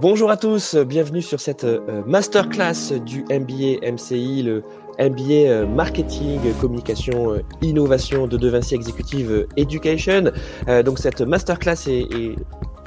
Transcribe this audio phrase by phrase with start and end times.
[0.00, 4.62] Bonjour à tous, bienvenue sur cette euh, masterclass du MBA MCI, le
[4.98, 10.32] MBA euh, Marketing, Communication, euh, Innovation de De Vinci Executive Education.
[10.86, 12.34] Donc cette masterclass est,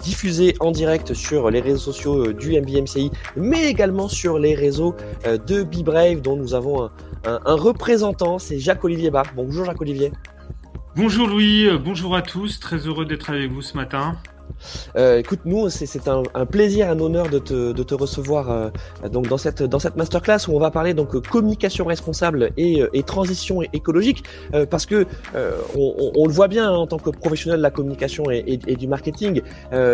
[0.02, 4.96] diffusée en direct sur les réseaux sociaux du MBA MCI, mais également sur les réseaux
[5.24, 6.90] de Be Brave, dont nous avons
[7.26, 9.28] un, représentant, c'est Jacques-Olivier Bar.
[9.36, 10.12] Bonjour Jacques-Olivier.
[10.96, 14.18] Bonjour Louis, bonjour à tous, très heureux d'être avec vous ce matin.
[14.96, 18.70] Euh, écoute, nous, c'est un, un, plaisir, un honneur de te, de te recevoir euh,
[19.10, 22.90] donc dans cette dans cette masterclass où on va parler donc communication responsable et, euh,
[22.94, 24.24] et transition écologique
[24.54, 27.64] euh, parce que euh, on, on, le voit bien hein, en tant que professionnel de
[27.64, 29.42] la communication et, et, du marketing,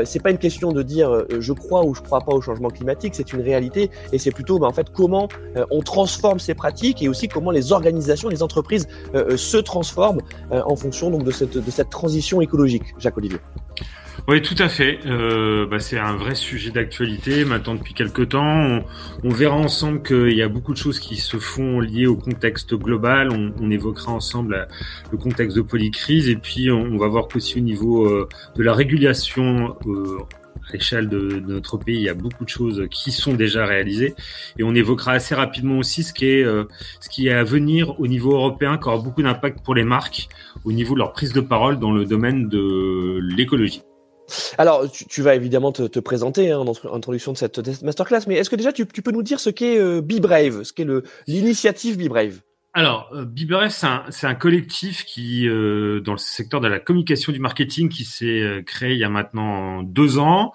[0.05, 3.13] c'est pas une question de dire je crois ou je crois pas au changement climatique,
[3.15, 5.27] c'est une réalité et c'est plutôt bah, en fait comment
[5.69, 8.87] on transforme ces pratiques et aussi comment les organisations, les entreprises
[9.35, 12.83] se transforment en fonction donc de cette de cette transition écologique.
[12.97, 13.39] Jacques Olivier.
[14.27, 14.99] Oui, tout à fait.
[15.05, 18.81] Euh, bah, c'est un vrai sujet d'actualité maintenant depuis quelques temps.
[19.23, 22.75] On, verra ensemble qu'il y a beaucoup de choses qui se font liées au contexte
[22.75, 23.29] global.
[23.31, 24.67] On, évoquera ensemble la,
[25.11, 28.73] le contexte de polycrise et puis on, va voir qu'aussi au niveau euh, de la
[28.73, 30.17] régulation euh,
[30.69, 34.15] à l'échelle de, notre pays, il y a beaucoup de choses qui sont déjà réalisées.
[34.57, 36.65] Et on évoquera assez rapidement aussi ce qui est, euh,
[36.99, 40.27] ce qui est à venir au niveau européen, qui aura beaucoup d'impact pour les marques
[40.65, 43.81] au niveau de leur prise de parole dans le domaine de l'écologie.
[44.57, 48.49] Alors, tu, vas évidemment te, te présenter hein, en introduction de cette, masterclass, mais est-ce
[48.49, 50.87] que déjà tu, peux nous dire ce qu'est euh, ce qu'est
[51.27, 52.39] l'initiative Be Brave?
[52.75, 53.71] Alors, euh, Brave,
[54.11, 58.41] c'est un, collectif qui, euh, dans le secteur de la communication du marketing, qui s'est
[58.41, 60.53] euh, créé il y a maintenant deux ans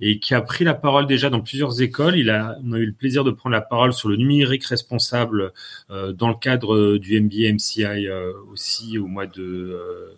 [0.00, 2.16] et qui a pris la parole déjà dans plusieurs écoles.
[2.16, 5.52] Il a, on a eu le plaisir de prendre la parole sur le numérique responsable
[5.88, 8.08] dans le cadre du MBA MCI
[8.50, 10.16] aussi au mois de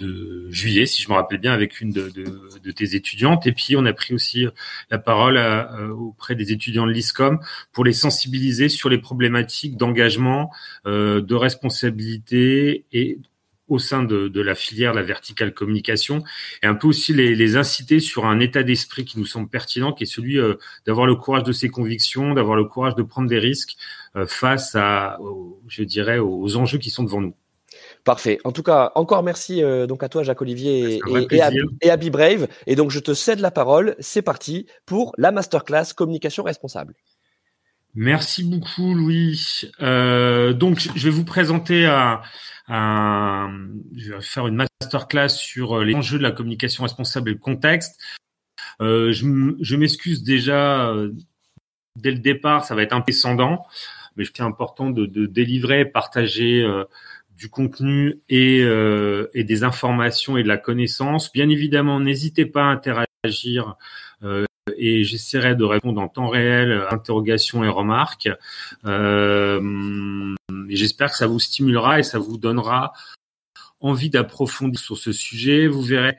[0.00, 3.46] de juillet, si je me rappelle bien, avec une de, tes étudiantes.
[3.46, 4.46] Et puis, on a pris aussi
[4.90, 7.38] la parole euh, auprès des étudiants de l'ISCOM
[7.72, 10.50] pour les sensibiliser sur les problématiques d'engagement,
[10.86, 13.18] euh, de responsabilité et
[13.68, 16.24] au sein de, la filière, la verticale communication,
[16.60, 20.02] et un peu aussi les, inciter sur un état d'esprit qui nous semble pertinent, qui
[20.02, 20.54] est celui euh,
[20.86, 23.76] d'avoir le courage de ses convictions, d'avoir le courage de prendre des risques
[24.26, 25.20] face à,
[25.68, 27.34] je dirais, aux enjeux qui sont devant nous.
[28.04, 28.38] Parfait.
[28.44, 31.00] En tout cas, encore merci euh, donc à toi, Jacques-Olivier et,
[31.30, 31.50] et, à,
[31.82, 32.48] et à Be Brave.
[32.66, 33.94] Et donc, je te cède la parole.
[33.98, 36.94] C'est parti pour la masterclass communication responsable.
[37.94, 39.62] Merci beaucoup, Louis.
[39.82, 42.20] Euh, donc, je vais vous présenter un,
[42.68, 47.34] un, je vais faire une masterclass sur euh, les enjeux de la communication responsable et
[47.34, 48.00] le contexte.
[48.80, 50.94] Euh, je, m'excuse déjà
[51.96, 53.66] dès le départ, ça va être un descendant,
[54.16, 56.84] mais je tiens important de, de délivrer, partager euh,
[57.40, 61.32] du contenu et, euh, et, des informations et de la connaissance.
[61.32, 63.76] Bien évidemment, n'hésitez pas à interagir
[64.22, 64.44] euh,
[64.76, 68.28] et j'essaierai de répondre en temps réel à interrogations et remarques.
[68.84, 70.34] Euh,
[70.68, 72.92] J'espère que ça vous stimulera et ça vous donnera
[73.80, 75.66] envie d'approfondir sur ce sujet.
[75.66, 76.18] Vous verrez,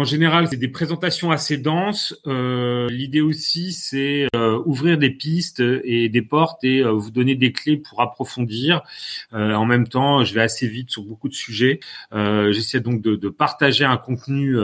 [0.00, 2.18] en général, c'est des présentations assez denses.
[2.26, 7.34] Euh, L'idée aussi, c'est euh, ouvrir des pistes et des portes et euh, vous donner
[7.34, 8.80] des clés pour approfondir.
[9.34, 11.80] Euh, en même temps, je vais assez vite sur beaucoup de sujets.
[12.14, 14.56] Euh, j'essaie donc de, de, partager un contenu,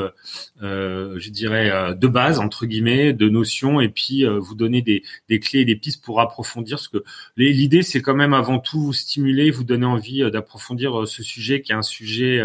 [0.62, 5.38] euh, je dirais, de base entre guillemets, de notions, et puis vous donner des, des,
[5.38, 6.78] clés et des pistes pour approfondir.
[6.78, 7.04] Ce que
[7.36, 11.72] l'idée, c'est quand même avant tout vous stimuler, vous donner envie d'approfondir ce sujet qui
[11.72, 12.42] est un sujet,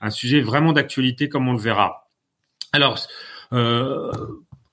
[0.00, 1.99] un sujet vraiment d'actualité, comme on le verra.
[2.72, 2.98] Alors,
[3.52, 4.12] euh,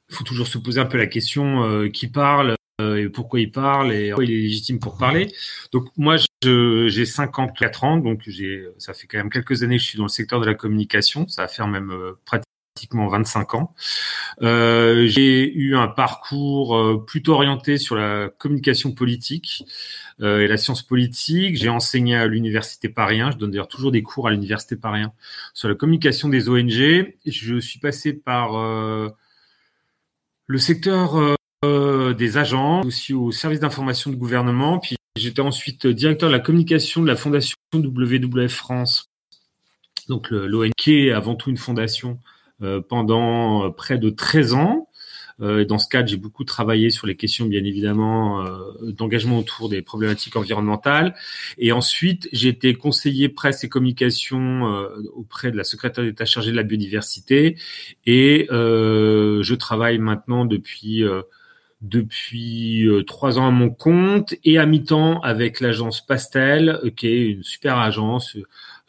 [0.09, 3.51] faut toujours se poser un peu la question euh, qui parle euh, et pourquoi il
[3.51, 5.33] parle et pourquoi il est légitime pour parler.
[5.71, 9.87] Donc moi, j'ai 54 ans, donc j'ai, ça fait quand même quelques années que je
[9.87, 11.27] suis dans le secteur de la communication.
[11.27, 12.46] Ça va faire même euh, pratiquement
[12.91, 13.73] 25 ans.
[14.41, 19.63] Euh, j'ai eu un parcours euh, plutôt orienté sur la communication politique
[20.21, 21.55] euh, et la science politique.
[21.57, 23.31] J'ai enseigné à l'université Paris 1.
[23.31, 25.11] Je donne d'ailleurs toujours des cours à l'université Paris 1
[25.53, 27.13] sur la communication des ONG.
[27.25, 28.51] Je suis passé par
[30.47, 34.79] le secteur des agents, aussi au service d'information du gouvernement.
[34.79, 39.09] Puis j'étais ensuite directeur de la communication de la fondation WWF France.
[40.07, 42.19] Donc l'ONG est avant tout une fondation
[42.87, 44.89] pendant euh, près de 13 ans.
[45.39, 48.43] Euh, dans ce cadre, j'ai beaucoup travaillé sur les questions, bien évidemment,
[48.81, 51.13] d'engagement autour des problématiques environnementales.
[51.59, 54.63] Et ensuite, j'ai été conseiller presse et communication
[55.13, 57.55] auprès de la secrétaire d'État chargée de la biodiversité.
[58.07, 61.03] Et je travaille maintenant depuis
[61.81, 67.43] depuis trois ans à mon compte et à mi-temps avec l'agence Pastel, qui est une
[67.43, 68.35] super agence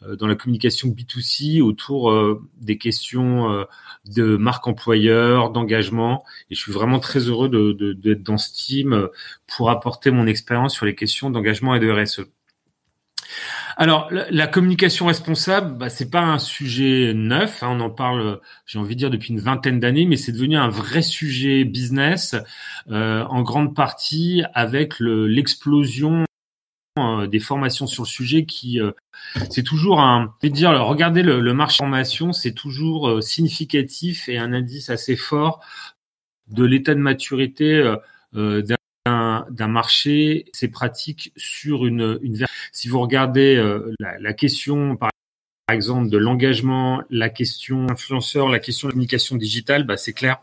[0.01, 2.13] dans la communication B2C autour
[2.61, 3.65] des questions
[4.05, 6.23] de marque employeur, d'engagement.
[6.49, 9.09] Et je suis vraiment très heureux d'être de, de, dans ce team
[9.47, 12.21] pour apporter mon expérience sur les questions d'engagement et de RSE.
[13.77, 17.63] Alors, la, communication responsable, bah, c'est pas un sujet neuf.
[17.63, 20.57] Hein, on en parle, j'ai envie de dire, depuis une vingtaine d'années, mais c'est devenu
[20.57, 22.35] un vrai sujet business,
[22.91, 26.25] euh, en grande partie avec l'explosion euh,
[27.31, 28.91] des formations sur le sujet qui euh,
[29.49, 34.89] c'est toujours un je dire regardez le, marché formation c'est toujours significatif et un indice
[34.89, 35.61] assez fort
[36.47, 37.95] de l'état de maturité
[39.49, 45.11] d'un marché, c'est pratique sur une, une si vous regardez euh, la, la, question par
[45.71, 50.39] exemple de l'engagement, la question influenceur, la question de la communication digitale, bah, c'est clair.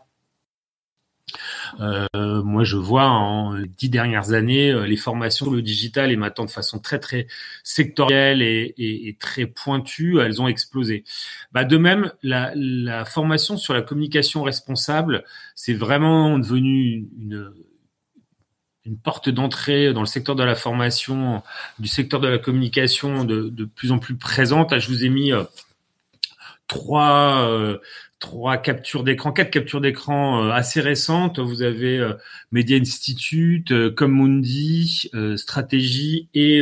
[1.79, 6.45] Euh, moi, je vois en dix dernières années euh, les formations le digital et maintenant
[6.45, 7.27] de façon très très
[7.63, 11.03] sectorielle et, et, et très pointue, elles ont explosé.
[11.51, 15.23] Bah, de même, la, la formation sur la communication responsable,
[15.55, 17.51] c'est vraiment devenu une,
[18.85, 21.43] une porte d'entrée dans le secteur de la formation,
[21.77, 24.77] du secteur de la communication de, de plus en plus présente.
[24.79, 25.43] Je vous ai mis euh,
[26.67, 27.77] trois, euh,
[28.19, 31.39] trois captures d'écran, quatre captures d'écran euh, assez récentes.
[31.39, 32.05] Vous avez
[32.51, 36.61] Media Institute, Commundi, Stratégie et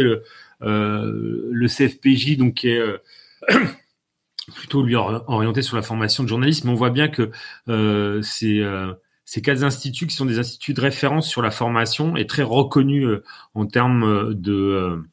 [0.62, 2.82] le CFPJ, donc qui est
[4.56, 6.70] plutôt lui orienté sur la formation de journalisme.
[6.70, 7.32] On voit bien que
[8.22, 8.62] c'est
[9.26, 13.06] ces quatre instituts qui sont des instituts de référence sur la formation et très reconnus
[13.06, 13.24] euh,
[13.56, 15.04] en termes euh, de, euh,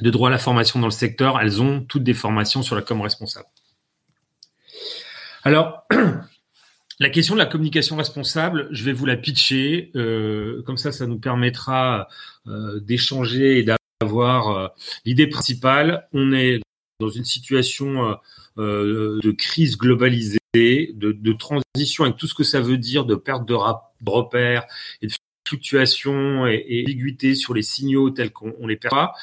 [0.00, 2.82] de droit à la formation dans le secteur, elles ont toutes des formations sur la
[2.82, 3.46] com responsable.
[5.48, 5.86] Alors,
[7.00, 9.90] la question de la communication responsable, je vais vous la pitcher.
[10.66, 12.06] comme ça, ça nous permettra
[12.82, 13.66] d'échanger et
[14.02, 14.74] d'avoir
[15.06, 16.06] l'idée principale.
[16.12, 16.60] On est
[17.00, 18.14] dans une situation
[18.58, 23.48] de crise globalisée de, de, transition avec tout ce que ça veut dire de perte
[23.48, 23.54] de,
[24.04, 24.66] repères
[25.00, 25.12] et de
[25.48, 29.14] fluctuations et, et sur les signaux tels qu'on les perçoit.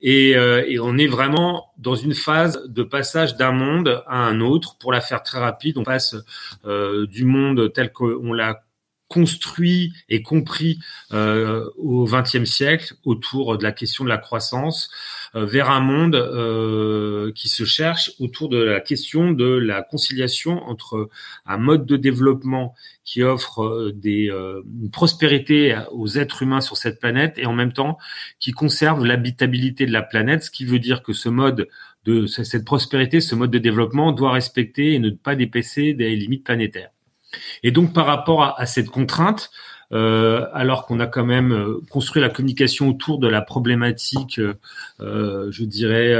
[0.00, 4.40] Et, euh, et, on est vraiment dans une phase de passage d'un monde à un
[4.40, 4.76] autre.
[4.78, 6.16] Pour la faire très rapide, on passe
[6.64, 8.65] euh, du monde tel qu'on l'a
[9.08, 10.78] construit et compris
[11.12, 14.90] euh, au XXe siècle autour de la question de la croissance
[15.34, 20.62] euh, vers un monde euh, qui se cherche autour de la question de la conciliation
[20.64, 21.08] entre
[21.46, 22.74] un mode de développement
[23.04, 27.98] qui offre des, une prospérité aux êtres humains sur cette planète et en même temps
[28.40, 31.68] qui conserve l'habitabilité de la planète, ce qui veut dire que ce mode
[32.04, 36.44] de cette prospérité, ce mode de développement doit respecter et ne pas dépasser des limites
[36.44, 36.90] planétaires.
[37.62, 39.50] Et donc par rapport à, cette contrainte,
[39.92, 44.40] euh, alors qu'on a quand même euh, construit la communication autour de la problématique,
[45.00, 46.14] euh, je dirais,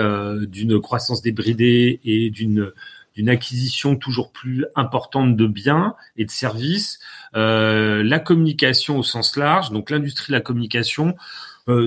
[0.47, 2.73] d'une croissance débridée et d'une
[3.15, 6.99] d'une acquisition toujours plus importante de biens et de services,
[7.33, 11.17] la communication au sens large, donc l'industrie de la communication.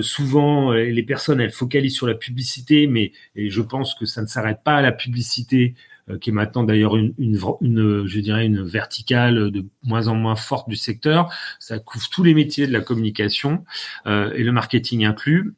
[0.02, 4.26] souvent, les personnes elles focalisent sur la publicité, mais et je pense que ça ne
[4.26, 8.62] s'arrête pas à la publicité euh, qui est maintenant d'ailleurs une, une, je dirais une
[8.62, 11.32] verticale de moins en moins forte du secteur.
[11.58, 13.64] Ça couvre tous les métiers de la communication
[14.06, 15.54] euh, et le marketing inclus.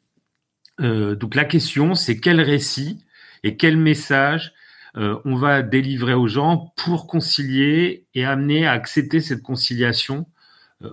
[0.79, 2.99] Euh, donc la question, c'est quel récit
[3.43, 4.53] et quel message
[4.95, 10.27] on va délivrer aux gens pour concilier et amener à accepter cette conciliation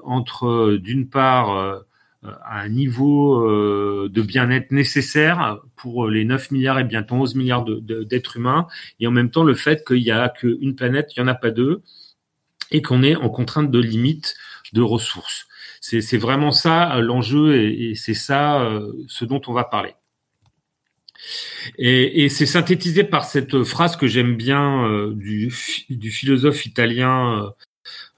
[0.04, 1.82] entre, d'une part,
[2.22, 7.64] à un niveau euh, de bien-être nécessaire pour les 9 milliards et bientôt 11 milliards
[7.64, 8.66] d'êtres humains,
[8.98, 11.34] et en même temps le fait qu'il n'y a qu'une planète, il n'y en a
[11.34, 11.82] pas deux,
[12.70, 14.34] et qu'on est en contrainte de limite
[14.72, 15.46] de ressources.
[15.80, 19.94] C'est vraiment ça euh, l'enjeu, et, c'est ça euh, ce dont on va parler.
[21.78, 25.52] Et, c'est synthétisé par cette phrase que j'aime bien du,
[25.90, 27.52] du, philosophe italien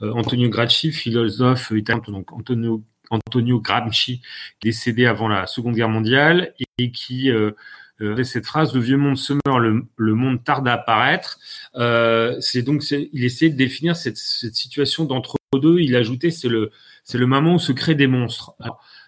[0.00, 4.22] Antonio Gracchi, philosophe italien, donc Antonio Antonio Gramsci,
[4.62, 7.52] décédé avant la Seconde Guerre mondiale et qui euh,
[8.00, 11.38] euh, cette phrase le vieux monde se meurt, le, monde tarde à apparaître.
[11.76, 15.78] Euh, c'est donc il essayait de définir cette, situation d'entre deux.
[15.80, 16.70] Il ajoutait c'est le
[17.04, 18.54] c'est le moment où se créent des monstres.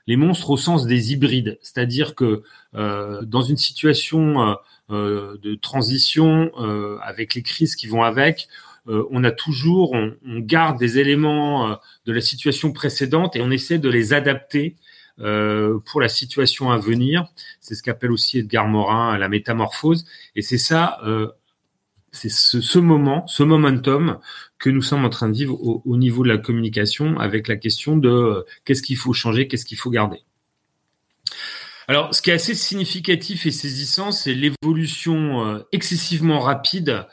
[0.07, 2.43] les monstres au sens des hybrides, c'est-à-dire que
[2.75, 4.57] dans une situation
[4.91, 6.51] de transition
[7.01, 8.49] avec les crises qui vont avec,
[8.89, 11.75] euh, on a toujours, on, garde des éléments euh,
[12.07, 14.77] de la situation précédente et on essaie de les adapter
[15.21, 17.27] euh, pour la situation à venir.
[17.61, 20.05] C'est ce qu'appelle aussi Edgar Morin la métamorphose.
[20.37, 21.01] Et c'est ça,
[22.13, 24.19] c'est ce, moment, ce momentum
[24.59, 27.97] que nous sommes en train de vivre au, niveau de la communication avec la question
[27.97, 30.19] de qu'est-ce qu'il faut changer, qu'est-ce qu'il faut garder.
[31.87, 37.07] Alors, ce qui est assez significatif et saisissant, c'est l'évolution excessivement rapide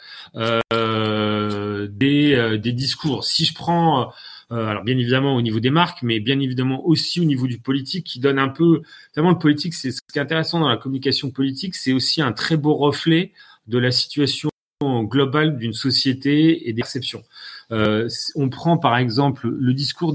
[1.87, 3.23] des, euh, des, discours.
[3.23, 4.11] Si je prends,
[4.49, 8.05] alors bien évidemment au niveau des marques, mais bien évidemment aussi au niveau du politique,
[8.05, 8.81] qui donne un peu,
[9.15, 12.33] Vraiment, le politique, c'est ce qui est intéressant dans la communication politique, c'est aussi un
[12.33, 13.31] très beau reflet
[13.67, 14.49] de la situation
[14.81, 17.23] globale d'une société et des perceptions.
[17.69, 20.13] on prend par exemple le discours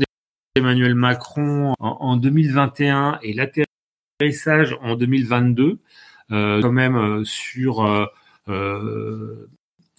[0.57, 5.79] d'Emmanuel Macron en, en 2021 et l'atterrissage en 2022,
[6.33, 8.07] euh, quand même euh, sur euh,
[8.49, 9.49] euh,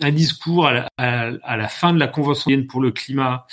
[0.01, 3.47] un discours à la, fin de la Convention pour le climat,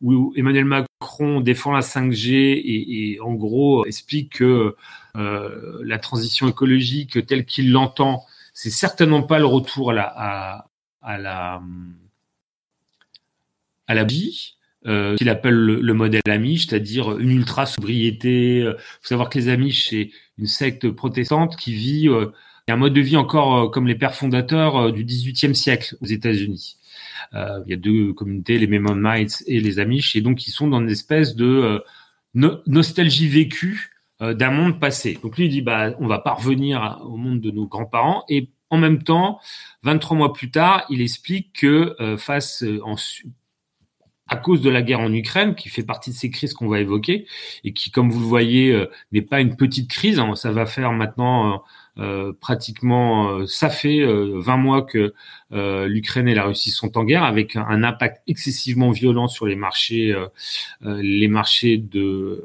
[0.00, 2.30] où Emmanuel Macron défend la 5G
[2.64, 4.76] et, en gros explique que
[5.14, 10.68] la transition écologique telle qu'il l'entend, c'est certainement pas le retour à la
[11.02, 11.62] à, la
[13.86, 18.58] à la vie euh, qu'il appelle le, modèle Amish, c'est-à-dire une ultra sobriété.
[18.58, 22.26] Il euh, faut savoir que les Amish c'est une secte protestante qui vit euh,
[22.70, 26.76] un mode de vie encore euh, comme les pères fondateurs du XVIIIe siècle aux États-Unis.
[27.32, 30.80] il y a deux communautés, les Mennonites et les Amish, et donc ils sont dans
[30.80, 31.82] une espèce de
[32.34, 35.18] nostalgie vécue d'un monde passé.
[35.22, 38.48] Donc lui il dit bah on va pas revenir au monde de nos grands-parents et
[38.70, 39.40] en même temps,
[39.82, 42.96] 23 mois plus tard, il explique que face en,
[44.28, 46.80] à cause de la guerre en Ukraine, qui fait partie de ces crises qu'on va
[46.80, 47.26] évoquer,
[47.64, 50.18] et qui, comme vous le voyez, euh, n'est pas une petite crise.
[50.18, 50.34] Hein.
[50.36, 51.62] Ça va faire maintenant
[51.98, 55.14] euh, euh pratiquement, ça fait 20 mois que
[55.50, 60.14] l'Ukraine et la Russie sont en guerre, avec un, impact excessivement violent sur les marchés,
[60.82, 62.42] les marchés de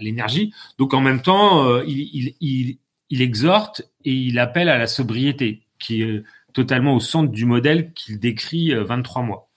[0.00, 0.52] l'énergie.
[0.78, 2.78] Donc en même temps, il,
[3.10, 8.18] exhorte et il appelle à la sobriété, qui est totalement au centre du modèle qu'il
[8.18, 9.50] décrit 23 mois.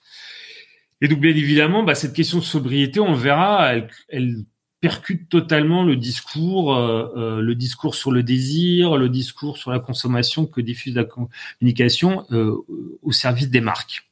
[1.02, 3.72] Et donc, bien évidemment, bah, cette question de sobriété, on verra,
[4.08, 4.44] elle
[4.80, 9.78] percute totalement le discours, euh, euh, le discours sur le désir, le discours sur la
[9.78, 12.56] consommation que diffuse la communication euh,
[13.02, 14.10] au service des marques.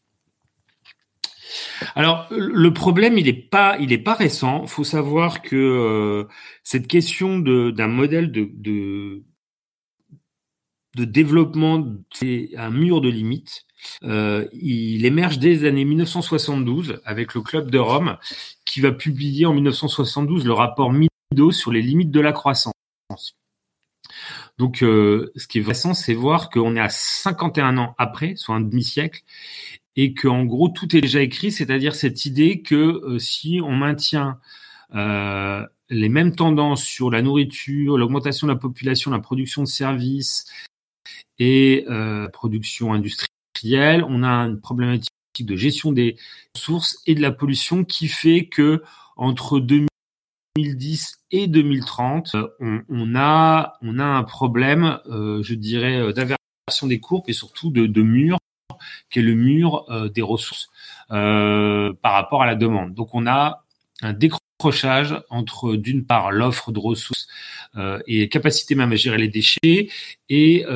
[1.94, 4.62] Alors, le problème, il n'est pas, il est pas récent.
[4.62, 6.24] Il faut savoir que euh,
[6.62, 9.22] cette question d'un modèle de, de,
[10.96, 13.66] de développement, c'est un mur de limite
[14.04, 18.16] euh, il émerge dès les années 1972 avec le Club de Rome,
[18.68, 22.74] qui va publier en 1972 le rapport Mido sur les limites de la croissance.
[24.58, 28.56] Donc, euh, ce qui est intéressant, c'est voir qu'on est à 51 ans après, soit
[28.56, 29.22] un demi-siècle,
[29.96, 34.38] et qu'en gros, tout est déjà écrit, c'est-à-dire cette idée que euh, si on maintient
[35.90, 40.46] les mêmes tendances sur la nourriture, l'augmentation de la population, la production de services
[41.38, 41.84] et
[42.32, 45.12] production industrielle, on a une problématique
[45.44, 46.16] de gestion des
[46.56, 48.82] sources et de la pollution qui fait que
[49.16, 56.12] entre 2010 et 2030, euh, on, a, on a un problème, euh, je dirais, euh,
[56.12, 58.38] d'inversion des courbes et surtout de, de mur,
[59.10, 60.68] qui est le mur des ressources
[61.08, 62.94] par rapport à la demande.
[62.94, 63.64] Donc on a
[64.02, 67.26] un décrochage entre d'une part l'offre de ressources
[68.06, 69.88] et capacité même à gérer les déchets
[70.28, 70.66] et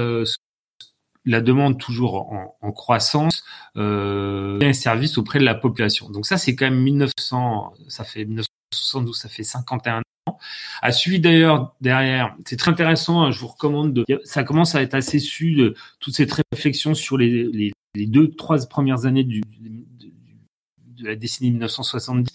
[1.24, 3.44] la demande toujours en, croissance
[3.76, 6.10] euh, un service auprès de la population.
[6.10, 10.38] Donc ça, c'est quand même 1900, ça fait 1972, ça fait 51 ans.
[10.82, 14.82] A suivi d'ailleurs derrière, c'est très intéressant, hein, je vous recommande de, ça commence à
[14.82, 19.24] être assez su de toutes ces réflexions sur les, les, les deux, trois premières années
[19.24, 22.28] du, de la décennie 1970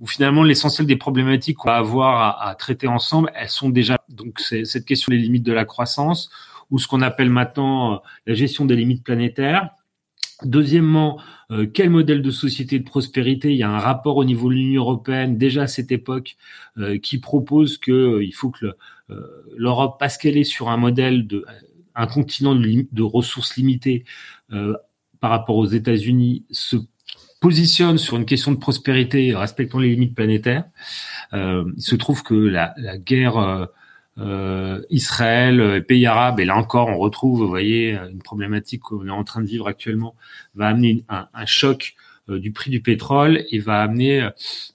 [0.00, 3.96] où finalement l'essentiel des problématiques qu'on va avoir à, à, traiter ensemble, elles sont déjà
[4.08, 6.30] donc cette question des limites de la croissance,
[6.74, 9.70] ou ce qu'on appelle maintenant euh, la gestion des limites planétaires.
[10.42, 11.20] Deuxièmement,
[11.52, 13.52] euh, quel modèle de société de prospérité?
[13.52, 16.36] Il y a un rapport au niveau de l'Union européenne déjà à cette époque
[16.78, 18.74] euh, qui propose que faut que
[19.56, 21.44] l'Europe, parce qu'elle est sur un modèle de
[21.94, 24.04] un continent de, ressources limitées
[25.20, 26.76] par rapport aux États-Unis, se
[27.40, 30.64] positionne sur une question de prospérité respectant les limites planétaires.
[31.32, 33.68] il se trouve que la, guerre
[34.90, 39.10] Israël, euh, pays arabes, et là encore, on retrouve, vous voyez, une problématique qu'on est
[39.10, 40.14] en train de vivre actuellement,
[40.54, 41.94] va amener un, choc
[42.28, 44.28] euh, du prix du pétrole et va amener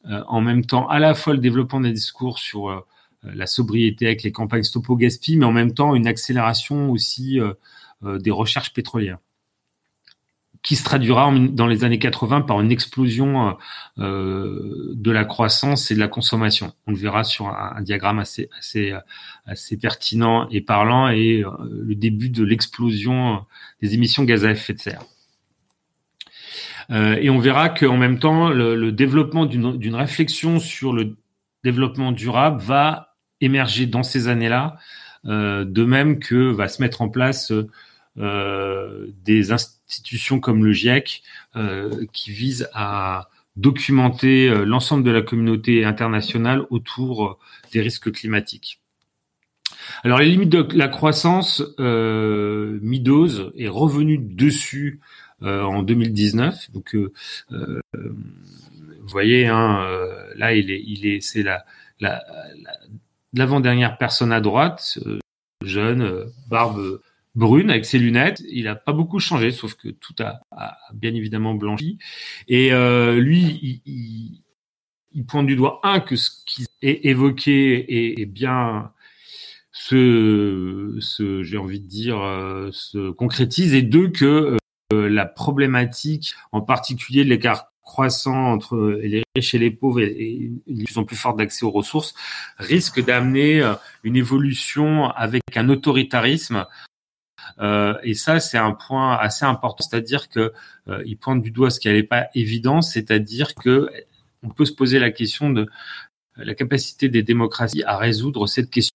[0.05, 2.85] en même temps à la fois le développement des discours sur
[3.23, 7.39] la sobriété avec les campagnes Stopo Gaspi, mais en même temps une accélération aussi
[8.01, 9.19] des recherches pétrolières
[10.61, 13.57] qui se traduira dans les années 80 par une explosion
[13.97, 16.73] euh, de la croissance et de la consommation.
[16.85, 18.93] On le verra sur un, diagramme assez, assez,
[19.45, 21.51] assez pertinent et parlant et euh,
[21.85, 23.45] le début de l'explosion
[23.81, 25.03] des émissions gaz à effet de serre.
[26.91, 31.15] Euh, et on verra qu'en même temps, le, le développement d'une réflexion sur le
[31.63, 34.77] développement durable va émerger dans ces années-là,
[35.23, 37.53] de même que va se mettre en place
[38.15, 41.23] des institutions comme le GIEC
[42.11, 47.39] qui visent à documenter l'ensemble de la communauté internationale autour
[47.71, 48.81] des risques climatiques.
[50.03, 54.99] Alors les limites de la croissance, euh, Midos est revenu dessus
[55.41, 56.71] euh, en 2019.
[56.71, 57.13] Donc euh,
[57.51, 59.85] euh, vous voyez, hein,
[60.35, 61.65] là il est, il est, c'est la,
[61.99, 62.21] la,
[63.33, 64.99] l'avant-dernière personne à droite,
[65.63, 66.99] jeune, barbe
[67.35, 68.41] brune avec ses lunettes.
[68.49, 70.41] Il a pas beaucoup changé, sauf que tout a,
[70.93, 71.97] bien évidemment blanchi.
[72.47, 72.71] Et
[73.19, 74.41] lui, il,
[75.13, 78.91] il, pointe du doigt un que ce qui est évoqué est bien
[79.71, 84.57] se, se j'ai envie de dire, euh, se concrétise, et deux, que
[84.93, 90.51] euh, la problématique, en particulier de l'écart croissant entre les riches et les pauvres et,
[90.67, 92.13] une plus plus forte d'accès aux ressources,
[92.57, 96.63] risque d'amener euh, une évolution avec un autoritarisme euh,
[97.59, 100.53] et ça, c'est un point assez important, c'est-à-dire que
[100.87, 103.89] euh, il pointe du doigt ce qui n'est pas évident, c'est-à-dire que
[104.43, 105.67] on peut se poser la question de
[106.37, 108.93] la capacité des démocraties à résoudre cette question.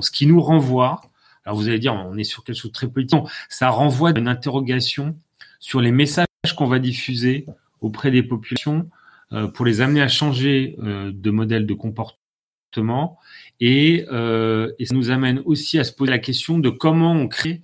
[0.00, 1.02] Ce qui nous renvoie,
[1.44, 4.18] alors vous allez dire, on est sur quelque chose de très politique, ça renvoie à
[4.18, 5.16] une interrogation
[5.58, 7.46] sur les messages qu'on va diffuser
[7.80, 8.88] auprès des populations
[9.32, 12.23] euh, pour les amener à changer euh, de modèle de comportement
[13.60, 17.28] et, euh, et ça nous amène aussi à se poser la question de comment on
[17.28, 17.60] crée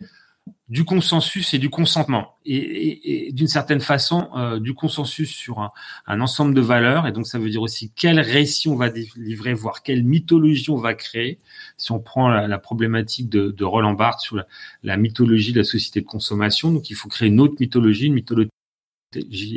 [0.71, 5.69] du consensus et du consentement, et, d'une certaine façon euh, du consensus sur
[6.07, 7.09] un, ensemble de valeurs.
[7.09, 10.77] Et donc ça veut dire aussi quel récit on va livrer, voire quelle mythologie on
[10.77, 11.41] va créer.
[11.77, 14.41] Si on prend la, problématique de, Roland Barthes sur
[14.85, 18.15] la, mythologie de la société de consommation, donc il faut créer une autre mythologie, une
[18.15, 18.51] mythologie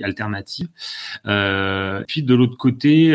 [0.03, 0.67] alternative.
[1.27, 3.13] Euh, puis de l'autre côté,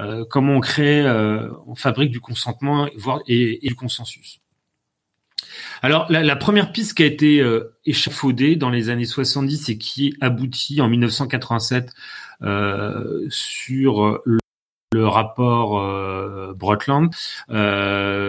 [0.00, 2.88] euh comment on crée, euh, on fabrique du consentement,
[3.26, 4.40] et, du consensus.
[5.82, 10.14] Alors, la, première piste qui a été euh, échafaudée dans les années 70 et qui
[10.20, 11.92] aboutit en 1987
[12.42, 14.38] euh, sur le,
[14.94, 17.14] rapport Brotland,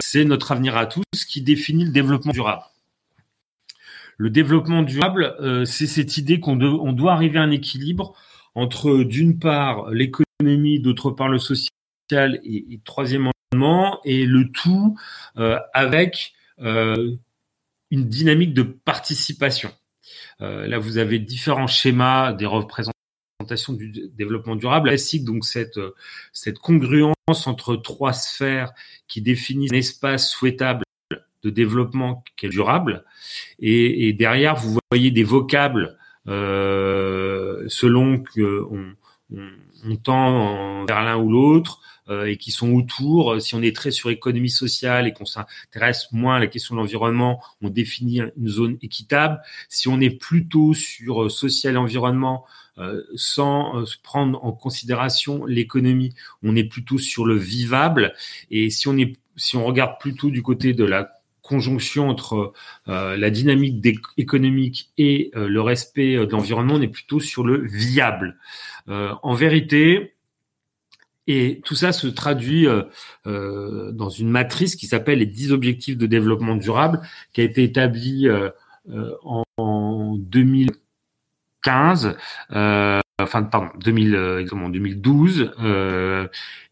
[0.00, 2.62] c'est notre avenir à tous qui définit le développement durable.
[4.16, 5.34] Le développement durable,
[5.66, 8.14] c'est cette idée qu'on on doit arriver à un équilibre
[8.54, 10.26] entre, d'une part, l'économie,
[10.78, 13.32] d'autre part, le social et, et troisièmement,
[14.04, 14.98] et le tout
[15.36, 17.12] euh, avec euh,
[17.90, 19.70] une dynamique de participation.
[20.40, 22.92] Euh, là, vous avez différents schémas des représentations
[23.68, 25.80] du développement durable classique, donc cette
[26.32, 28.72] cette congruence entre trois sphères
[29.08, 30.84] qui définissent un espace souhaitable
[31.42, 33.04] de développement qui est durable,
[33.58, 38.94] et, derrière vous voyez des vocables selon que on,
[39.84, 43.40] on, tend vers l'un ou l'autre, euh, et qui sont autour.
[43.40, 46.80] Si on est très sur économie sociale et qu'on s'intéresse moins à la question de
[46.80, 49.40] l'environnement, on définit une zone équitable.
[49.68, 52.44] Si on est plutôt sur euh, social et environnement,
[52.78, 58.14] euh, sans prendre en considération l'économie, on est plutôt sur le vivable.
[58.50, 61.21] Et si on est, si on regarde plutôt du côté de la
[61.52, 62.54] conjonction entre
[62.88, 63.84] euh, la dynamique
[64.16, 68.38] économique et euh, le respect de l'environnement, on est plutôt sur le viable.
[68.88, 70.14] Euh, en vérité,
[71.26, 72.82] et tout ça se traduit euh,
[73.26, 77.00] euh, dans une matrice qui s'appelle les 10 objectifs de développement durable,
[77.32, 78.50] qui a été établie euh,
[78.90, 82.16] euh en, en, 2015,
[82.52, 85.52] euh, enfin pardon, 2000, exactement 2012,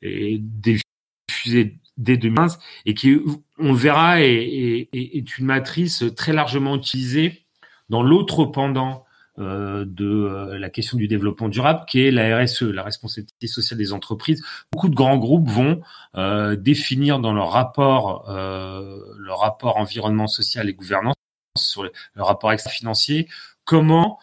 [0.02, 3.18] et diffusée dès 2015, et qui,
[3.58, 7.44] on verra, est, est, est une matrice très largement utilisée
[7.88, 9.04] dans l'autre pendant
[9.40, 13.78] euh, de euh, la question du développement durable, qui est la RSE, la responsabilité sociale
[13.78, 14.44] des entreprises.
[14.70, 15.80] Beaucoup de grands groupes vont
[16.16, 21.14] euh, définir dans leur rapport, leur rapport environnement social et gouvernance,
[21.56, 23.28] sur le, rapport extra-financier,
[23.64, 24.18] comment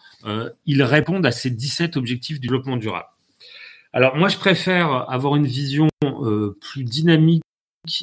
[0.66, 3.08] ils répondent à ces 17 objectifs du développement durable.
[3.92, 5.88] Alors moi, je préfère avoir une vision
[6.60, 7.42] plus dynamique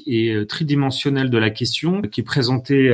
[0.08, 2.90] et tridimensionnelle de la question, qui est présentée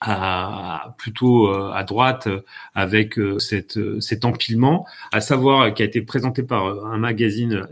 [0.00, 2.42] à, plutôt euh, à droite euh,
[2.74, 7.66] avec euh, cette, cet empilement, à savoir qui a été présenté par un magazine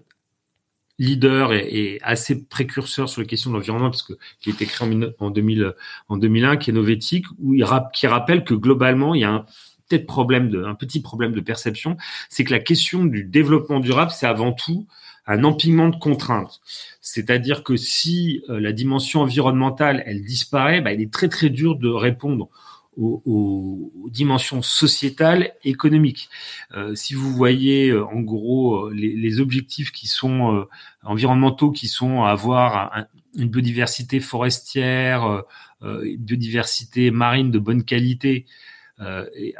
[0.98, 4.64] leader et, et, assez précurseur sur les questions de l'environnement, parce que qui a été
[4.66, 5.74] créé en, en, 2000,
[6.08, 9.44] en 2001, qui est Novetic, où il qui rappelle que globalement, il y a un
[9.88, 11.96] peut-être problème de, un petit problème de perception,
[12.30, 14.86] c'est que la question du développement durable, c'est avant tout
[15.26, 16.60] un empilement de contraintes.
[17.00, 21.76] C'est-à-dire que si euh, la dimension environnementale, elle disparaît, bah, il est très très dur
[21.76, 22.50] de répondre
[22.96, 26.28] aux, dimensions sociétales, économiques.
[26.76, 30.66] Euh, si vous voyez euh, en gros euh, les, objectifs qui sont
[31.02, 33.06] environnementaux, qui sont avoir
[33.36, 35.42] une biodiversité forestière,
[35.82, 38.46] une biodiversité marine de bonne qualité,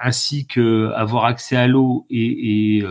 [0.01, 2.85] ainsi que avoir accès à l'eau et, et,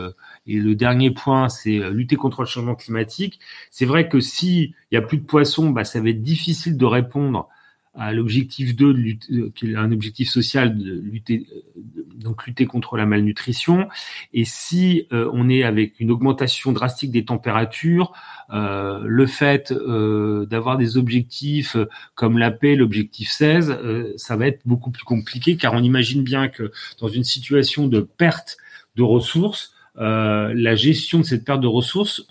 [0.47, 3.39] et, le dernier point, c'est lutter contre le changement climatique.
[3.71, 6.85] C'est vrai que s'il y a plus de poissons, bah, ça va être difficile de
[6.85, 7.49] répondre
[7.95, 8.93] à l'objectif 2,
[9.31, 11.81] euh, qui est un objectif social de lutter, euh,
[12.15, 13.87] donc lutter contre la malnutrition.
[14.33, 18.13] Et si euh, on est avec une augmentation drastique des températures,
[18.49, 21.75] le fait d'avoir des objectifs
[22.13, 23.79] comme la paix, l'objectif 16,
[24.17, 28.01] ça va être beaucoup plus compliqué car on imagine bien que dans une situation de
[28.01, 28.57] perte
[28.95, 32.25] de ressources, la gestion de cette perte de ressources,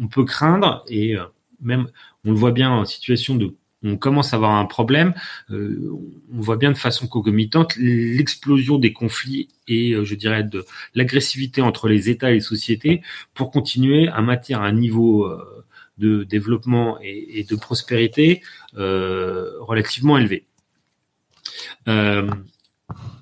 [0.00, 1.16] on, peut craindre et
[1.60, 1.88] même
[2.24, 5.14] on le voit bien en situation de on commence à avoir un problème,
[5.50, 5.90] euh,
[6.32, 11.62] on voit bien de façon concomitante l'explosion des conflits et euh, je dirais de l'agressivité
[11.62, 13.02] entre les États et les sociétés
[13.34, 15.64] pour continuer à maintenir un niveau euh,
[15.98, 18.42] de développement et, de prospérité
[18.74, 20.44] relativement élevé.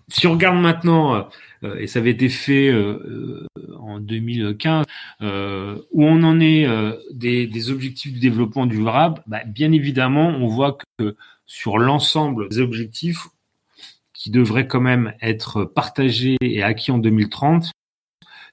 [0.09, 1.23] si on regarde maintenant euh,
[1.79, 4.85] et ça avait été fait euh, euh, en 2015,
[5.21, 6.67] où on en est
[7.13, 13.29] des, objectifs du développement durable, bah, bien évidemment, on voit que sur l'ensemble des objectifs
[14.13, 17.71] qui devraient quand même être partagés et acquis en 2030,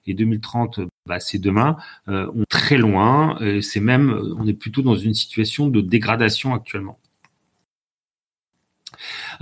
[0.07, 4.95] et 2030, bah, c'est demain, on est très loin, c'est même, on est plutôt dans
[4.95, 7.00] une situation de dégradation actuellement.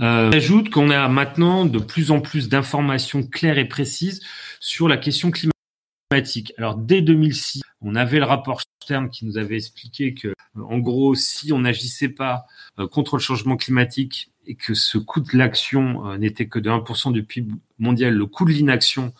[0.00, 4.22] Euh, J'ajoute qu'on a maintenant de plus en plus d'informations claires et précises
[4.60, 6.52] sur la question climatique.
[6.58, 11.14] Alors dès 2006, on avait le rapport Stern qui nous avait expliqué que, en gros,
[11.14, 12.46] si on n'agissait pas
[12.78, 16.70] euh, contre le changement climatique et que ce coût de l'action euh, n'était que de
[16.70, 19.12] 1% du PIB mondial, le coût de l'inaction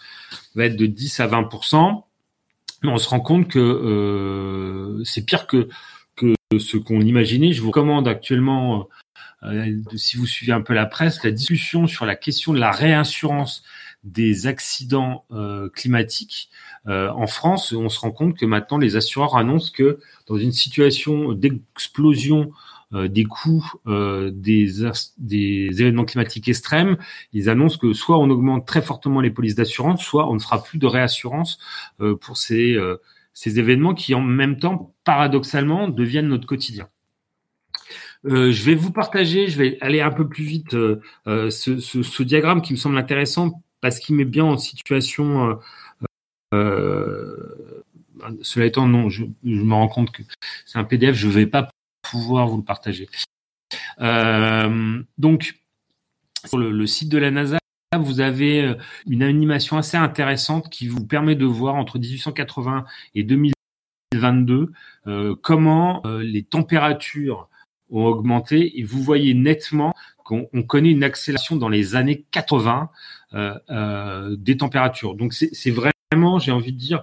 [0.54, 2.04] va être de 10 à 20%.
[2.82, 5.68] Mais on se rend compte que c'est pire que,
[6.16, 7.52] que ce qu'on imaginait.
[7.52, 8.88] Je vous recommande actuellement
[9.96, 13.62] si vous suivez un peu la presse, la discussion sur la question de la réassurance
[14.04, 16.50] des accidents euh, climatiques
[16.86, 20.52] euh, en France, on se rend compte que maintenant les assureurs annoncent que dans une
[20.52, 22.52] situation d'explosion
[22.92, 24.68] des coûts des,
[25.18, 26.96] des événements climatiques extrêmes,
[27.32, 30.64] ils annoncent que soit on augmente très fortement les polices d'assurance, soit on ne fera
[30.64, 31.60] plus de réassurance
[32.20, 32.76] pour ces,
[33.32, 36.88] ces événements qui en même temps, paradoxalement, deviennent notre quotidien.
[38.26, 42.22] Euh, je vais vous partager, je vais aller un peu plus vite, euh, euh, ce,
[42.22, 45.58] diagramme qui me semble intéressant parce qu'il met bien en situation.
[48.42, 50.22] cela étant, non, je, me rends compte que
[50.66, 51.70] c'est un PDF, je ne vais pas
[52.02, 53.08] pouvoir vous le partager.
[55.18, 55.54] donc,
[56.44, 57.58] sur le, site de la NASA,
[57.98, 58.74] vous avez
[59.06, 64.72] une animation assez intéressante qui vous permet de voir entre 1880 et 2022
[65.06, 67.48] euh, comment les températures
[67.90, 72.90] ont augmenté et vous voyez nettement qu'on connaît une accélération dans les années 80
[73.34, 75.14] euh, euh, des températures.
[75.14, 77.02] Donc c'est vraiment, j'ai envie de dire,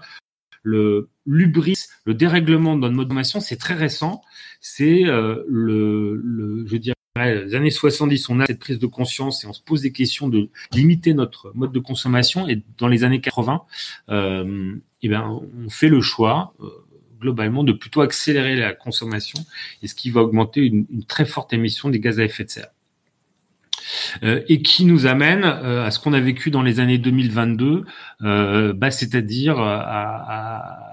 [0.63, 4.21] le l'ubris, le dérèglement dans notre mode de consommation, c'est très récent.
[4.61, 9.43] C'est euh, le, le, je dirais, les années 70, on a cette prise de conscience
[9.43, 12.47] et on se pose des questions de limiter notre mode de consommation.
[12.47, 13.61] Et dans les années 80,
[14.09, 16.53] euh, eh ben, on fait le choix.
[17.19, 19.39] Globalement de plutôt accélérer la consommation
[19.81, 22.69] et ce qui va augmenter une, très forte émission des gaz à effet de serre.
[24.23, 27.85] Euh, et qui nous amène euh, à ce qu'on a vécu dans les années 2022,
[28.21, 30.83] euh, bah, c'est-à-dire à,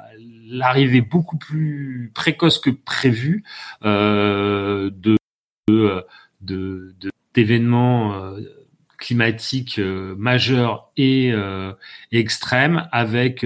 [0.46, 3.42] l'arrivée beaucoup plus précoce que prévu
[3.82, 4.92] de,
[7.34, 8.34] d'événements
[8.98, 9.80] climatiques
[10.16, 11.32] majeurs et,
[12.12, 13.44] extrêmes avec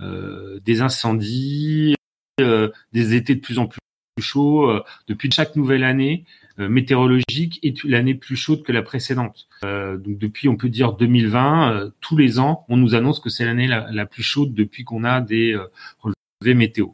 [0.00, 1.94] des incendies,
[2.38, 3.78] des étés de plus en plus
[4.20, 6.24] chauds euh, depuis chaque nouvelle année
[6.58, 9.46] euh, météorologique est l'année plus chaude que la précédente.
[9.62, 13.68] donc depuis, on peut dire 2020, tous les ans, on nous annonce que c'est l'année
[13.68, 15.56] la, plus chaude depuis qu'on a des
[16.00, 16.86] relevés météo.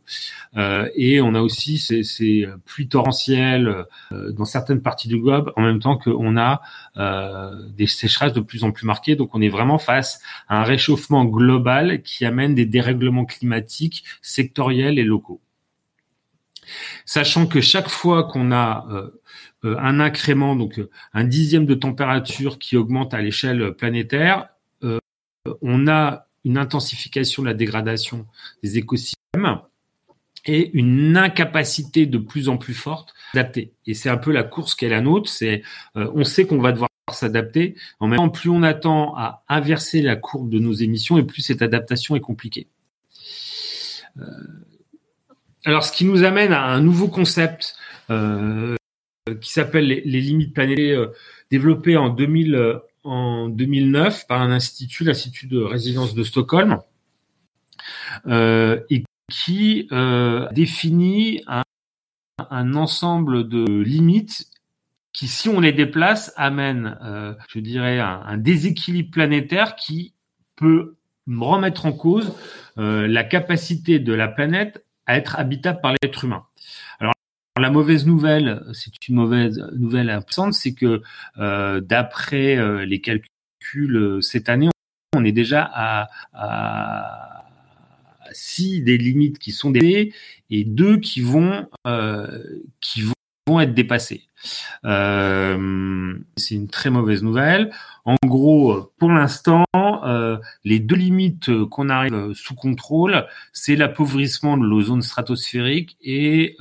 [0.96, 5.98] et on a aussi ces, pluies torrentielles dans certaines parties du globe, en même temps
[5.98, 6.62] qu'on a
[7.68, 9.16] des sécheresses de plus en plus marquées.
[9.16, 14.98] Donc on est vraiment face à un réchauffement global qui amène des dérèglements climatiques sectoriels
[14.98, 15.40] et locaux.
[17.04, 19.10] Sachant que chaque fois qu'on a euh,
[19.64, 24.48] euh, un incrément, donc euh, un dixième de température qui augmente à l'échelle planétaire,
[25.60, 28.26] on a une intensification de la dégradation
[28.62, 29.58] des écosystèmes
[30.46, 33.72] et une incapacité de plus en plus forte d'adapter.
[33.86, 35.30] Et c'est un peu la course qu'est la nôtre.
[35.30, 35.62] C'est,
[35.96, 37.76] euh, on sait qu'on va devoir s'adapter.
[37.98, 41.42] En même temps, plus on attend à inverser la courbe de nos émissions, et plus
[41.42, 42.68] cette adaptation est compliquée.
[44.18, 44.24] Euh,
[45.64, 47.76] alors, ce qui nous amène à un nouveau concept
[48.10, 48.76] euh,
[49.40, 51.08] qui s'appelle les, limites planétaires,
[51.50, 56.78] développé en 2000, en 2009 par un institut, l'Institut de résidence de Stockholm,
[58.26, 64.46] et qui euh, définit un, ensemble de limites
[65.12, 70.14] qui, si on les déplace, amènent, euh, je dirais, un, un, déséquilibre planétaire qui
[70.56, 70.96] peut
[71.28, 72.34] remettre en cause
[72.78, 76.44] euh, la capacité de la planète à être habitable par l'être humain.
[77.60, 81.02] La mauvaise nouvelle, c'est une mauvaise nouvelle importante, c'est que
[81.38, 84.70] euh, d'après euh, les calculs euh, cette année,
[85.14, 87.44] on est déjà à, à
[88.32, 90.12] six des limites qui sont dépassées
[90.50, 91.68] et deux qui vont
[92.80, 93.02] qui
[93.46, 94.24] vont être dépassées.
[94.82, 97.70] C'est une très mauvaise nouvelle.
[98.04, 99.64] En gros, pour l'instant,
[100.64, 106.56] les deux limites qu'on arrive sous contrôle, c'est l'appauvrissement de l'ozone stratosphérique et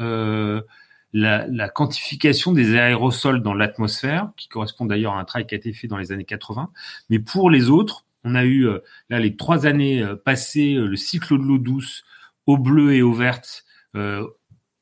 [1.14, 5.58] la, la, quantification des aérosols dans l'atmosphère, qui correspond d'ailleurs à un travail qui a
[5.58, 6.70] été fait dans les années 80.
[7.10, 10.88] Mais pour les autres, on a eu euh, là les trois années euh, passées euh,
[10.88, 12.04] le cycle de l'eau douce
[12.46, 13.64] au bleu et au verte.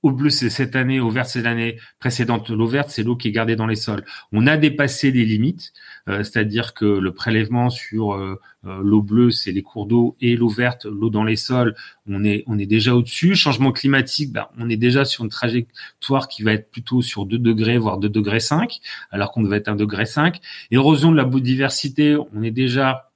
[0.04, 2.50] Au bleu, c'est cette année, au vert, c'est l'année précédente.
[2.50, 4.04] L'eau verte, c'est l'eau qui est gardée dans les sols.
[4.32, 5.74] On a dépassé les limites,
[6.08, 8.18] c'est-à-dire que le prélèvement sur
[8.64, 11.76] l'eau bleue, c'est les cours d'eau, et l'eau verte, l'eau dans les sols,
[12.08, 13.36] on est, on est déjà au-dessus.
[13.36, 17.38] Changement climatique, ben, on est déjà sur une trajectoire qui va être plutôt sur 2
[17.38, 18.80] degrés, voire 2 degrés 5,
[19.12, 20.40] alors qu'on devait être 1 degré 5.
[20.72, 23.12] Érosion de la biodiversité, on est déjà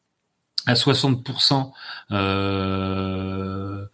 [0.65, 1.71] à 60%,
[2.11, 3.85] euh,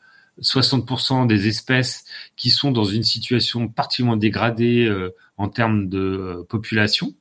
[0.41, 6.43] 60% des espèces qui sont dans une situation particulièrement dégradée euh, en termes de euh,
[6.47, 7.13] population.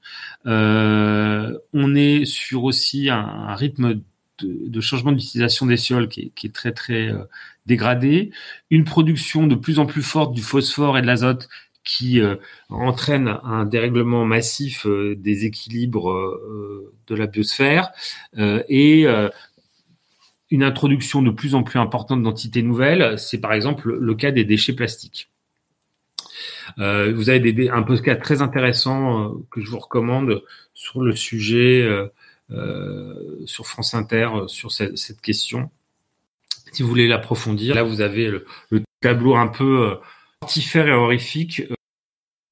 [0.46, 4.00] Euh, on est sur aussi un, rythme
[4.42, 7.10] de, changement d'utilisation des sols qui est, qui est très très
[7.66, 8.30] dégradé,
[8.70, 11.48] une production de plus en plus forte du phosphore et de l'azote
[11.84, 12.20] qui
[12.68, 16.38] entraîne un dérèglement massif des équilibres
[17.06, 17.90] de la biosphère
[18.38, 19.06] et
[20.50, 23.18] une introduction de plus en plus importante d'entités nouvelles.
[23.18, 25.30] C'est par exemple le cas des déchets plastiques.
[26.76, 30.42] vous avez des, un podcast très intéressant que je vous recommande
[30.74, 31.88] sur le sujet
[33.44, 35.70] sur France Inter sur cette, question.
[36.72, 39.98] Si vous voulez l'approfondir, là vous avez le, le tableau un peu
[40.42, 41.62] mortifère et horrifique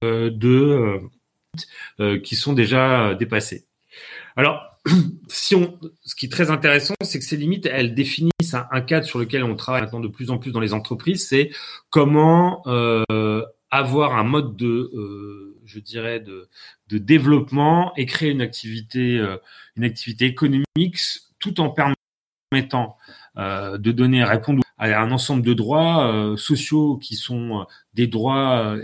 [0.04, 1.00] euh, de euh,
[1.98, 3.66] euh, qui sont déjà dépassés.
[4.36, 4.77] Alors,
[5.28, 9.06] si on, ce qui est très intéressant, c'est que ces limites, elles définissent un, cadre
[9.06, 11.28] sur lequel on travaille maintenant de plus en plus dans les entreprises.
[11.28, 11.50] C'est
[11.90, 16.48] comment euh, avoir un mode de, euh, je dirais, de,
[16.88, 19.36] de, développement et créer une activité, euh,
[19.76, 20.98] une activité économique,
[21.38, 22.96] tout en permettant
[23.36, 28.76] de donner, répondre à un ensemble de droits sociaux qui sont des droits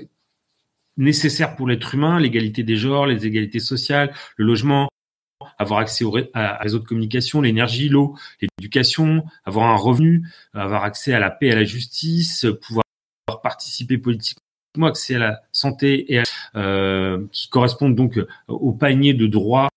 [0.97, 4.89] nécessaires pour l'être humain, l'égalité des genres, les égalités sociales, le logement,
[5.59, 11.21] avoir accès au réseau de communication, l'énergie, l'eau, l'éducation, avoir un revenu, avoir accès à
[11.21, 12.85] la paix, à la justice, pouvoir
[13.43, 14.41] participer politiquement,
[14.83, 16.23] accès à la santé et
[16.57, 19.69] euh, qui correspondent donc au panier de droits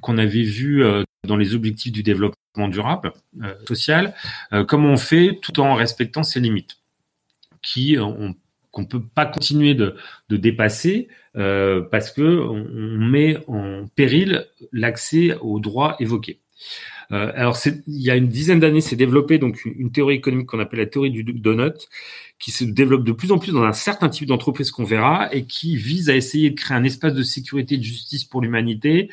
[0.00, 4.14] qu'on avait vu euh, dans les objectifs du développement durable euh, social.
[4.52, 6.78] Euh, comment on fait tout en respectant ces limites
[7.62, 7.96] qui
[8.70, 9.96] qu'on peut pas continuer de
[10.28, 12.64] dépasser euh, parce que on,
[12.98, 16.40] met en péril l'accès aux droits évoqués.
[17.12, 20.60] Euh, alors, il y a une dizaine d'années, s'est développé donc une, théorie économique qu'on
[20.60, 21.88] appelle la théorie du donut,
[22.38, 25.44] qui se développe de plus en plus dans un certain type d'entreprise qu'on verra et
[25.44, 29.10] qui vise à essayer de créer un espace de sécurité et de justice pour l'humanité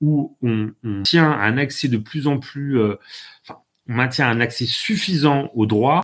[0.00, 2.96] où on, on, tient un accès de plus en plus, euh,
[3.42, 6.02] enfin, on maintient un accès suffisant aux droits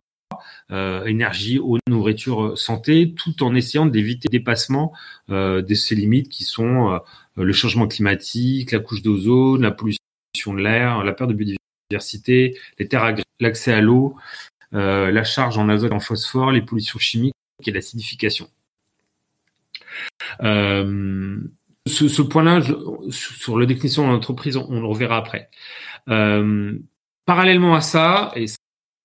[0.73, 4.93] euh, énergie, eau, nourriture, euh, santé, tout en essayant d'éviter le dépassement
[5.31, 6.99] euh, de ces limites qui sont
[7.37, 10.01] le changement climatique, la couche d'ozone, la pollution
[10.47, 14.17] de l'air, la perte de biodiversité, les terres l'accès à l'eau,
[14.73, 17.35] la charge en azote, en phosphore, les pollutions chimiques
[17.67, 18.49] et l'acidification.
[20.43, 21.39] Euh,
[21.87, 22.61] ce, ce point-là,
[23.11, 25.51] sur la définition de l'entreprise, on, on, le reverra après.
[26.09, 26.79] Euh,
[27.27, 28.47] parallèlement à ça, et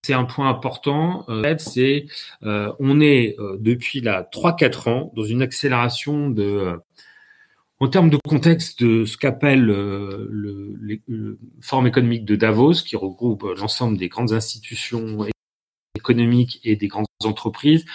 [0.07, 1.25] c'est un point important.
[1.27, 2.05] Euh, c'est
[2.43, 6.79] euh, on est euh, depuis là 3-4 ans dans une accélération de
[7.79, 10.99] en termes de contexte de ce qu'appelle le,
[11.61, 15.27] Forum économique de Davos, qui regroupe l'ensemble des grandes institutions
[15.95, 17.85] économiques et des grandes entreprises,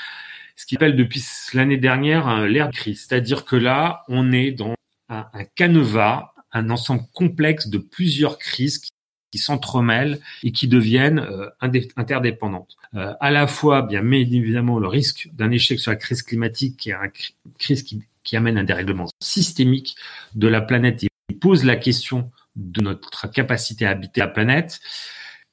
[0.55, 3.07] ce qui appelle depuis l'année dernière l'ère crise.
[3.09, 4.75] C'est-à-dire que là, on est dans
[5.09, 8.92] un, un canevas, un ensemble complexe de plusieurs crises qui,
[9.39, 11.49] s'entremêlent et qui deviennent euh,
[11.97, 12.77] interdépendantes.
[12.95, 16.91] Euh, à la fois, bien, évidemment, le risque d'un échec sur la crise climatique, qui
[16.91, 17.11] est une
[17.59, 19.97] crise qui, qui amène un dérèglement systémique
[20.35, 21.09] de la planète et
[21.41, 24.81] pose la question de notre capacité à habiter la planète.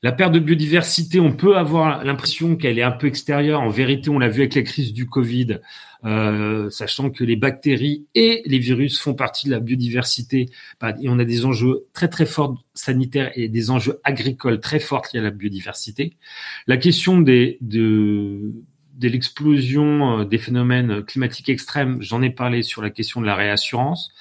[0.01, 3.59] La perte de biodiversité, on peut avoir l'impression qu'elle est un peu extérieure.
[3.59, 5.59] En vérité, on l'a vu avec la crise du Covid,
[6.05, 10.45] euh, sachant que les bactéries et les virus font partie de la biodiversité.
[10.79, 14.79] Bah, et on a des enjeux très très forts sanitaires et des enjeux agricoles très
[14.79, 16.15] forts liés à la biodiversité.
[16.65, 17.57] La question de
[19.01, 24.13] l'explosion euh, des phénomènes climatiques extrêmes, j'en ai parlé sur la question de la réassurance.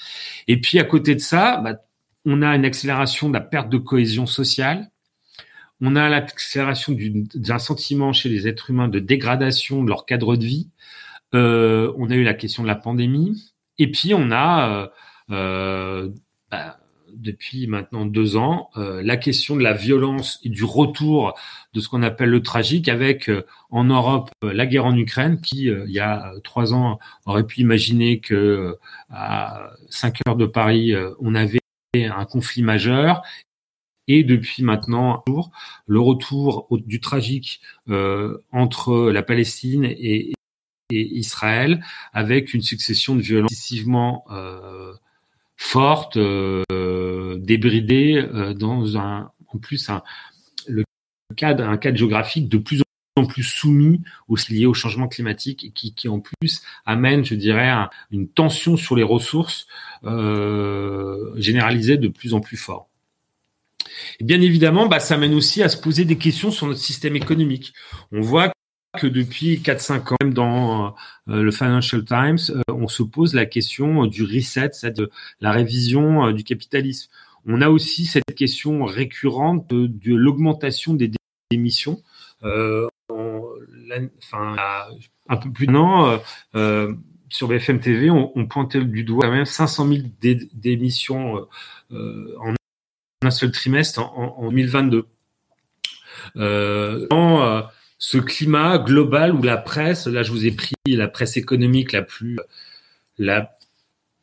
[0.48, 1.76] Et puis à côté de ça, bah,
[2.24, 4.90] on a une accélération de la perte de cohésion sociale
[5.80, 6.96] on a l'accélération
[7.34, 10.68] d'un sentiment chez les êtres humains de dégradation de leur cadre de vie.
[11.34, 13.52] Euh, on a eu la question de la pandémie.
[13.78, 14.88] Et puis, on a, euh,
[15.30, 16.08] euh,
[16.50, 16.78] bah,
[17.14, 21.34] depuis maintenant deux ans, la question de la violence et du retour
[21.72, 23.30] de ce qu'on appelle le tragique avec,
[23.70, 28.20] en Europe, la guerre en Ukraine qui, il y a trois ans, aurait pu imaginer
[28.20, 28.76] que
[29.10, 31.60] à 5 heures de Paris, on avait
[31.94, 33.22] un conflit majeur
[34.08, 35.50] et depuis maintenant jour,
[35.86, 40.32] le retour du tragique euh, entre la Palestine et,
[40.90, 44.94] Israël, avec une succession de violences excessivement euh,
[45.58, 50.02] fortes, euh, débridées, euh, dans un, en plus un,
[50.66, 50.84] le
[51.36, 52.82] cadre, un cadre géographique de plus
[53.16, 57.34] en plus soumis aussi lié au changement climatique et qui, qui en plus amène, je
[57.34, 57.70] dirais,
[58.10, 59.66] une tension sur les ressources
[60.04, 62.88] euh, généralisée de plus en plus fort.
[64.20, 67.72] Bien évidemment, bah, ça mène aussi à se poser des questions sur notre système économique.
[68.12, 68.52] On voit
[68.98, 70.94] que depuis 4-5 ans, même dans
[71.28, 75.08] euh, le Financial Times, euh, on se pose la question du reset, c'est-à-dire
[75.40, 77.10] la révision euh, du capitalisme.
[77.46, 81.10] On a aussi cette question récurrente de, l'augmentation des
[81.50, 82.02] émissions.
[82.42, 82.66] enfin,
[85.28, 86.20] un peu plus d'un
[87.30, 90.02] sur BFM TV, on, on, pointait du doigt quand même 500 000
[90.54, 91.46] d'émissions
[91.90, 92.57] en
[93.30, 95.06] seul trimestre en, en 2022.
[96.36, 97.62] Euh, dans euh,
[97.98, 102.02] ce climat global où la presse, là je vous ai pris la presse économique la
[102.02, 102.38] plus,
[103.18, 103.56] la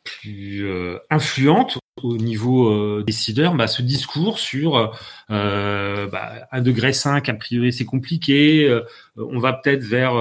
[0.03, 4.91] plus euh, influente au niveau décideur, bah, ce discours sur
[5.29, 8.81] bah, 1 degré 5, a priori c'est compliqué,
[9.15, 10.13] on va peut-être vers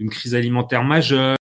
[0.00, 1.36] une crise alimentaire majeure,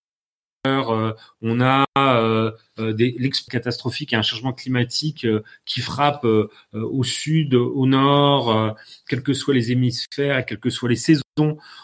[0.92, 3.16] euh, on a euh, euh, des
[3.50, 5.26] catastrophiques et un changement climatique
[5.66, 6.26] qui frappe
[6.74, 8.76] au sud, au nord,
[9.08, 11.24] quels que soient les hémisphères, quelles que soient les saisons.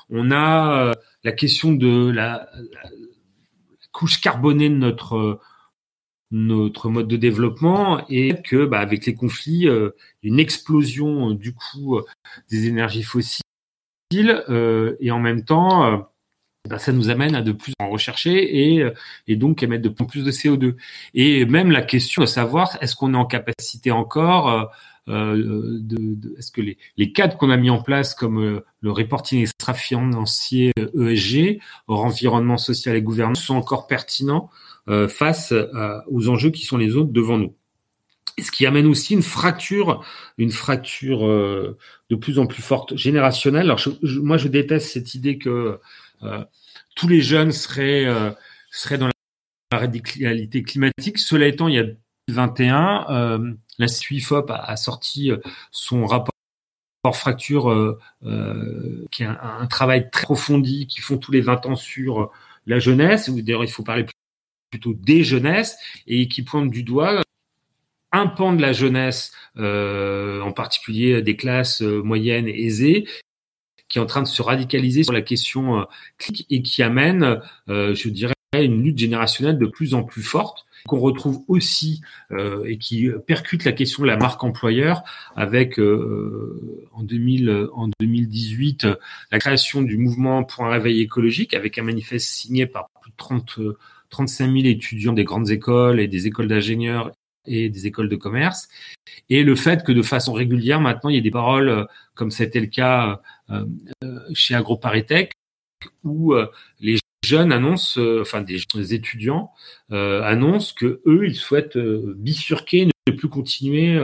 [0.10, 2.50] On a la question de la,
[3.92, 5.40] couche carbonée de notre
[6.32, 9.68] notre mode de développement et que bah, avec les conflits,
[10.24, 12.02] une explosion du coût
[12.50, 13.42] des énergies fossiles
[14.12, 16.10] et en même temps
[16.68, 18.86] ben, ça nous amène à de plus en rechercher et,
[19.28, 20.76] et donc émettre de plus en plus de CO2.
[21.14, 24.64] Et même la question de savoir est-ce qu'on est en capacité encore euh,
[25.08, 28.66] euh de, de est-ce que les, les cadres qu'on a mis en place comme euh,
[28.82, 34.50] le reporting extra-financier ESG, euh, e hors environnement social et gouvernance, sont encore pertinents
[34.88, 35.54] euh, face
[36.08, 37.54] aux enjeux qui sont les autres devant nous?
[38.42, 40.04] Ce qui amène aussi une fracture,
[40.38, 41.22] une fracture
[42.10, 43.66] de plus en plus forte générationnelle.
[43.66, 43.82] Alors
[44.22, 45.82] moi, je déteste cette idée que euh,
[46.96, 48.32] tous les jeunes seraient, euh,
[48.72, 51.20] seraient dans la radicalité climatique.
[51.20, 51.84] Cela étant, il y a
[52.28, 55.32] 2021, euh, la CIFOP a, sorti
[55.72, 56.32] son rapport
[57.14, 62.32] fracture, euh, qui est un, travail très approfondi, qui font tous les 20 ans sur
[62.66, 64.08] la jeunesse, d'ailleurs il faut parler
[64.72, 67.22] plutôt des jeunesses, et qui pointe du doigt
[68.12, 73.06] un pan de la jeunesse, euh, en particulier des classes moyennes aisées,
[73.96, 75.84] qui est en train de se radicaliser sur la question euh,
[76.50, 81.00] et qui amène, euh, je dirais, une lutte générationnelle de plus en plus forte qu'on
[81.00, 85.04] retrouve aussi euh, et qui percute la question de la marque employeur
[85.38, 88.86] avec en, 2000, en 2018
[89.32, 93.16] la création du mouvement pour un réveil écologique avec un manifeste signé par plus de
[93.16, 93.60] 30,
[94.10, 97.12] 35 000 étudiants des grandes écoles et des écoles d'ingénieurs
[97.46, 98.68] et des écoles de commerce.
[99.30, 102.60] Et le fait que de façon régulière, maintenant, il y a des paroles, comme c'était
[102.60, 103.22] le cas
[104.34, 105.34] chez AgroParisTech,
[106.04, 106.34] où
[106.80, 109.52] les jeunes annoncent, enfin des étudiants
[109.90, 114.00] annoncent que eux, ils souhaitent bifurquer, ne plus continuer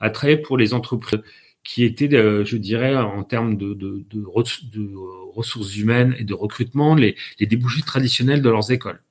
[0.00, 1.20] à travailler pour les entreprises
[1.64, 4.24] qui étaient, je dirais, en termes de, de, de,
[5.34, 9.02] ressources humaines et de recrutement, les, les, débouchés traditionnels de leurs écoles.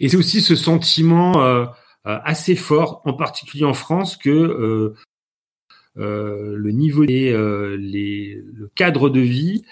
[0.00, 1.66] Et c'est aussi ce sentiment
[2.08, 4.94] euh, assez fort, en particulier en France, que euh, euh,
[5.98, 7.32] le niveau et
[7.76, 9.64] les, le cadre de vie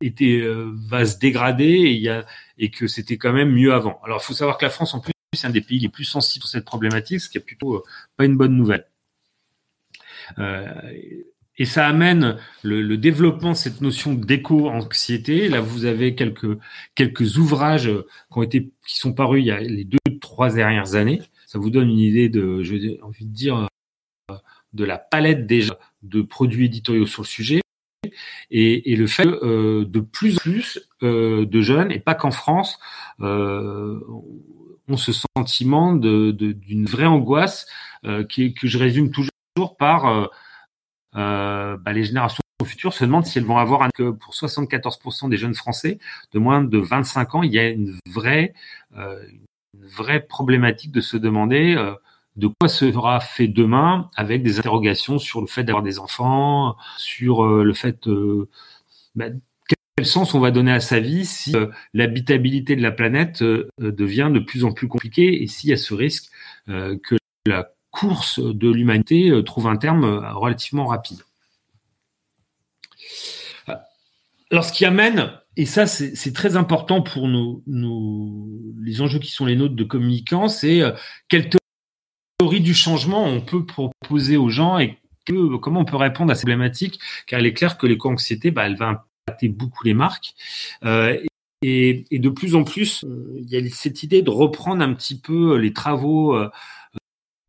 [0.00, 0.42] était
[0.88, 2.26] va se dégrader et, y a,
[2.58, 4.00] et que c'était quand même mieux avant.
[4.04, 6.04] Alors il faut savoir que la France en plus c'est un des pays les plus
[6.04, 7.84] sensibles sur cette problématique, ce qui est plutôt
[8.16, 8.86] pas une bonne nouvelle.
[10.38, 10.66] Euh,
[11.58, 15.48] et ça amène le, le, développement de cette notion d'éco-anxiété.
[15.48, 16.58] Là, vous avez quelques
[16.94, 17.90] quelques ouvrages
[18.32, 21.22] qui ont été qui sont parus il y a les deux trois dernières années.
[21.46, 23.68] Ça vous donne une idée de, j'ai envie de dire,
[24.72, 27.60] de la palette déjà de produits éditoriaux sur le sujet.
[28.50, 32.32] Et, et le fait euh, de plus en plus euh, de jeunes, et pas qu'en
[32.32, 32.78] France,
[33.20, 34.00] euh,
[34.88, 37.66] ont ce sentiment de, d'une vraie angoisse
[38.04, 40.26] euh, qui, que je résume toujours par euh,
[41.16, 45.28] euh, bah, les générations futures se demandent si elles vont avoir un que pour 74%
[45.28, 45.98] des jeunes Français
[46.32, 48.54] de moins de 25 ans, il y a une vraie
[48.94, 51.74] une vraie problématique de se demander
[52.36, 57.44] de quoi sera fait demain avec des interrogations sur le fait d'avoir des enfants, sur
[57.46, 58.08] le fait
[59.14, 59.26] bah,
[59.96, 61.54] quel sens on va donner à sa vie si
[61.92, 63.44] l'habitabilité de la planète
[63.78, 66.30] devient de plus en plus compliquée et s'il y a ce risque
[66.66, 67.16] que
[67.46, 71.20] la course de l'humanité euh, trouve un terme euh, relativement rapide.
[74.50, 77.62] Alors, ce qui amène, et ça c'est très important pour nos,
[78.82, 80.92] les enjeux qui sont les nôtres de communicants, c'est euh,
[81.28, 81.48] quelle
[82.42, 84.98] théorie du changement on peut proposer aux gens et
[85.60, 88.76] comment on peut répondre à ces problématiques, car il est clair que l'éco-anxiété, bah, elle
[88.76, 90.34] va impacter beaucoup les marques.
[90.84, 93.04] et, et, de plus en plus,
[93.38, 96.36] il y a cette idée de reprendre un petit peu les travaux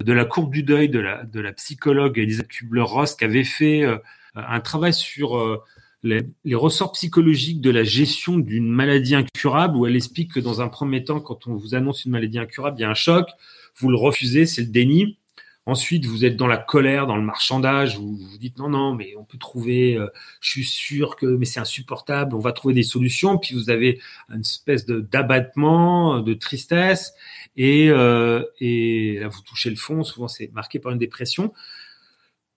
[0.03, 3.97] de la courbe du deuil de la, psychologue Elisabeth Kubler-Ross qui avait fait euh,
[4.35, 5.63] un travail sur euh,
[6.03, 10.67] les, ressorts psychologiques de la gestion d'une maladie incurable où elle explique que dans un
[10.67, 13.29] premier temps, quand on vous annonce une maladie incurable, il y a un choc,
[13.77, 15.17] vous le refusez, c'est le déni.
[15.65, 19.13] Ensuite, vous êtes dans la colère, dans le marchandage, vous vous dites non, non, mais
[19.17, 20.07] on peut trouver, euh,
[20.41, 23.37] je suis sûr que, mais c'est insupportable, on va trouver des solutions.
[23.37, 27.13] Puis vous avez une espèce de d'abattement, de tristesse,
[27.55, 30.03] et, euh, et là vous touchez le fond.
[30.03, 31.53] Souvent, c'est marqué par une dépression.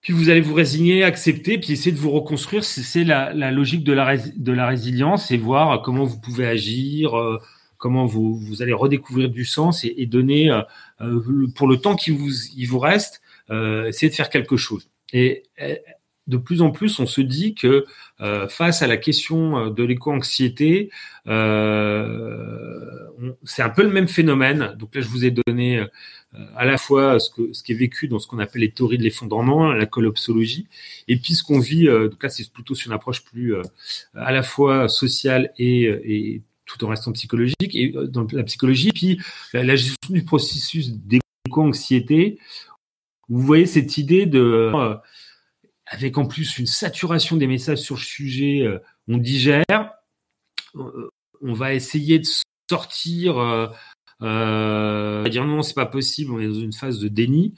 [0.01, 2.65] Puis vous allez vous résigner, accepter, puis essayer de vous reconstruire.
[2.65, 7.17] C'est la, logique de la, de la résilience et voir comment vous pouvez agir.
[7.17, 7.39] Euh,
[7.79, 10.63] comment vous, vous allez redécouvrir du sens et, donner, euh,
[10.99, 13.21] pour le temps qui vous, reste,
[13.51, 14.89] euh, essayer de faire quelque chose.
[15.13, 15.45] Et
[16.27, 17.87] de plus en plus, on se dit que
[18.21, 20.91] euh, face à la question de l'éco-anxiété,
[21.29, 23.07] euh,
[23.45, 24.75] c'est un peu le même phénomène.
[24.79, 25.87] Donc là, je vous ai donné euh,
[26.57, 29.73] à la fois ce, qui est vécu dans ce qu'on appelle les théories de l'effondrement,
[29.73, 30.67] la collapsologie,
[31.07, 31.87] et puis ce qu'on vit.
[31.87, 33.55] donc là, c'est plutôt sur une approche plus
[34.15, 39.21] à la fois sociale et tout en restant psychologique et euh, dans la psychologie, puis
[39.53, 42.39] la, gestion du processus d'éco-anxiété.
[43.29, 44.95] Vous voyez cette idée de, euh,
[45.87, 49.65] avec en plus une saturation des messages sur le sujet, euh, on digère,
[50.75, 52.27] on va essayer de
[52.71, 53.39] sortir,
[54.23, 57.55] euh, dire non, c'est pas possible, on est dans une phase de déni.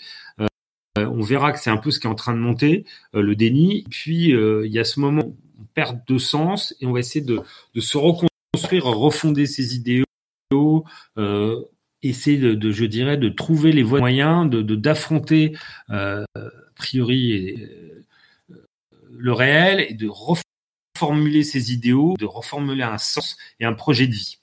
[0.97, 3.85] on verra que c'est un peu ce qui est en train de monter, le déni.
[3.91, 5.25] Puis il y a ce moment,
[5.59, 7.41] on perd de sens et on va essayer de,
[7.75, 10.05] de se reconstruire construire, refonder ses idéaux,
[11.19, 11.65] euh,
[12.03, 15.57] essayer de, je dirais, de trouver les voies moyens de d'affronter
[15.91, 18.05] euh, a priori euh,
[19.11, 24.15] le réel et de reformuler ses idéaux, de reformuler un sens et un projet de
[24.15, 24.39] vie.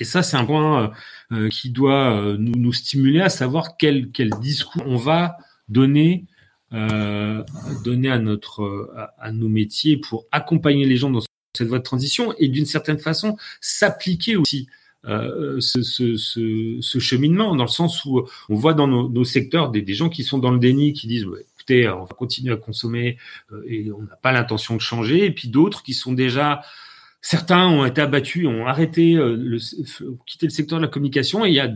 [0.00, 0.92] Et ça, c'est un point
[1.50, 5.36] qui doit nous, stimuler à savoir quel, quel discours on va
[5.68, 6.26] donner
[6.70, 11.20] donner à notre à, à, nos métiers pour accompagner les gens dans
[11.58, 14.68] cette voie de transition et d'une certaine façon s'appliquer aussi
[15.06, 19.94] euh, ce, ce, cheminement, dans le sens où on voit dans nos, secteurs des, des,
[19.94, 23.16] gens qui sont dans le déni, qui disent écoutez, on va continuer à consommer
[23.52, 26.62] euh, et on n'a pas l'intention de changer, et puis d'autres qui sont déjà
[27.20, 29.58] certains ont été abattus, ont arrêté, euh, le,
[30.26, 31.70] quitté le secteur de la communication, et il y a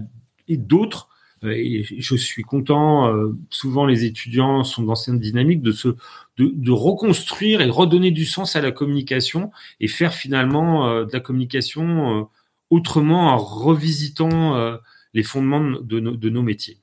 [0.48, 1.08] d'autres
[1.44, 3.08] et je suis content.
[3.08, 5.88] Euh, souvent, les étudiants sont dans cette dynamique de se
[6.36, 11.12] de, de, reconstruire et redonner du sens à la communication et faire finalement euh, de
[11.12, 12.28] la communication
[12.70, 14.78] autrement en revisitant
[15.12, 16.78] les fondements de, nos, de nos métiers.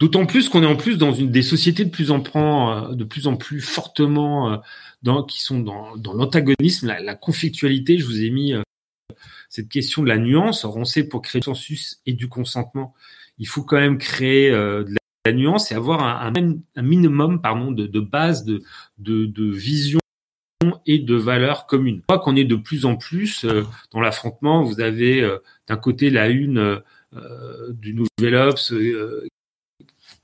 [0.00, 3.04] D'autant plus qu'on est en plus dans une des sociétés de plus en plus, de
[3.04, 4.60] plus en plus fortement
[5.02, 7.96] dans, qui sont dans, dans l'antagonisme, la, la, conflictualité.
[7.96, 8.54] Je vous ai mis
[9.50, 10.64] cette question de la nuance.
[10.64, 12.94] on sait pour créer du consensus et du consentement,
[13.40, 16.32] il faut quand même créer euh, de la nuance et avoir un,
[16.76, 18.62] un, minimum pardon, de, de base de,
[18.98, 19.98] de, de vision
[20.86, 21.96] et de valeurs communes.
[21.96, 24.62] Je crois qu'on est de plus en plus euh, dans l'affrontement.
[24.62, 26.80] Vous avez euh, d'un côté la une
[27.16, 28.72] euh, du Nouvel Ops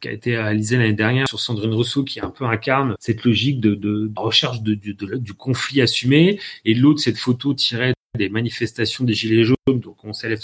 [0.00, 3.60] qui a été réalisée l'année dernière sur Sandrine Rousseau, qui un peu incarne cette logique
[3.60, 9.14] de, de recherche de, du conflit assumé, et l'autre cette photo tirée des manifestations des
[9.14, 10.42] Gilets jaunes, donc on célèbre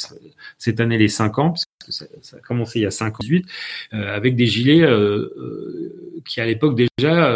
[0.59, 1.55] cette année les 5 ans,
[1.91, 3.27] ça, ça a commencé il y a 5 ans,
[3.95, 7.35] euh, avec des gilets euh, euh, qui à l'époque déjà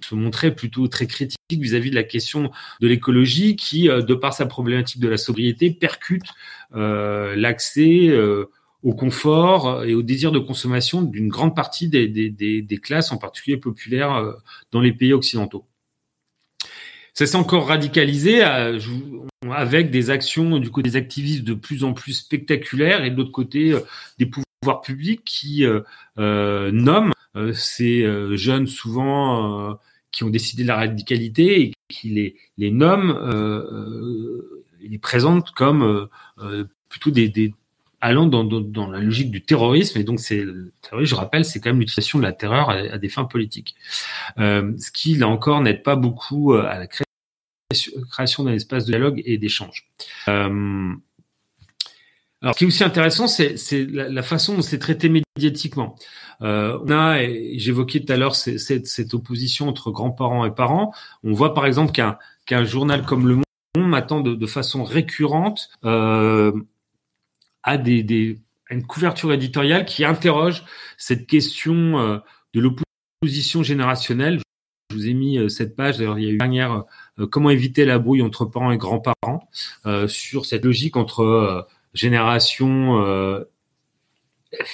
[0.00, 2.50] se montraient plutôt très critiques vis-à-vis de la question
[2.80, 6.26] de l'écologie, qui, de par sa problématique de la sobriété, percute
[6.72, 8.16] l'accès
[8.82, 14.34] au confort et au désir de consommation d'une grande partie des, classes, en particulier populaires,
[14.70, 15.66] dans les pays occidentaux.
[17.16, 22.12] Ça s'est encore radicalisé avec des actions du côté des activistes de plus en plus
[22.12, 23.80] spectaculaires et de l'autre côté euh,
[24.18, 25.80] des pouvoirs publics qui euh,
[26.18, 27.12] euh, nomment
[27.54, 28.06] ces
[28.36, 29.78] jeunes souvent
[30.10, 33.18] qui ont décidé de la radicalité et qui les, nomment,
[34.80, 36.08] les présentent comme
[36.88, 37.52] plutôt des,
[38.00, 39.98] allant dans, la logique du terrorisme.
[39.98, 40.44] Et donc, c'est,
[41.00, 43.74] je rappelle, c'est quand même l'utilisation de la terreur à, des fins politiques.
[44.38, 47.05] Euh, ce qui, là encore, n'aide pas beaucoup à la création
[48.10, 49.88] création d'un espace de dialogue et d'échange.
[50.28, 50.92] Euh,
[52.42, 53.56] alors, ce qui est aussi intéressant, c'est
[53.90, 55.96] la, façon dont c'est traité médiatiquement.
[56.42, 57.18] Euh, on a,
[57.56, 60.92] j'évoquais tout à l'heure cette, opposition entre grands-parents et parents.
[61.24, 66.52] On voit par exemple qu'un journal comme Le Monde m'attend de, façon récurrente euh,
[67.62, 67.78] à
[68.68, 70.64] à une couverture éditoriale qui interroge
[70.98, 72.20] cette question
[72.52, 74.40] de l'opposition générationnelle.
[74.90, 75.98] Je vous ai mis cette page.
[75.98, 76.84] D'ailleurs, il y a eu une dernière
[77.24, 79.48] comment éviter la brouille entre parents et grands-parents
[79.86, 81.62] euh, sur cette logique entre euh,
[81.94, 83.02] génération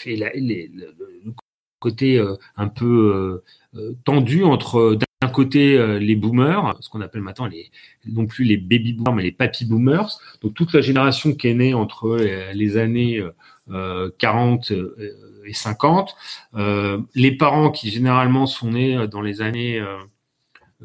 [0.07, 1.33] et le,
[1.79, 2.25] côté
[2.57, 3.43] un peu
[4.05, 7.71] tendu entre d'un côté les boomers, ce qu'on appelle maintenant les
[8.07, 11.55] non plus les baby boomers mais les papy boomers, donc toute la génération qui est
[11.55, 12.17] née entre
[12.55, 13.25] les années
[14.19, 14.73] 40
[15.45, 16.17] et 50,
[17.15, 19.81] les parents qui généralement sont nés dans les années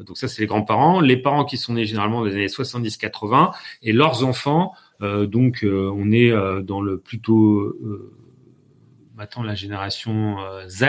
[0.04, 1.00] donc ça, c'est les grands-parents.
[1.00, 4.72] Les parents qui sont nés généralement dans les années 70-80 et leurs enfants.
[5.02, 7.76] Euh, donc euh, on est euh, dans le plutôt
[9.16, 10.36] maintenant la génération
[10.68, 10.84] Z.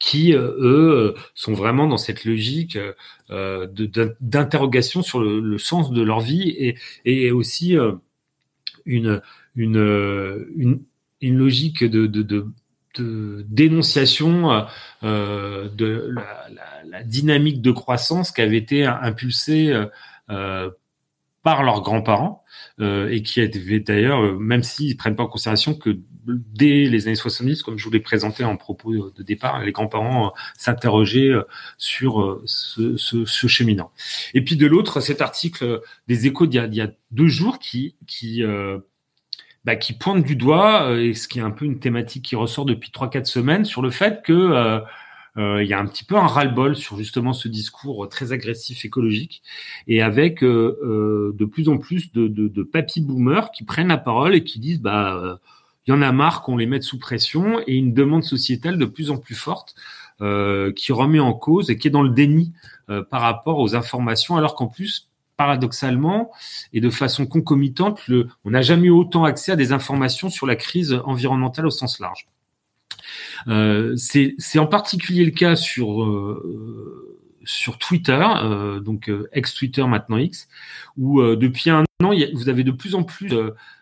[0.00, 2.76] qui eux sont vraiment dans cette logique
[3.28, 7.76] d'interrogation sur le, sens de leur vie et, et aussi
[8.86, 9.22] une,
[9.54, 10.82] une, une,
[11.20, 12.46] une logique de, de de
[13.00, 14.66] dénonciation
[15.02, 19.72] euh, de la, la, la, dynamique de croissance qui avait été impulsée
[20.30, 20.70] euh,
[21.42, 22.42] par leurs grands-parents
[22.80, 27.16] euh, et qui avait d'ailleurs, même s'ils prennent pas en considération que dès les années
[27.16, 31.32] 70, comme je vous l'ai présenté en propos de départ, les grands-parents s'interrogeaient
[31.78, 33.92] sur ce, ce, ce, cheminant.
[34.34, 37.94] Et puis de l'autre, cet article des Échos d'il y, y, a deux jours qui,
[38.06, 38.42] qui
[39.68, 42.36] bah, qui pointe du doigt, euh, et ce qui est un peu une thématique qui
[42.36, 44.80] ressort depuis trois quatre semaines, sur le fait que euh,
[45.36, 48.86] euh, il y a un petit peu un ras-le-bol sur justement ce discours très agressif
[48.86, 49.42] écologique,
[49.86, 54.34] et avec de plus en plus de, de, de papy boomers qui prennent la parole
[54.34, 55.38] et qui disent bah
[55.86, 58.86] il y en a marre qu'on les mette sous pression, et une demande sociétale de
[58.86, 59.74] plus en plus forte
[60.18, 62.54] qui remet en cause et qui est dans le déni
[63.10, 65.07] par rapport aux informations, alors qu'en plus
[65.38, 66.30] paradoxalement
[66.74, 68.02] et de façon concomitante,
[68.44, 72.00] on n'a jamais eu autant accès à des informations sur la crise environnementale au sens
[72.00, 72.26] large.
[73.46, 80.48] Euh, c'est en particulier le cas sur euh, sur Twitter, euh, donc ex-Twitter maintenant X,
[80.98, 83.32] où depuis un an, vous avez de plus en plus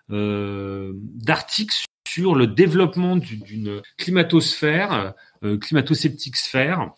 [0.08, 1.74] d'articles
[2.06, 5.14] sur le développement d'une climatosphère,
[5.60, 6.90] climato-sceptique sphère,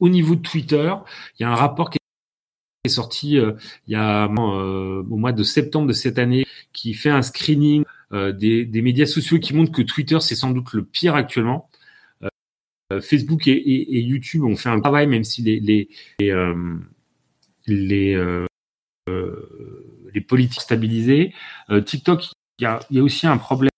[0.00, 0.92] au niveau de Twitter,
[1.38, 1.98] il y a un rapport qui
[2.84, 3.52] est sorti euh,
[3.86, 7.84] il y a euh, au mois de septembre de cette année qui fait un screening
[8.12, 11.68] euh, des, des, médias sociaux qui montre que Twitter c'est sans doute le pire actuellement.
[13.02, 15.88] Facebook et, et, et, YouTube ont fait un travail même si les les
[16.18, 16.32] les,
[17.68, 18.46] les,
[20.12, 21.32] les politiques stabilisées.
[21.86, 22.24] TikTok,
[22.58, 23.70] il y a, il y a aussi un problème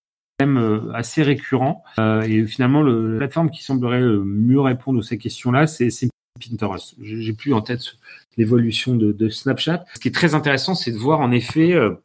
[0.93, 5.89] assez récurrent et finalement le, la plateforme qui semblerait mieux répondre à ces questions-là, c'est
[6.39, 6.95] Pinterest.
[7.01, 7.81] J'ai plus en tête
[8.37, 9.85] l'évolution de, Snapchat.
[9.93, 11.95] Ce qui est très intéressant, c'est de voir en effet euh,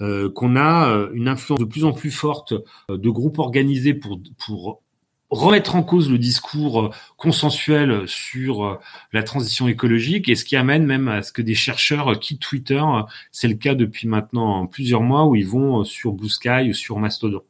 [0.00, 2.54] euh, qu'on a euh, une influence de plus en plus forte
[2.88, 4.82] de groupes organisés pour, pour
[5.30, 8.80] remettre en cause le discours consensuel sur
[9.12, 12.82] la transition écologique et ce qui amène même à ce que des chercheurs quittent Twitter.
[13.30, 16.98] C'est le cas depuis maintenant plusieurs mois où ils vont sur Blue Sky ou sur
[16.98, 17.42] Mastodon.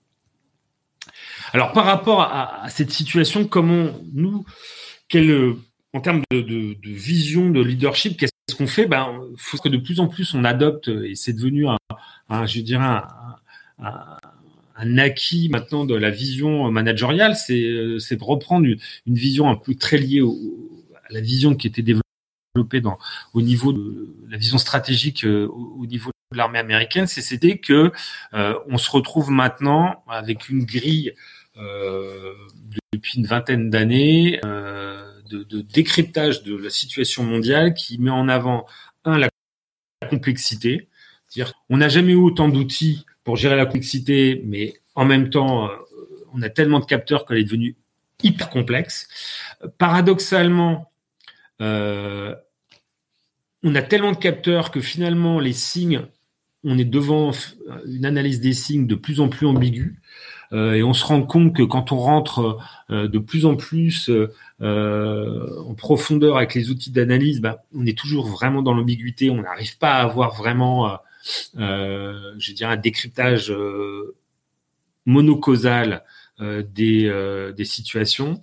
[1.52, 4.44] Alors par rapport à, cette situation, comment nous,
[5.08, 5.54] quel,
[5.92, 8.86] en termes de, vision de leadership, qu'est-ce qu'on fait?
[8.86, 13.02] Ben, faut que de plus en plus on adopte et c'est devenu un, je dirais
[13.78, 14.18] un
[14.98, 18.78] acquis maintenant de la vision managériale, c'est euh, c'est de reprendre une,
[19.14, 22.98] vision un peu très liée à la vision qui était développée dans,
[23.34, 27.92] au niveau de la vision stratégique euh, au, niveau de l'armée américaine, c'est c'était que
[28.34, 31.14] euh, on se retrouve maintenant avec une grille
[32.92, 38.66] depuis une vingtaine d'années de, de, décryptage de la situation mondiale qui met en avant
[39.04, 39.28] un la
[40.08, 40.88] complexité,
[41.68, 45.76] on n'a jamais eu autant d'outils pour gérer la complexité, mais en même temps, euh,
[46.34, 47.76] on a tellement de capteurs qu'elle est devenue
[48.22, 49.08] hyper complexe.
[49.78, 50.90] Paradoxalement,
[51.60, 52.34] euh,
[53.62, 56.02] on a tellement de capteurs que finalement les signes,
[56.64, 57.30] on est devant
[57.86, 60.00] une analyse des signes de plus en plus ambiguë.
[60.52, 62.58] Euh, et on se rend compte que quand on rentre
[62.90, 64.10] de plus en plus
[64.60, 69.30] en profondeur avec les outils d'analyse, bah, on est toujours vraiment dans l'ambiguïté.
[69.30, 70.98] On n'arrive pas à avoir vraiment
[71.54, 74.16] je dirais, un décryptage euh,
[75.06, 76.04] monocausal
[76.40, 77.10] euh, des,
[77.56, 78.42] des situations.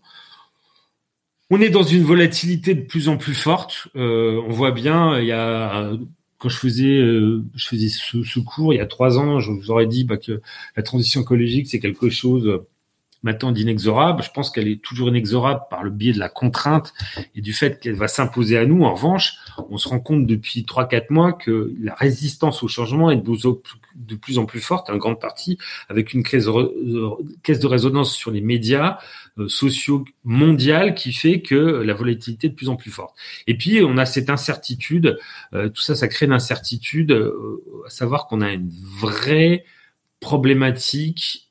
[1.50, 3.88] On est dans une volatilité de plus en plus forte.
[3.96, 5.92] on voit bien, il y a
[6.40, 9.88] quand je faisais je faisais ce, cours il y a trois ans, je vous aurais
[9.88, 10.42] dit bah, que
[10.76, 12.62] la transition écologique c'est quelque chose
[13.24, 14.24] maintenant d'inexorable.
[14.24, 16.94] Je pense qu'elle est toujours inexorable par le biais de la contrainte
[17.36, 18.84] et du fait qu'elle va s'imposer à nous.
[18.84, 19.36] En revanche,
[19.70, 24.38] on se rend compte depuis 3-4 mois que la résistance au changement est de plus
[24.38, 25.58] en plus forte, en grande partie
[25.90, 28.98] avec une caisse de résonance sur les médias
[29.38, 33.16] euh, sociaux mondiales qui fait que la volatilité est de plus en plus forte.
[33.46, 35.18] Et puis, on a cette incertitude,
[35.54, 36.34] euh, tout ça, ça crée une
[37.12, 39.64] euh, à savoir qu'on a une vraie
[40.20, 41.47] problématique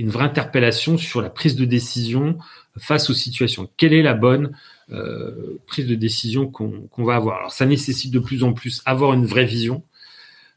[0.00, 2.38] une vraie interpellation sur la prise de décision
[2.78, 3.68] face aux situations.
[3.76, 4.56] Quelle est la bonne
[4.90, 7.38] euh, prise de décision qu'on va avoir?
[7.38, 9.84] Alors ça nécessite de plus en plus avoir une vraie vision,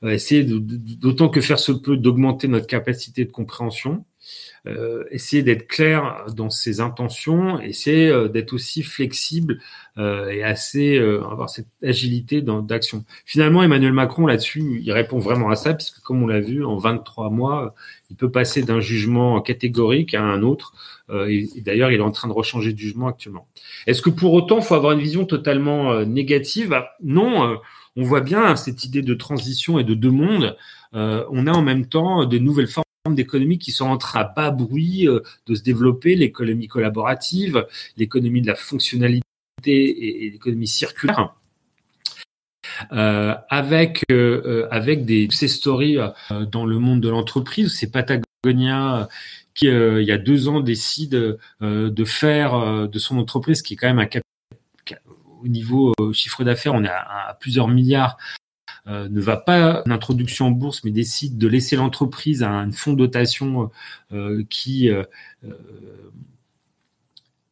[0.04, 4.06] euh, essayer d'autant que faire se peut d'augmenter notre capacité de compréhension,
[4.66, 9.60] euh, essayer d'être clair dans ses intentions, essayer euh, d'être aussi flexible
[9.98, 13.04] euh, et assez avoir cette agilité d'action.
[13.26, 16.78] Finalement, Emmanuel Macron là-dessus, il répond vraiment à ça, puisque comme on l'a vu, en
[16.78, 17.76] 23 mois,
[18.10, 20.74] il peut passer d'un jugement catégorique à un autre.
[21.28, 23.48] et, d'ailleurs, il est en train de rechanger de jugement actuellement.
[23.86, 26.70] Est-ce que pour autant, il faut avoir une vision totalement négative?
[26.70, 27.60] Bah, Non.
[27.96, 30.56] on voit bien cette idée de transition et de deux mondes.
[30.94, 34.52] on a en même temps de nouvelles formes d'économies qui sont en train à bas
[34.52, 39.24] bruit euh, de se développer, l'économie collaborative, l'économie de la fonctionnalité
[39.66, 41.36] et, l'économie circulaire.
[42.92, 45.98] Euh, avec euh, avec des success stories
[46.50, 49.10] dans le monde de l'entreprise, c'est Patagonia
[49.54, 53.88] qui il y a deux ans décide de faire de son entreprise qui est quand
[53.88, 54.24] même un cap
[55.44, 58.18] au niveau chiffre d'affaires, on est à, plusieurs milliards
[58.88, 62.72] euh, ne va pas en introduction en bourse, mais décide de laisser l'entreprise à un
[62.72, 63.72] fonds de dotation
[64.12, 65.04] euh, qui euh,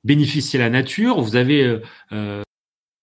[0.04, 1.22] bénéficie à la nature.
[1.22, 1.80] Vous avez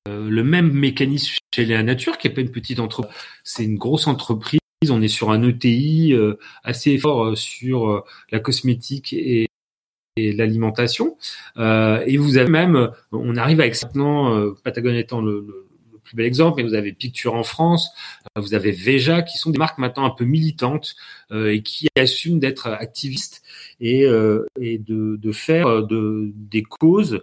[0.07, 3.14] le même mécanisme chez la nature, qui est pas une petite entreprise,
[3.45, 4.61] c'est une grosse entreprise.
[4.91, 6.14] On est sur un ETI
[6.62, 9.47] assez fort sur la cosmétique et,
[10.16, 11.16] l'alimentation.
[11.57, 15.68] et vous avez même, on arrive avec maintenant, Patagonia étant le
[16.09, 17.91] plus bel exemple, mais vous avez Picture en France,
[18.37, 20.97] euh, vous avez Veja, qui sont des marques maintenant un peu militantes
[21.31, 23.43] euh, et qui assument d'être activistes
[23.81, 27.23] et, euh, de, faire de, des causes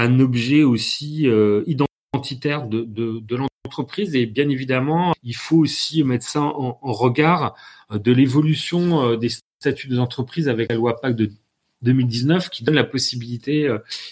[0.00, 1.28] un objet aussi
[1.66, 4.14] identitaire de, de, de l'entreprise.
[4.14, 7.56] Et bien évidemment, il faut aussi mettre ça en, en regard
[7.90, 11.32] de l'évolution des statuts des entreprises avec la loi PAC de
[11.82, 13.68] 2019 qui donne la possibilité,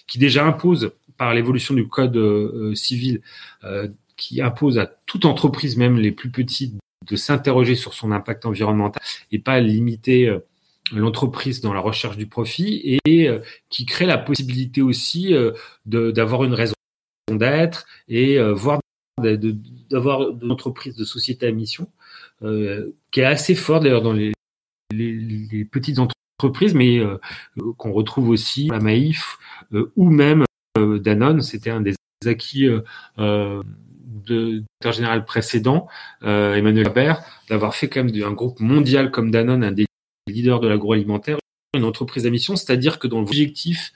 [0.08, 3.20] qui déjà impose par l'évolution du code euh, civil
[3.64, 6.74] euh, qui impose à toute entreprise, même les plus petites,
[7.08, 10.40] de s'interroger sur son impact environnemental et pas limiter euh,
[10.92, 13.40] l'entreprise dans la recherche du profit et
[13.70, 15.34] qui crée la possibilité aussi
[15.84, 16.74] d'avoir une raison
[17.28, 18.78] d'être et voire
[19.90, 21.90] d'avoir une entreprise de société à mission
[22.40, 24.32] qui est assez fort d'ailleurs dans les,
[24.92, 27.02] les, petites entreprises mais
[27.78, 29.38] qu'on retrouve aussi à Maïf
[29.96, 30.44] ou même euh,
[30.76, 32.80] Danone, c'était un des acquis euh,
[33.18, 33.62] euh,
[34.26, 35.88] de général précédent,
[36.22, 39.86] Emmanuel Herbert, d'avoir fait quand même un groupe mondial comme Danone, un des
[40.26, 41.38] leaders de l'agroalimentaire,
[41.74, 43.92] une entreprise à mission, c'est-à-dire que dans l'objectif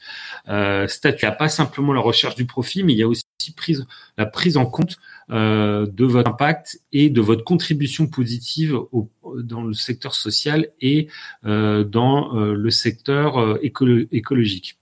[0.49, 3.09] euh, statut, il n'y a pas simplement la recherche du profit, mais il y a
[3.09, 3.24] aussi
[3.57, 4.99] prise, la prise en compte
[5.31, 11.09] euh, de votre impact et de votre contribution positive au, dans le secteur social et
[11.45, 14.80] euh, dans euh, le secteur euh, écolo écologique.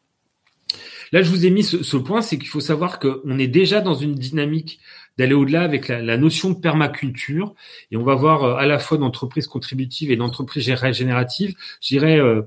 [1.13, 3.81] Là, je vous ai mis ce, ce point, c'est qu'il faut savoir qu'on est déjà
[3.81, 4.81] dans une dynamique
[5.17, 7.55] d'aller au-delà avec la, la, notion de permaculture.
[7.91, 11.55] Et on va voir euh, à la fois d'entreprises contributives et d'entreprises régénératives.
[11.83, 12.43] Je dirais euh,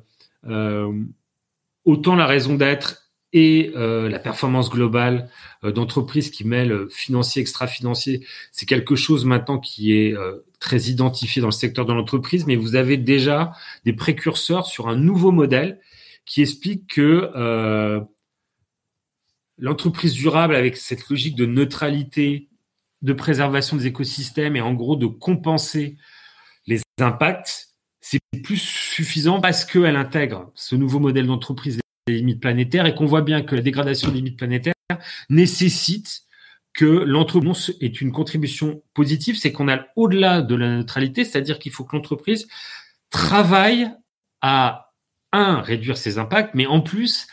[0.48, 0.92] euh,
[1.86, 3.02] autant la raison d'être
[3.34, 5.30] et euh, la performance globale
[5.64, 11.42] euh, d'entreprises qui mêlent financier, extra-financier, c'est quelque chose maintenant qui est euh, très identifié
[11.42, 13.54] dans le secteur de l'entreprise, mais vous avez déjà
[13.86, 15.80] des précurseurs sur un nouveau modèle
[16.26, 18.02] qui explique que euh,
[19.62, 22.50] l'entreprise durable avec cette logique de neutralité,
[23.02, 25.98] de préservation des écosystèmes et en gros de compenser
[26.68, 27.70] les impacts,
[28.02, 33.06] c'est plus suffisant parce qu'elle intègre ce nouveau modèle d'entreprise des limites planétaires et qu'on
[33.06, 34.74] voit bien que la dégradation des limites planétaires
[35.30, 36.24] nécessite
[36.74, 41.72] que l'entreprise est une contribution positive, c'est qu'on a au-delà de la neutralité, c'est-à-dire qu'il
[41.72, 42.48] faut que l'entreprise
[43.10, 43.92] travaille
[44.42, 44.92] à,
[45.34, 47.28] un, réduire ses impacts, mais en plus,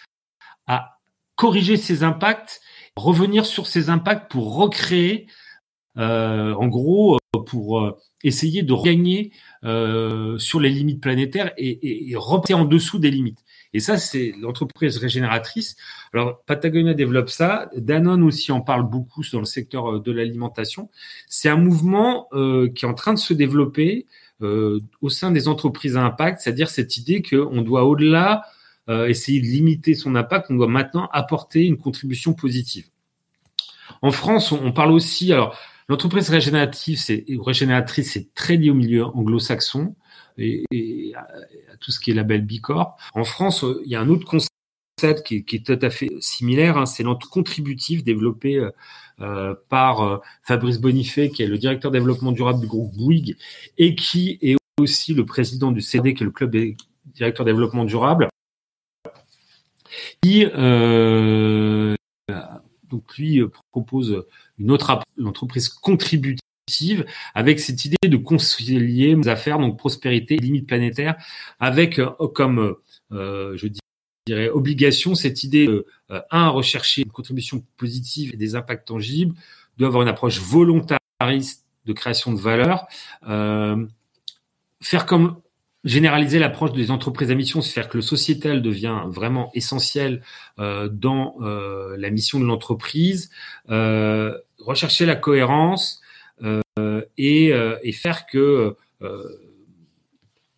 [1.39, 2.61] corriger ses impacts,
[2.97, 5.29] revenir sur ses impacts pour recréer,
[5.97, 7.17] euh, en gros,
[7.47, 9.33] pour euh, essayer de regagner
[9.63, 13.45] euh, sur les limites planétaires et, et, et repartir en dessous des limites.
[13.73, 15.77] Et ça, c'est l'entreprise régénératrice.
[16.13, 17.71] Alors, Patagonia développe ça.
[17.77, 20.91] Danone aussi en parle beaucoup dans le secteur euh, de l'alimentation.
[21.29, 24.07] C'est un mouvement euh, qui est en train de se développer
[24.43, 28.58] euh, au sein des entreprises à impact, c'est-à-dire cette idée qu'on doit au-delà euh,
[28.89, 32.89] essayer de limiter son impact, on doit maintenant apporter une contribution positive.
[34.03, 35.59] En France, on, on parle aussi, alors
[35.89, 39.95] l'entreprise régénérative, c'est régénératrice, c'est très lié au milieu anglo-saxon
[40.37, 42.99] et, et à, à, tout ce qui est label B Corp.
[43.15, 46.11] En France, il y a un autre concept qui est, qui est tout à fait
[46.21, 48.61] similaire, hein, c'est l'entre contributif développé
[49.21, 53.37] euh, par euh, Fabrice Bonifay, qui est le directeur développement durable du groupe Bouygues
[53.77, 56.77] et qui est aussi le président du CD, qui est le club des
[57.15, 58.29] directeurs développement durable,
[60.23, 61.95] qui euh,
[62.85, 64.25] donc lui propose
[64.59, 66.43] une autre l'entreprise contributive
[67.35, 71.17] avec cette idée de concilier nos affaires, donc prospérité, limites planétaires,
[71.61, 72.77] avec euh, comme,
[73.13, 73.69] euh, je
[74.27, 79.35] dirais, obligation cette idée de, euh, un, rechercher une contribution positive et des impacts tangibles,
[79.79, 82.87] deux, avoir une approche volontariste de création de valeur,
[83.29, 83.87] euh,
[84.83, 85.41] faire comme
[85.85, 90.23] généraliser l'approche des entreprises à mission, c'est faire que le sociétal devient vraiment essentiel
[90.59, 93.31] euh, dans euh, la mission de l'entreprise,
[93.71, 96.03] euh, rechercher la cohérence,
[96.79, 99.25] euh, et, euh, et, faire que euh,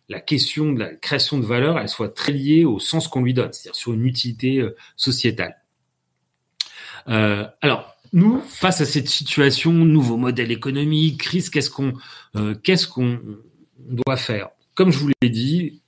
[0.09, 3.33] la question de la création de valeur, elle soit très liée au sens qu'on lui
[3.33, 4.63] donne, c'est-à-dire sur une utilité
[4.95, 5.57] sociétale.
[7.07, 11.93] alors, nous, face à cette situation, nouveau modèle économique, crise, qu'est-ce qu'on
[12.63, 13.19] qu'est-ce qu'on
[13.79, 14.49] doit faire?
[14.75, 15.81] Comme je vous l'ai dit,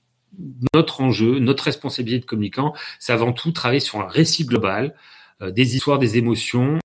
[0.74, 4.94] notre enjeu, notre responsabilité de communicant, c'est avant tout travailler sur un récit global,
[5.40, 6.78] des histoires, des émotions,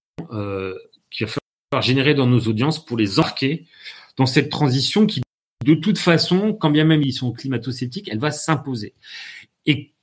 [1.09, 3.67] qui va générer dans nos audiences pour les embarquer
[4.17, 5.21] dans cette transition qui,
[5.65, 8.93] de toute façon, quand bien même ils sont climato-sceptiques, elle va s'imposer.
[9.65, 9.93] Et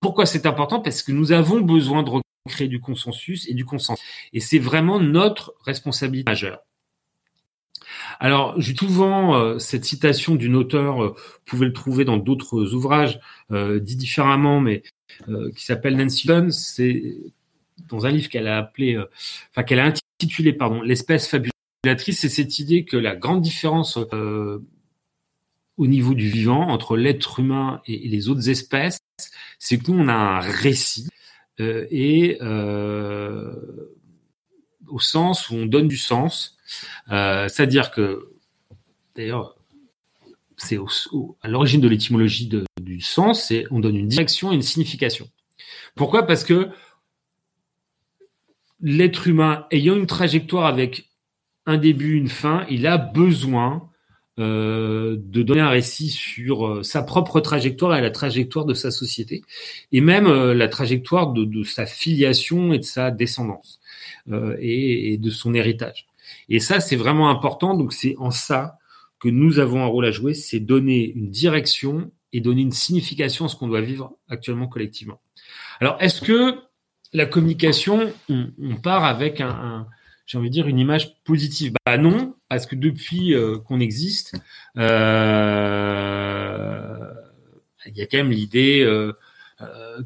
[0.00, 0.80] pourquoi c'est important?
[0.80, 2.10] Parce que nous avons besoin de
[2.46, 4.04] recréer du consensus et du consensus.
[4.32, 6.60] Et c'est vraiment notre responsabilité majeure.
[8.20, 12.74] Alors, j'ai souvent euh, cette citation d'une auteure, euh, vous pouvez le trouver dans d'autres
[12.74, 13.20] ouvrages,
[13.50, 14.82] euh, dit différemment, mais
[15.28, 16.50] euh, qui s'appelle Nancy Dunn.
[16.52, 17.16] C'est
[17.88, 19.06] dans un livre qu'elle a appelé, euh,
[19.50, 24.58] enfin qu'elle a intitulé pardon l'espèce fabulatrice, c'est cette idée que la grande différence euh,
[25.76, 28.98] au niveau du vivant entre l'être humain et, les autres espèces,
[29.58, 31.08] c'est que nous on a un récit
[31.60, 32.38] et
[34.86, 36.57] au sens où on donne du sens,
[37.10, 38.30] euh, c'est-à-dire que
[39.16, 39.56] d'ailleurs
[40.56, 40.78] c'est
[41.42, 42.50] à l'origine de l'étymologie
[42.80, 45.28] du sens, c'est on donne une direction et une signification.
[45.94, 46.26] Pourquoi?
[46.26, 46.68] Parce que
[48.80, 51.08] l'être humain ayant une trajectoire avec
[51.66, 53.88] un début, une fin, il a besoin
[54.40, 58.90] euh, de donner un récit sur euh, sa propre trajectoire et la trajectoire de sa
[58.90, 59.42] société,
[59.92, 63.80] et même la trajectoire de, sa filiation et de sa descendance
[64.60, 66.07] et, de son héritage.
[66.48, 67.74] Et ça, c'est vraiment important.
[67.74, 68.78] Donc, c'est en ça
[69.18, 73.46] que nous avons un rôle à jouer, c'est donner une direction et donner une signification
[73.46, 75.20] à ce qu'on doit vivre actuellement collectivement.
[75.80, 76.56] Alors, est-ce que
[77.12, 79.86] la communication, on, part avec un, un
[80.28, 81.72] j'ai envie de dire, une image positive?
[81.86, 84.34] Bah non, parce que depuis euh, qu'on existe,
[84.76, 84.84] euh,
[87.86, 89.14] il y a quand même l'idée euh,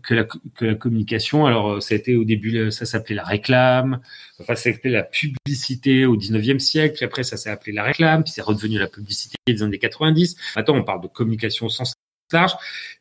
[0.02, 4.00] que, la, que la communication, alors ça a été au début, ça s'appelait la réclame,
[4.40, 8.24] enfin ça s'appelait la publicité au 19e siècle, puis après ça s'est appelé la réclame,
[8.24, 10.36] puis c'est redevenu la publicité des années 90.
[10.56, 11.92] Maintenant on parle de communication au sens
[12.32, 12.54] large,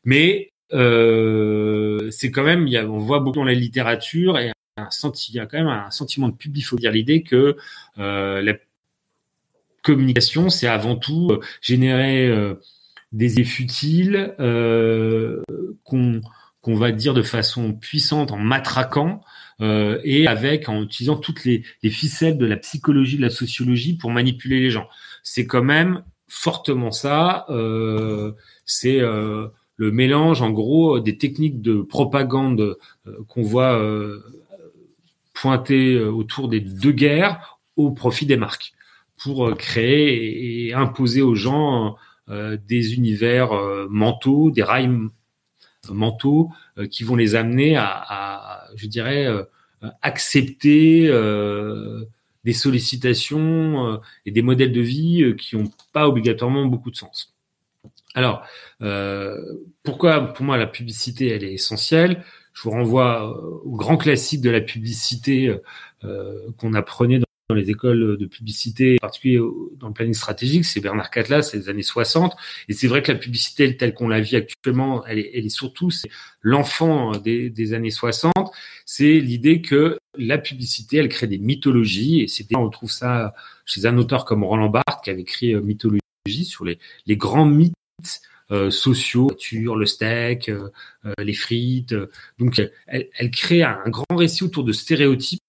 [0.04, 4.52] mais euh, c'est quand même, il y a, on voit beaucoup dans la littérature et
[4.78, 6.64] un senti, il y a quand même un sentiment de public.
[6.64, 7.58] Il faut dire l'idée que
[7.98, 8.54] euh, la
[9.84, 12.56] communication, c'est avant tout euh, générer euh,
[13.12, 15.42] des effets futiles euh,
[15.84, 16.22] qu'on
[16.62, 19.22] qu'on va dire de façon puissante en matraquant
[19.62, 23.96] euh, et avec en utilisant toutes les, les, ficelles de la psychologie, de la sociologie
[23.96, 24.88] pour manipuler les gens.
[25.24, 27.46] C'est quand même fortement ça.
[27.50, 28.32] Euh,
[28.66, 33.80] c'est euh, le mélange, en gros, des techniques de propagande euh, qu'on voit
[35.34, 38.74] pointer autour des deux guerres au profit des marques
[39.22, 41.96] pour créer et imposer aux gens
[42.28, 43.52] des univers
[43.90, 44.90] mentaux, des rails
[45.90, 49.44] mentaux euh, qui vont les amener à, je dirais, euh,
[50.02, 52.06] accepter euh,
[52.44, 57.34] des sollicitations et des modèles de vie qui n'ont pas obligatoirement beaucoup de sens.
[58.16, 58.44] Alors,
[59.84, 62.24] pourquoi pour moi la publicité elle est essentielle?
[62.54, 65.56] Je vous renvoie au grand classique de la publicité
[66.02, 69.40] qu'on apprenait dans dans les écoles de publicité, en particulier
[69.78, 72.34] dans le planning stratégique, c'est Bernard Catlas, c'est les années 60.
[72.70, 75.90] Et c'est vrai que la publicité telle qu'on la vit actuellement, elle est, elle surtout
[76.42, 78.34] l'enfant des, années 60.
[78.86, 82.22] C'est l'idée que la publicité, elle crée des mythologies.
[82.22, 83.34] Et c'est on retrouve ça
[83.66, 86.02] chez un auteur comme Roland Barthes qui avait écrit euh, Mythologie
[86.46, 86.78] sur les,
[87.18, 87.74] grands mythes
[88.52, 90.70] euh, sociaux, le steak, euh,
[91.06, 91.96] euh, les frites.
[92.40, 95.42] Donc, elle crée un grand récit autour de stéréotypes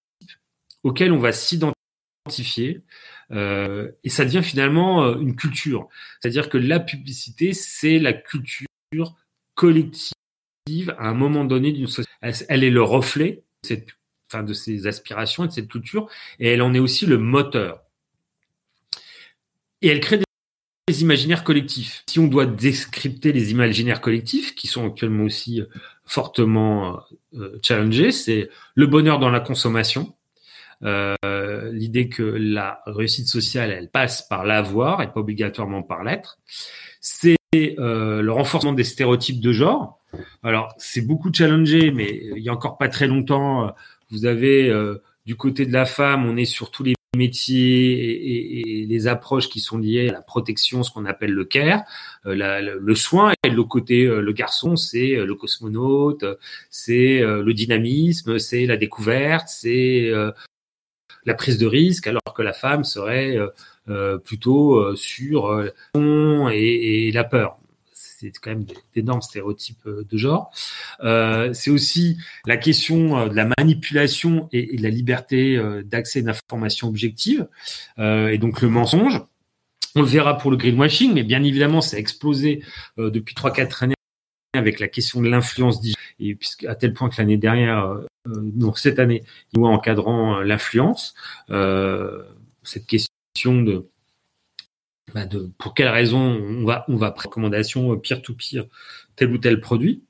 [0.83, 1.82] auxquels on va s'identifier
[3.31, 5.89] euh, et ça devient finalement euh, une culture.
[6.21, 8.67] C'est-à-dire que la publicité, c'est la culture
[9.55, 12.09] collective à un moment donné d'une société.
[12.21, 13.89] Elle, est le reflet de, cette,
[14.53, 16.09] ces aspirations et de cette culture,
[16.39, 17.81] et elle en est aussi le moteur.
[19.81, 20.21] Et elle crée
[20.87, 22.03] des imaginaires collectifs.
[22.07, 25.61] Si on doit décrypter les imaginaires collectifs, qui sont actuellement aussi
[26.05, 27.01] fortement
[27.33, 30.15] euh, challengés, c'est le bonheur dans la consommation,
[30.81, 36.39] l'idée que la réussite sociale, elle passe par l'avoir et pas obligatoirement par l'être.
[36.99, 39.99] C'est euh, le renforcement des stéréotypes de genre.
[40.43, 43.73] Alors, c'est beaucoup challengé, mais il y a encore pas très longtemps,
[44.13, 48.81] vous avez euh, du côté de la femme, on est sur tous les métiers et,
[48.81, 51.83] et, les approches qui sont liées à la protection, ce qu'on appelle le care,
[52.27, 56.25] euh, le, le, soin, et le côté euh, le garçon, c'est le cosmonaute,
[56.69, 60.11] c'est le dynamisme, c'est la découverte, c'est
[61.25, 63.47] la prise de risque, alors que la femme serait euh,
[63.89, 65.63] euh, plutôt euh, sur
[65.95, 67.57] et, et la peur
[67.95, 68.65] c'est quand même
[68.95, 70.49] d'énormes stéréotypes de genre.
[71.01, 72.17] C'est aussi
[72.47, 77.49] la question de la manipulation et, de la liberté d'accès à une information objective,
[77.97, 79.21] et donc le mensonge.
[79.95, 82.63] On le verra pour le greenwashing, mais bien évidemment, ça a explosé
[82.97, 83.95] depuis 3-4 années
[84.53, 86.37] avec la question de l'influence digitale,
[86.67, 89.23] à tel point que l'année dernière, donc cette année,
[89.53, 91.13] il voit encadrant l'influence,
[91.49, 92.23] euh,
[92.63, 93.89] cette question de,
[95.13, 95.27] bah
[95.57, 98.65] pour quelle raison on va on va recommandation peer to peer
[99.15, 100.03] tel ou tel produit.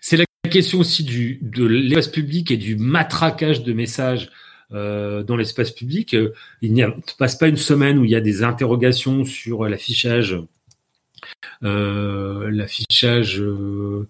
[0.00, 4.30] C'est la question aussi de l'espace public et du matraquage de messages
[4.72, 6.16] euh, dans l'espace public.
[6.60, 6.82] Il n'y
[7.18, 10.48] passe pas une semaine où il y a des interrogations sur l'affichage, euh,
[11.62, 14.08] l'affichage euh,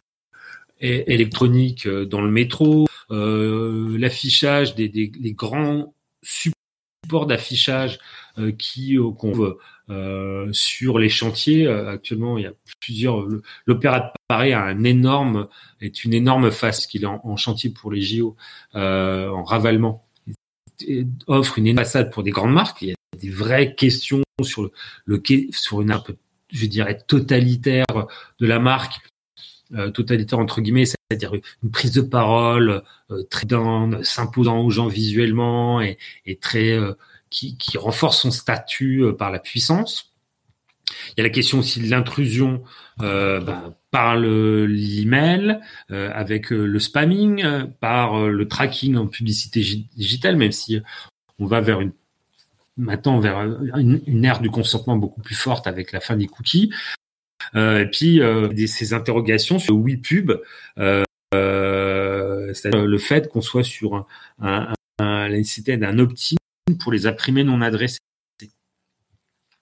[0.83, 7.99] électronique euh, dans le métro, euh, l'affichage des, grands supports d'affichage
[8.39, 9.59] euh, qui qu'on voit
[10.53, 11.67] sur les chantiers.
[11.67, 13.27] actuellement, il y a plusieurs.
[13.67, 14.85] L'Opéra de Paris a un
[15.83, 18.37] est une énorme face qu'il est en, chantier pour les JO
[18.75, 20.07] en ravalement
[21.27, 22.81] offre une façade pour des grandes marques.
[22.81, 24.71] Il y a des vraies questions sur
[25.83, 25.93] une
[26.53, 27.87] je dirais totalitaire
[28.39, 29.01] de la marque
[29.75, 31.33] euh, totalitaire entre guillemets, c'est-à-dire
[31.63, 35.97] une prise de parole euh, très dense, s'imposant aux gens visuellement et,
[36.27, 36.93] et très euh,
[37.31, 40.13] qui, qui, renforce son statut par la puissance.
[41.09, 42.63] Il y a la question aussi de l'intrusion
[42.99, 47.43] ben, par l'email, avec le spamming,
[47.81, 49.61] par le tracking en publicité
[49.97, 50.83] digitale, même si
[51.39, 51.93] on va vers une
[52.77, 53.41] maintenant vers
[53.77, 56.73] une, une, ère du consentement beaucoup plus forte avec la fin des cookies.
[57.55, 60.33] Euh, et puis euh, ces interrogations sur oui pub,
[60.79, 61.03] euh,
[62.55, 64.07] c'est-à-dire le fait qu'on soit sur un,
[64.41, 66.37] un, un la nécessité d'un opt-in
[66.81, 67.99] pour les imprimés non adressés.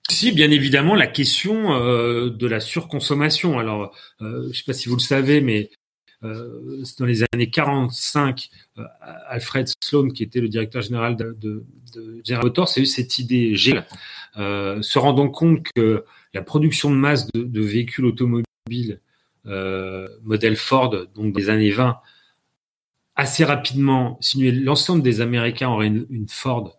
[0.08, 3.58] aussi, bien évidemment, la question euh, de la surconsommation.
[3.58, 5.76] Alors, euh, je ne sais pas si vous le savez, mais euh,
[6.22, 8.84] dans les années 45, euh,
[9.28, 11.64] Alfred Sloan, qui était le directeur général de, de,
[11.94, 13.86] de General Motors, a eu cette idée géniale,
[14.36, 16.04] euh, se rendant compte que
[16.34, 19.00] la production de masse de, véhicules automobiles
[20.22, 21.98] modèle Ford, donc des années 20,
[23.20, 26.76] assez rapidement, si l'ensemble des Américains auraient une, Ford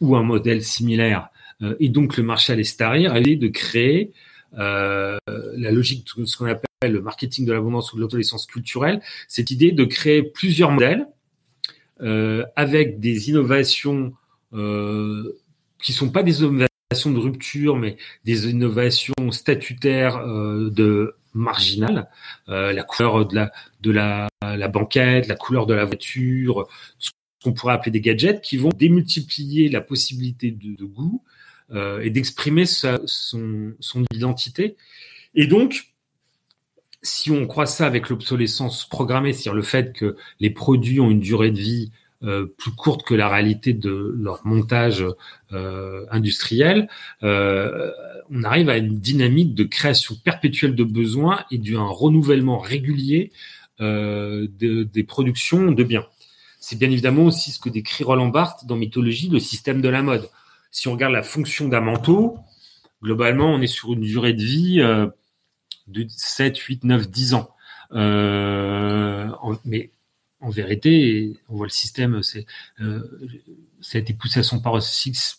[0.00, 1.28] ou un modèle similaire,
[1.62, 4.12] euh, et donc le marché allait se allait de créer
[4.58, 5.18] euh,
[5.56, 9.50] la logique de ce qu'on appelle le marketing de l'abondance ou de l'obsolescence culturelle, cette
[9.50, 11.06] idée de créer plusieurs modèles
[12.00, 14.14] euh, avec des innovations
[14.52, 15.38] euh,
[15.80, 22.08] qui sont pas des innovations de rupture, mais des innovations statutaires euh, de marginales,
[22.46, 26.68] la couleur de la de la, la banquette, la couleur de la voiture,
[26.98, 27.10] ce
[27.42, 31.24] qu'on pourrait appeler des gadgets, qui vont démultiplier la possibilité de, goût
[31.74, 33.00] et d'exprimer son,
[33.80, 34.76] son identité.
[35.34, 35.93] Et donc,
[37.04, 41.20] si on croit ça avec l'obsolescence programmée, c'est-à-dire le fait que les produits ont une
[41.20, 41.92] durée de vie
[42.22, 45.04] euh, plus courte que la réalité de leur montage
[45.52, 46.88] euh, industriel,
[47.22, 47.90] euh,
[48.30, 53.30] on arrive à une dynamique de création perpétuelle de besoins et d'un renouvellement régulier
[53.80, 56.06] euh, de, des productions de biens.
[56.60, 60.00] C'est bien évidemment aussi ce que décrit Roland Barthes dans Mythologie, le système de la
[60.00, 60.30] mode.
[60.70, 62.38] Si on regarde la fonction d'un manteau,
[63.02, 65.06] globalement, on est sur une durée de vie euh,
[65.86, 67.50] de 7, 8, 9, 10 ans.
[67.92, 69.30] Euh,
[69.64, 69.90] mais
[70.40, 72.44] en vérité, on voit le système, c'est,
[72.80, 73.00] euh,
[73.80, 75.38] ça a été poussé à son paroxysme,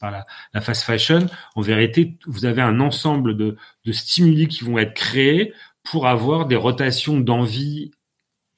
[0.00, 1.26] par la, fast fashion.
[1.56, 5.52] En vérité, vous avez un ensemble de, de stimuli qui vont être créés
[5.82, 7.90] pour avoir des rotations d'envie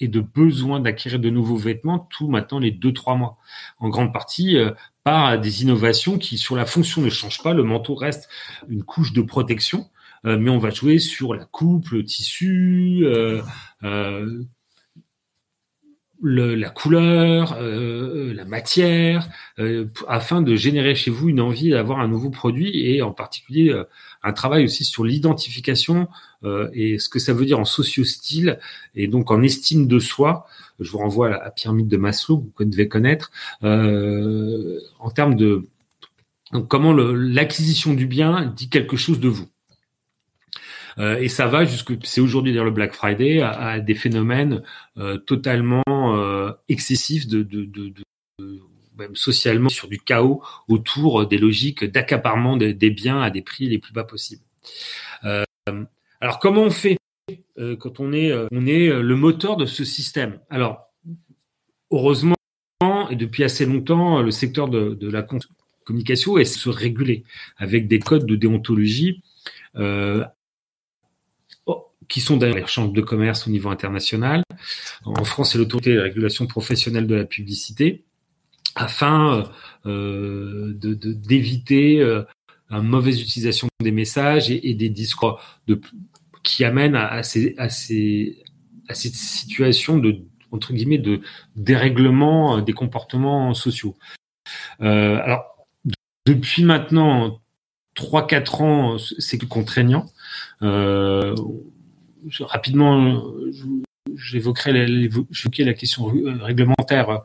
[0.00, 3.38] et de besoin d'acquérir de nouveaux vêtements tout maintenant les deux trois mois.
[3.78, 4.72] En grande partie euh,
[5.04, 7.54] par des innovations qui sur la fonction ne changent pas.
[7.54, 8.28] Le manteau reste
[8.68, 9.88] une couche de protection,
[10.26, 13.42] euh, mais on va jouer sur la coupe, le tissu, euh,
[13.82, 14.44] euh,
[16.22, 22.00] le, la couleur, euh, la matière, euh, afin de générer chez vous une envie d'avoir
[22.00, 23.84] un nouveau produit et en particulier euh,
[24.22, 26.08] un travail aussi sur l'identification
[26.72, 28.58] et ce que ça veut dire en socio-style
[28.94, 30.46] et donc en estime de soi.
[30.78, 33.30] Je vous renvoie à la pyramide de Maslow, que vous devez connaître,
[33.62, 35.66] en termes de
[36.52, 39.48] donc comment l'acquisition du bien dit quelque chose de vous.
[41.01, 44.62] Euh, et ça va jusque, c'est aujourd'hui d'ailleurs le Black Friday, à, des phénomènes
[44.98, 47.88] euh, totalement euh, excessifs de, de, de,
[48.38, 48.61] de,
[48.98, 53.78] même socialement sur du chaos autour des logiques d'accaparement des, biens à des prix les
[53.78, 54.42] plus bas possibles.
[55.22, 56.98] alors comment on fait
[57.78, 60.38] quand on est on est le moteur de ce système?
[60.51, 60.90] Alors
[61.90, 62.34] heureusement
[63.11, 65.26] et depuis assez longtemps, le secteur de, de la
[65.84, 67.24] communication est se réguler
[67.57, 69.22] avec des codes de déontologie
[69.76, 70.24] euh,
[72.11, 74.42] qui sont d'ailleurs les chambres de commerce au niveau international.
[75.04, 78.04] En France, c'est l'autorité de régulation professionnelle de la publicité,
[78.74, 79.50] afin
[79.86, 82.24] euh, d'éviter de, euh,
[82.70, 85.80] une mauvaise utilisation des messages et, des discours de,
[86.42, 88.42] qui amènent à, à, ces, à, ces,
[88.88, 90.20] à cette situation de
[90.52, 91.20] entre guillemets de
[91.54, 93.96] dérèglement des comportements sociaux.
[94.80, 95.44] Euh, alors
[96.26, 97.40] depuis maintenant
[97.96, 100.06] 3-4 ans, c'est contraignant.
[100.62, 101.34] Euh,
[102.40, 103.22] rapidement,
[104.14, 107.22] j'évoquerai la, question réglementaire.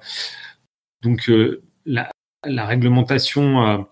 [1.01, 2.11] Donc, euh, la,
[2.45, 3.87] la, réglementation,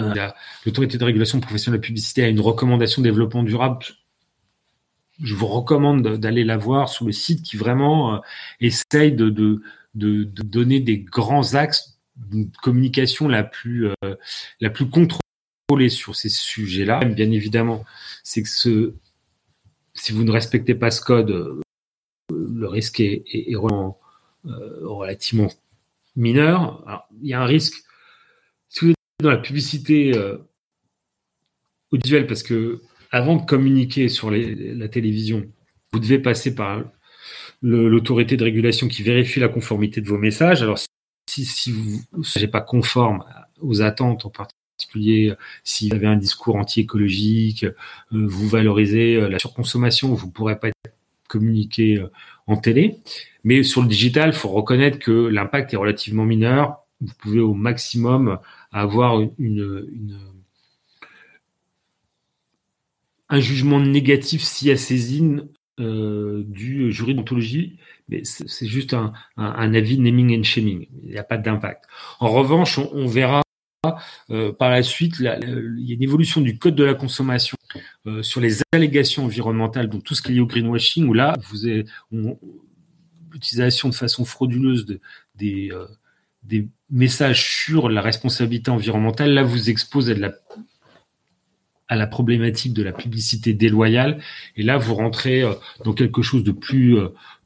[0.00, 0.30] euh,
[0.64, 3.84] l'autorité de régulation professionnelle de la publicité a une recommandation développement durable.
[5.22, 8.18] Je vous recommande d'aller la voir sur le site qui vraiment euh,
[8.60, 9.62] essaye de, de,
[9.94, 14.14] donner des grands axes de communication la plus, euh,
[14.60, 17.04] la plus contrôlée sur ces sujets-là.
[17.04, 17.84] Bien évidemment,
[18.22, 18.94] c'est que ce,
[19.98, 21.60] si vous ne respectez pas ce code, euh,
[22.30, 23.24] le risque est,
[23.54, 23.90] euh,
[24.82, 25.48] relativement
[26.16, 26.82] mineur.
[26.86, 27.82] Alors, il y a un risque,
[28.68, 30.38] si vous êtes dans la publicité euh,
[31.90, 35.50] audiovisuelle, parce que avant de communiquer sur la télévision,
[35.92, 36.84] vous devez passer par
[37.62, 40.62] l'autorité de régulation qui vérifie la conformité de vos messages.
[40.62, 40.78] Alors,
[41.26, 43.24] si, vous ne pas conforme
[43.60, 47.72] aux attentes en particulier, particulier si vous avez un discours anti-écologique, euh,
[48.12, 50.94] vous valorisez euh, la surconsommation, vous ne pourrez pas être
[51.26, 52.10] communiqué euh,
[52.46, 52.98] en télé.
[53.42, 56.84] Mais sur le digital, il faut reconnaître que l'impact est relativement mineur.
[57.00, 58.38] Vous pouvez au maximum
[58.70, 59.20] avoir
[63.28, 65.48] un jugement négatif si à saisine
[65.78, 70.88] du jury d'ontologie, mais c'est juste un, avis naming and shaming.
[71.04, 71.84] Il n'y a pas d'impact.
[72.18, 73.42] En revanche, on verra
[74.30, 77.56] euh, par la suite, il y a une évolution du code de la consommation
[78.06, 81.36] euh, sur les allégations environnementales, donc tout ce qui est lié au greenwashing, où là,
[81.48, 81.86] vous avez
[83.30, 84.98] l'utilisation de façon frauduleuse
[85.40, 85.86] euh,
[86.42, 90.34] des messages sur la responsabilité environnementale, là, vous expose à la
[91.90, 94.20] à la problématique de la publicité déloyale.
[94.56, 95.42] Et là, vous rentrez
[95.84, 96.98] dans quelque chose de plus,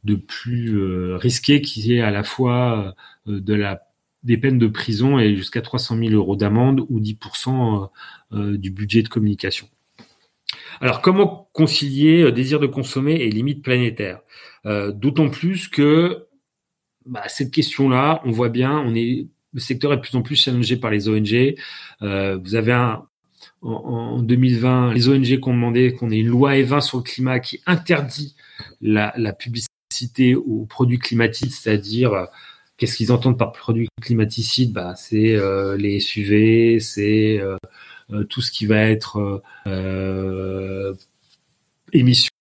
[0.02, 2.92] de plus risqué, qui est à la fois
[3.26, 3.91] de la
[4.22, 7.86] des peines de prison et jusqu'à 300 000 euros d'amende ou 10% euh,
[8.36, 9.68] euh, du budget de communication.
[10.80, 14.20] Alors, comment concilier euh, désir de consommer et limites planétaires?
[14.64, 16.28] D'autant plus que
[17.04, 20.36] bah, cette question-là, on voit bien, on est, le secteur est de plus en plus
[20.36, 21.56] challengé par les ONG.
[22.00, 23.02] vous avez un,
[23.60, 27.40] en, 2020, les ONG qui ont demandé qu'on ait une loi E20 sur le climat
[27.40, 28.36] qui interdit
[28.80, 32.28] la, la publicité aux produits climatiques, c'est-à-dire
[32.82, 37.56] Qu'est-ce qu'ils entendent par produits climaticides bah, C'est euh, les SUV, c'est euh,
[38.10, 39.40] euh, tout ce qui va être
[41.92, 42.32] émission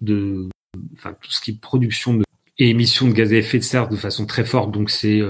[0.00, 0.48] de,
[0.94, 2.24] enfin tout ce qui est production de
[2.58, 4.72] et émission de gaz à effet de serre de façon très forte.
[4.72, 5.20] Donc c'est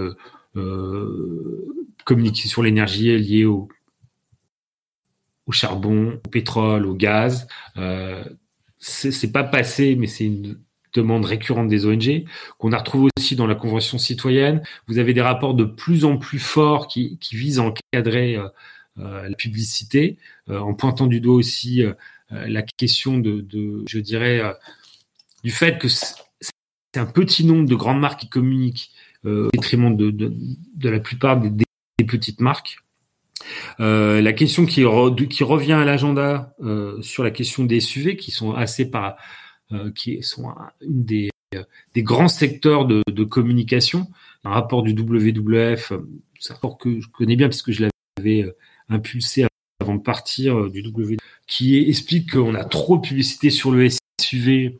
[2.07, 3.69] communiquer sur l'énergie liée au,
[5.45, 7.49] au charbon, au pétrole, au gaz.
[8.79, 10.59] C'est pas passé, mais c'est une
[10.95, 12.25] demande récurrente des ONG,
[12.59, 14.63] qu'on a retrouvé aussi dans la Convention citoyenne.
[14.87, 18.49] Vous avez des rapports de plus en plus forts qui, visent à encadrer euh,
[18.99, 20.17] euh la publicité,
[20.49, 21.83] euh, en pointant du doigt aussi
[22.31, 23.45] la question de,
[23.87, 24.43] je dirais,
[25.45, 26.17] du fait que c'est
[26.97, 28.91] un petit nombre de grandes marques qui communiquent
[29.25, 31.65] au détriment de, de, la plupart des,
[32.07, 32.79] petites marques.
[33.79, 36.57] La question qui, re, qui revient à l'agenda
[37.03, 39.17] sur la question des SUV, qui sont assez par,
[39.95, 44.09] qui sont une des, euh, des grands secteurs de, de, communication.
[44.45, 46.09] Un rapport du WWF, euh,
[46.51, 47.89] un rapport que je connais bien puisque je
[48.19, 48.53] l'avais
[48.89, 49.47] impulsé
[49.81, 53.89] avant de partir du WWF, qui explique qu'on a trop de publicité sur le
[54.21, 54.79] SUV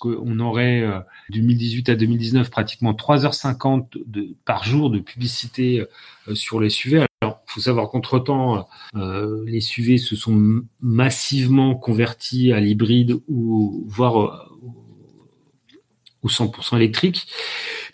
[0.00, 0.82] puisqu'on aurait
[1.30, 5.84] de 2018 à 2019 pratiquement 3h50 de, par jour de publicité
[6.34, 7.04] sur les SUV.
[7.22, 14.20] Alors, faut savoir qu'entre-temps, euh, les SUV se sont massivement convertis à l'hybride ou voire
[14.20, 14.30] euh,
[16.22, 17.26] au 100% électrique,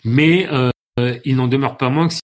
[0.05, 0.71] mais euh,
[1.25, 2.21] il n'en demeure pas moins que si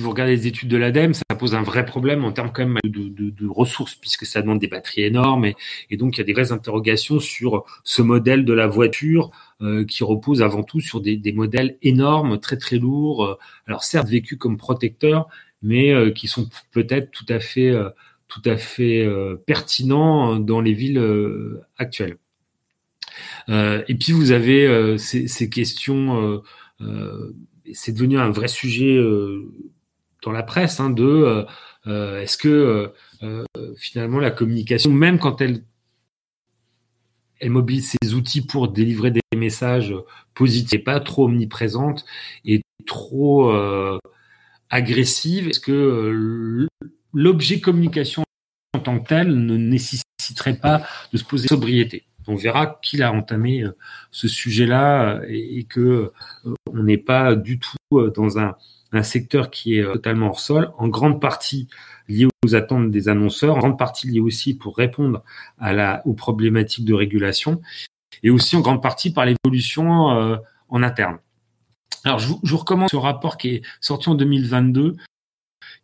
[0.00, 2.78] vous regardez les études de l'ADEME, ça pose un vrai problème en termes quand même
[2.84, 5.56] de, de, de ressources, puisque ça demande des batteries énormes, et,
[5.90, 9.30] et, donc il y a des vraies interrogations sur ce modèle de la voiture
[9.60, 14.08] euh, qui repose avant tout sur des, des, modèles énormes, très très lourds, alors certes
[14.08, 15.28] vécus comme protecteurs,
[15.62, 17.88] mais euh, qui sont peut-être tout à fait, euh,
[18.28, 21.00] tout à fait euh, pertinents dans les villes
[21.78, 22.16] actuelles.
[23.48, 26.42] et puis vous avez ces, ces, questions,
[27.72, 28.98] c'est devenu un vrai sujet
[30.22, 31.44] dans la presse hein, de
[31.86, 32.92] est-ce que
[33.76, 35.64] finalement la communication, même quand elle
[37.40, 39.92] elle mobilise ses outils pour délivrer des messages
[40.32, 42.04] positifs, pas trop omniprésente
[42.44, 43.52] et trop
[44.72, 46.66] agressive Est-ce que euh,
[47.12, 48.24] l'objet communication
[48.74, 52.06] en tant que tel ne nécessiterait pas de se poser sobriété?
[52.26, 53.76] On verra qu'il a entamé euh,
[54.10, 56.12] ce sujet-là euh, et que
[56.72, 57.76] on n'est pas du tout
[58.14, 58.56] dans un,
[59.02, 61.68] secteur qui est totalement hors sol, en grande partie
[62.08, 65.22] lié aux attentes des annonceurs, en grande partie lié aussi pour répondre
[65.58, 67.62] à la, aux problématiques de régulation,
[68.22, 70.38] et aussi en grande partie par l'évolution
[70.68, 71.18] en interne.
[72.04, 74.96] Alors, je vous, je vous, recommande ce rapport qui est sorti en 2022,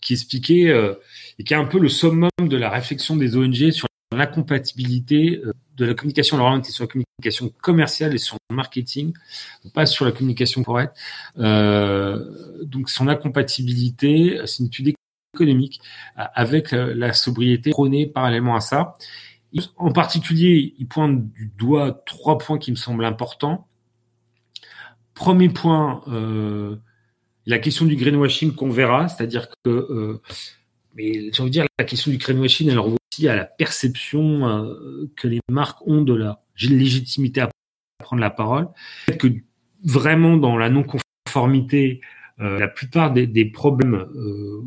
[0.00, 0.94] qui expliquait euh,
[1.38, 5.52] et qui est un peu le summum de la réflexion des ONG sur l'incompatibilité euh,
[5.76, 6.38] de la communication.
[6.40, 9.12] On était sur la communication commerciale et sur le marketing,
[9.74, 10.94] pas sur la communication pour être.
[11.38, 14.94] Euh, donc, son incompatibilité, c'est une étude
[15.34, 15.80] économique
[16.16, 18.96] avec la sobriété prônée parallèlement à ça.
[19.76, 23.66] En particulier, il pointe du doigt trois points qui me semblent importants.
[25.14, 26.76] Premier point, euh,
[27.46, 30.22] la question du greenwashing qu'on verra, c'est-à-dire que, euh,
[30.94, 34.48] mais j'ai envie de dire, la question du greenwashing, elle renvoie aussi à la perception
[34.48, 37.50] euh, que les marques ont de la légitimité à
[38.02, 38.68] prendre la parole.
[39.18, 39.28] Que
[39.84, 42.00] vraiment dans la non-conformité,
[42.40, 44.62] euh, la plupart des, problèmes euh,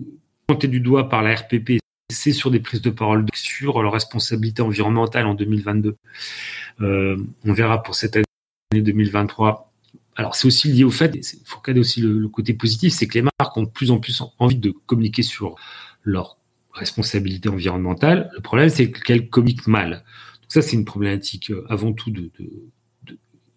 [0.48, 1.80] pointés du doigt par la RPP,
[2.12, 5.96] c'est sur des prises de parole sur leur responsabilité environnementale en 2022.
[6.82, 8.26] Euh, on verra pour cette année
[8.74, 9.72] 2023
[10.18, 13.18] alors c'est aussi lié au fait, il faut regarder aussi le, côté positif, c'est que
[13.18, 15.56] les marques ont de plus en plus envie de communiquer sur
[16.04, 16.38] leur
[16.74, 18.32] responsabilité environnementale.
[18.36, 20.04] Le problème, c'est qu'elles communiquent mal.
[20.42, 22.32] Donc ça, c'est une problématique euh, avant tout de,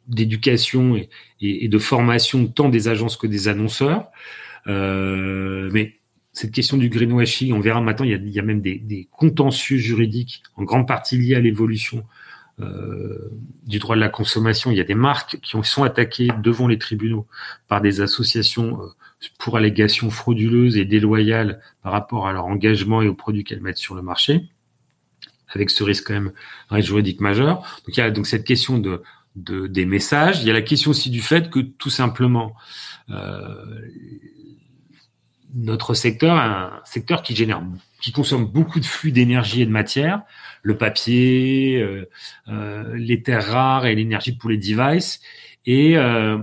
[0.09, 1.09] d'éducation et,
[1.41, 4.09] et, de formation tant des agences que des annonceurs.
[4.67, 6.01] Euh, mais
[6.33, 8.79] cette question du greenwashing, on verra maintenant, il y a, il y a même des,
[8.79, 12.05] des, contentieux juridiques, en grande partie liés à l'évolution
[12.61, 13.31] euh,
[13.67, 14.71] du droit de la consommation.
[14.71, 17.27] Il y a des marques qui sont attaquées devant les tribunaux
[17.69, 18.87] par des associations euh,
[19.39, 23.79] pour allégations frauduleuses et déloyales par rapport à leur engagement et aux produits qu'elles mettent
[23.79, 24.49] sur le marché,
[25.49, 26.33] avec ce risque quand même
[26.71, 27.57] un risque juridique majeur.
[27.87, 29.03] Donc il y a donc cette question de,
[29.37, 30.41] de des messages.
[30.43, 32.55] Il y a la question aussi du fait que tout simplement
[33.11, 33.55] euh,
[35.55, 37.63] notre secteur, un secteur qui génère,
[38.01, 40.23] qui consomme beaucoup de flux d'énergie et de matière,
[40.63, 42.09] le papier, euh,
[42.49, 45.21] euh, les terres rares et l'énergie pour les devices,
[45.65, 46.39] et, euh,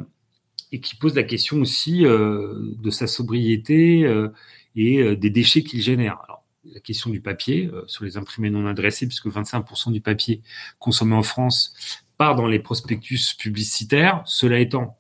[0.71, 4.29] et qui pose la question aussi euh, de sa sobriété euh,
[4.75, 6.19] et euh, des déchets qu'il génère.
[6.23, 6.43] Alors,
[6.73, 10.43] la question du papier sur les imprimés non adressés, puisque 25% du papier
[10.77, 11.73] consommé en France
[12.17, 14.21] part dans les prospectus publicitaires.
[14.25, 14.99] Cela étant,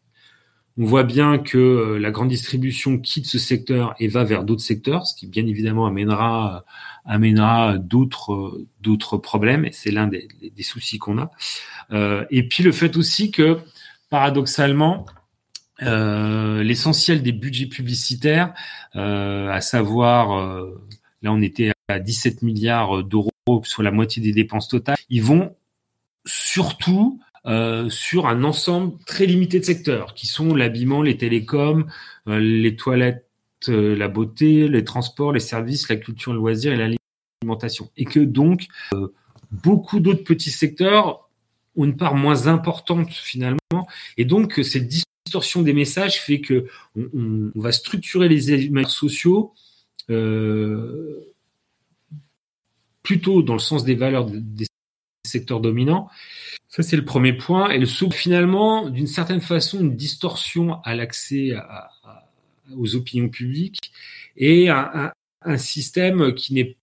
[0.79, 5.05] on voit bien que la grande distribution quitte ce secteur et va vers d'autres secteurs,
[5.05, 6.65] ce qui bien évidemment amènera
[7.05, 10.27] amènera d'autres d'autres problèmes et c'est l'un des,
[10.61, 11.31] soucis qu'on a.
[12.31, 13.59] Et puis le fait aussi que
[14.09, 15.05] paradoxalement
[15.81, 18.53] euh, l'essentiel des budgets publicitaires,
[18.95, 20.81] euh, à savoir euh,
[21.21, 23.31] là on était à 17 milliards d'euros,
[23.63, 25.55] soit la moitié des dépenses totales, ils vont
[26.25, 31.87] surtout euh, sur un ensemble très limité de secteurs, qui sont l'habillement, les télécoms,
[32.27, 33.27] euh, les toilettes,
[33.67, 36.97] la beauté, les transports, les services, la culture, le loisir et
[37.43, 37.91] l'alimentation.
[37.95, 38.65] Et que donc,
[39.51, 41.29] beaucoup d'autres petits secteurs
[41.75, 43.59] ont une part moins importante finalement.
[44.17, 44.87] Et donc, cette
[45.31, 49.53] distorsion des messages fait que on, va structurer les éléments sociaux
[53.03, 54.67] plutôt dans le sens des valeurs des
[55.25, 56.09] secteurs dominants
[56.71, 57.69] ça, c'est le premier point.
[57.69, 61.53] Et le second, finalement, d'une certaine façon, une distorsion à l'accès
[62.77, 63.91] aux opinions publiques
[64.37, 66.77] et un, un, système qui n'est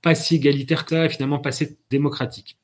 [0.00, 2.56] pas si égalitaire que ça et finalement pas si démocratique.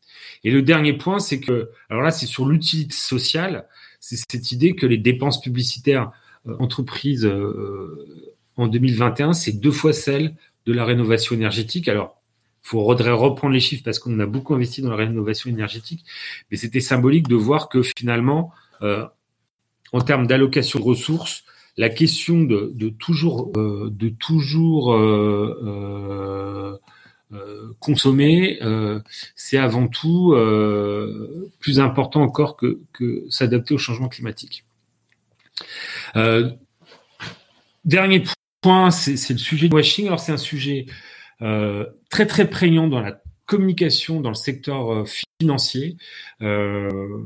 [0.44, 3.68] Et le dernier point, c'est que, alors là, c'est sur l'utilité sociale,
[4.08, 6.12] c'est cette idée que les dépenses publicitaires
[6.46, 11.88] euh, entreprises euh, en 2021, c'est deux fois celle de la rénovation énergétique.
[11.88, 12.22] Alors,
[12.62, 16.04] faudrait reprendre les chiffres parce qu'on a beaucoup investi dans la rénovation énergétique,
[16.50, 18.52] mais c'était symbolique de voir que finalement,
[18.82, 19.04] euh,
[19.92, 21.42] en termes d'allocation de ressources,
[21.76, 24.94] la question de, toujours, de toujours
[27.80, 29.00] consommer, euh,
[29.34, 30.34] c'est avant tout
[31.60, 34.64] plus important encore que, que s'adapter au changement climatique.
[37.84, 38.22] dernier
[38.60, 40.06] point, c'est le sujet du washing.
[40.06, 40.86] Alors c'est un sujet
[41.42, 45.04] euh, très très prégnant dans la communication dans le secteur euh,
[45.40, 45.96] financier.
[46.42, 47.22] Euh,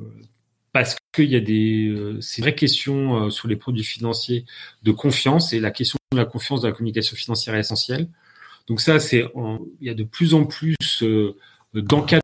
[0.73, 4.45] parce qu'il y a des euh, ces vraies questions sur les produits financiers
[4.85, 8.09] de confiance et la question de la confiance dans la communication financière est essentielle.
[8.69, 9.25] Donc ça, c'est
[9.81, 10.77] il y a de plus en plus
[11.75, 12.21] d'encadrement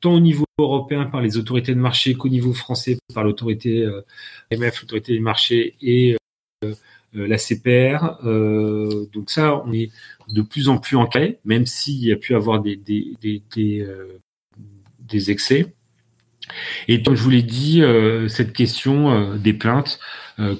[0.00, 4.02] tant au niveau européen par les autorités de marché qu'au niveau français par l'autorité euh,
[4.50, 6.16] MF, l'autorité des marchés et
[6.64, 6.74] euh,
[7.14, 8.18] la CPR.
[8.24, 9.90] Euh, donc ça, on est
[10.28, 13.80] de plus en plus encadré, même s'il y a pu avoir des, des, des, des,
[13.82, 14.18] euh,
[15.00, 15.74] des excès.
[16.88, 17.82] Et comme je vous l'ai dit,
[18.28, 20.00] cette question des plaintes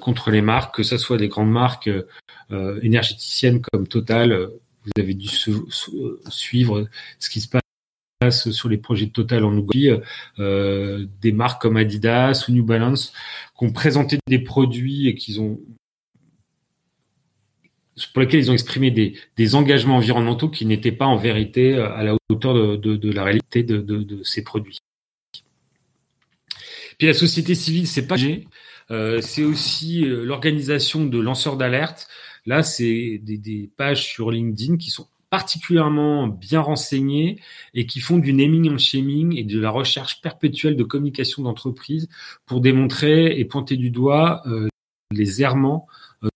[0.01, 1.91] contre les marques, que ce soit des grandes marques
[2.51, 4.51] énergéticiennes comme Total,
[4.85, 5.29] vous avez dû
[6.29, 6.89] suivre
[7.19, 7.63] ce qui se passe
[8.51, 10.01] sur les projets de Total en Ouganda,
[10.39, 13.13] euh, des marques comme Adidas ou New Balance
[13.59, 15.61] qui ont présenté des produits et qu'ils ont
[18.13, 21.95] pour lesquels ils ont exprimé des, des engagements environnementaux qui n'étaient pas en vérité euh,
[21.95, 24.79] à la hauteur de, de, de la réalité de, de, ces produits.
[26.99, 28.17] Puis la société civile, c'est pas
[28.91, 32.09] euh, c'est aussi euh, l'organisation de lanceurs d'alerte.
[32.47, 37.41] Là, c'est des, pages sur LinkedIn qui sont particulièrement bien renseignées
[37.73, 42.09] et qui font du naming and shaming et de la recherche perpétuelle de communication d'entreprise
[42.45, 44.69] pour démontrer et pointer du doigt euh,
[45.11, 45.87] les errements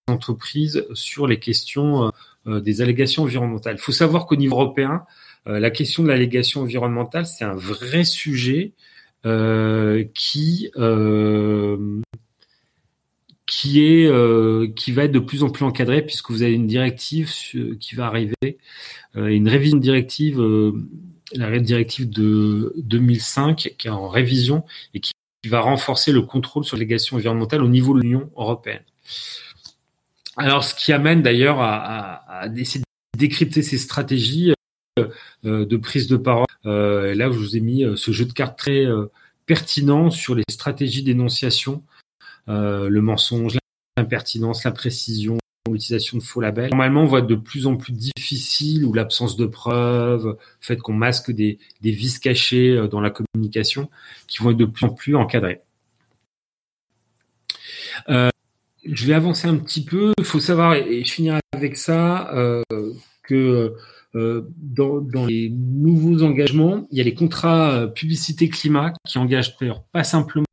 [0.09, 2.11] entreprises sur les questions
[2.49, 3.74] euh, des allégations environnementales.
[3.77, 5.05] Il faut savoir qu'au niveau européen,
[5.49, 8.73] euh, la question de l'allégation environnementale, c'est un vrai sujet
[9.24, 10.70] euh, qui
[13.47, 14.10] qui est
[14.74, 17.31] qui va être de plus en plus encadré puisque vous avez une directive
[17.81, 18.59] qui va arriver,
[19.14, 20.43] une révision directive,
[21.32, 24.64] la directive de 2005 qui est en révision
[24.94, 25.12] et qui
[25.48, 28.82] va renforcer le contrôle sur l'allégation environnementale au niveau de l'Union européenne.
[30.36, 34.52] Alors, ce qui amène d'ailleurs à, à, à essayer de décrypter ces stratégies
[34.98, 35.09] euh,
[35.44, 36.47] euh, de prise de parole.
[36.66, 38.86] Euh, là, je vous ai mis ce jeu de cartes très
[39.47, 41.82] pertinent sur les stratégies d'énonciation,
[42.48, 43.59] le mensonge,
[43.97, 45.39] l'impertinence, la précision,
[45.70, 49.47] l'utilisation de faux labels, normalement, on voit de plus en plus difficile ou l'absence de
[49.47, 53.90] preuves, le fait qu'on masque des, des vices cachés euh, dans la communication,
[54.27, 55.60] qui vont être de plus en plus encadrés.
[58.09, 58.31] Euh,
[58.85, 60.12] je vais avancer un petit peu.
[60.18, 62.62] Il faut savoir, et je finirai avec ça, euh,
[63.23, 63.77] que euh,
[64.15, 69.57] dans, dans, les nouveaux engagements, il y a les contrats euh, publicité climat qui engagent
[69.59, 70.47] d'ailleurs pas simplement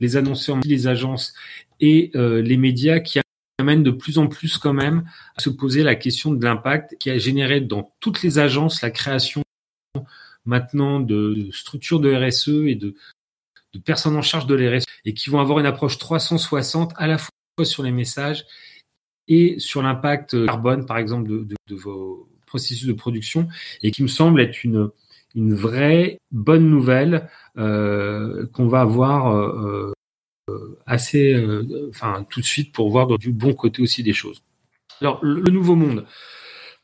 [0.00, 1.34] les annonceurs, mais les agences
[1.80, 3.20] et euh, les médias qui
[3.58, 5.04] amènent de plus en plus quand même
[5.36, 8.90] à se poser la question de l'impact qui a généré dans toutes les agences la
[8.90, 9.42] création
[10.44, 12.94] maintenant de structures de RSE et de,
[13.72, 17.18] de personnes en charge de l'RSE et qui vont avoir une approche 360 à la
[17.18, 17.30] fois
[17.64, 18.44] sur les messages
[19.28, 23.48] et sur l'impact carbone, par exemple, de, de, vos processus de production,
[23.82, 24.90] et qui me semble être une,
[25.34, 27.28] une vraie bonne nouvelle
[27.58, 29.92] euh, qu'on va avoir euh,
[30.50, 31.36] euh, assez,
[31.88, 34.42] enfin, tout de suite pour voir du bon côté aussi des choses.
[35.00, 36.06] Alors, le, nouveau monde.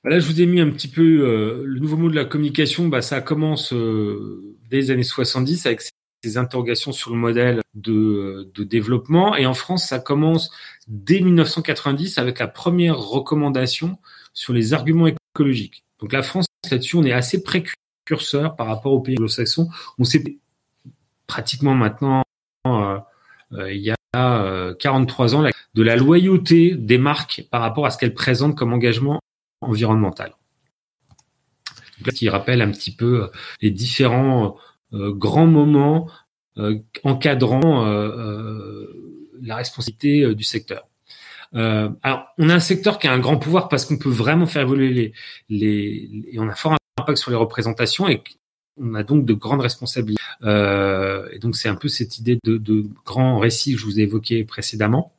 [0.02, 2.88] Là, je vous ai mis un petit peu le nouveau monde de la communication.
[2.88, 5.82] Bah, ça commence dès les années 70 avec
[6.24, 9.36] ces interrogations sur le modèle de, de, développement.
[9.36, 10.50] Et en France, ça commence
[10.88, 13.98] dès 1990 avec la première recommandation
[14.32, 15.06] sur les arguments
[16.00, 19.68] Donc la France, là-dessus, on est assez précurseur par rapport aux pays anglo-saxons.
[19.98, 20.38] On sait
[21.26, 22.22] pratiquement maintenant,
[22.66, 22.98] euh,
[23.52, 25.44] euh, il y a euh, 43 ans,
[25.74, 29.20] de la loyauté des marques par rapport à ce qu'elles présentent comme engagement
[29.60, 30.34] environnemental.
[31.98, 33.30] Donc là, qui rappelle un petit peu
[33.60, 34.56] les différents
[34.92, 36.08] euh, grands moments
[36.58, 38.86] euh, encadrant euh,
[39.40, 40.88] la responsabilité du secteur.
[41.52, 44.62] Alors, on a un secteur qui a un grand pouvoir parce qu'on peut vraiment faire
[44.62, 45.12] évoluer les,
[45.48, 48.22] les, et on a fort impact sur les représentations et
[48.76, 50.22] on a donc de grandes responsabilités.
[50.42, 53.98] Euh, et donc c'est un peu cette idée de, de grand récit que je vous
[53.98, 55.12] ai évoqué précédemment.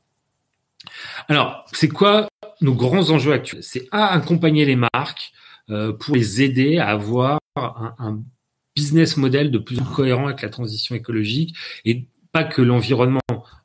[1.27, 2.27] Alors, c'est quoi
[2.61, 3.63] nos grands enjeux actuels?
[3.63, 5.31] C'est à accompagner les marques
[5.69, 8.19] euh, pour les aider à avoir un, un
[8.75, 11.55] business model de plus en plus cohérent avec la transition écologique
[11.85, 13.20] et pas que l'environnement.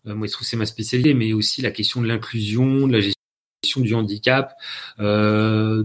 [0.07, 3.01] Euh, moi, je trouve c'est ma spécialité, mais aussi la question de l'inclusion, de la
[3.01, 4.55] gestion du handicap,
[5.01, 5.85] euh,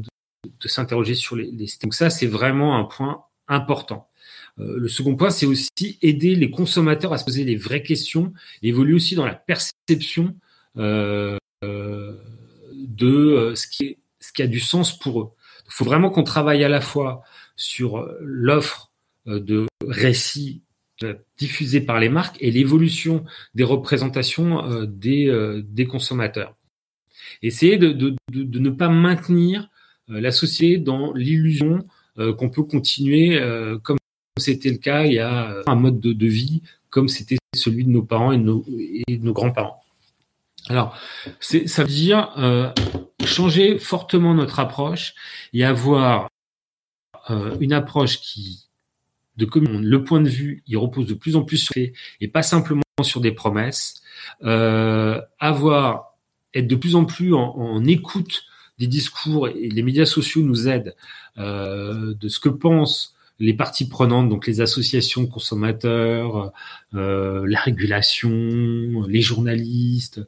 [0.61, 1.67] de, s'interroger sur les, les.
[1.81, 4.09] Donc ça, c'est vraiment un point important.
[4.59, 8.33] Euh, le second point, c'est aussi aider les consommateurs à se poser les vraies questions,
[8.61, 10.33] évoluer aussi dans la perception
[10.77, 11.37] euh,
[12.73, 15.29] de ce qui, est, ce qui a du sens pour eux.
[15.67, 17.21] Il faut vraiment qu'on travaille à la fois
[17.55, 18.91] sur l'offre
[19.25, 20.63] de récits
[21.37, 23.23] diffusés par les marques et l'évolution
[23.55, 26.55] des représentations des, des consommateurs.
[27.41, 29.69] Essayer de, de, de, de, ne pas maintenir
[30.07, 31.83] la société dans l'illusion
[32.15, 33.39] qu'on peut continuer
[33.83, 33.97] comme
[34.37, 38.03] c'était le cas il y a un mode de, vie comme c'était celui de nos
[38.03, 38.65] parents et de nos,
[39.07, 39.81] nos grands-parents.
[40.69, 40.97] Alors,
[41.39, 42.71] ça veut dire euh,
[43.25, 45.15] changer fortement notre approche
[45.53, 46.29] et avoir
[47.29, 48.67] euh, une approche qui
[49.45, 49.81] de.
[49.81, 52.81] Le point de vue, il repose de plus en plus sur les et pas simplement
[53.01, 54.01] sur des promesses.
[54.43, 56.15] Euh, avoir,
[56.53, 58.43] être de plus en plus en, écoute
[58.79, 60.95] des discours et les médias sociaux nous aident
[61.37, 66.51] euh, de ce que pensent les parties prenantes, donc les associations consommateurs,
[66.93, 68.29] euh, la régulation,
[69.07, 70.21] les journalistes,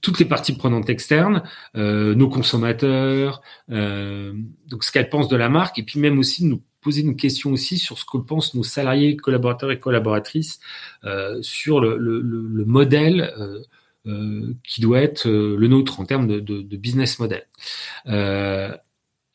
[0.00, 1.42] toutes les parties prenantes externes,
[1.76, 4.32] euh, nos consommateurs, euh,
[4.66, 7.52] donc ce qu'elles pensent de la marque, et puis même aussi nous poser une question
[7.52, 10.60] aussi sur ce que pensent nos salariés, collaborateurs et collaboratrices
[11.04, 13.62] euh, sur le, le, le modèle euh,
[14.06, 17.44] euh, qui doit être le nôtre en termes de, de, de business model.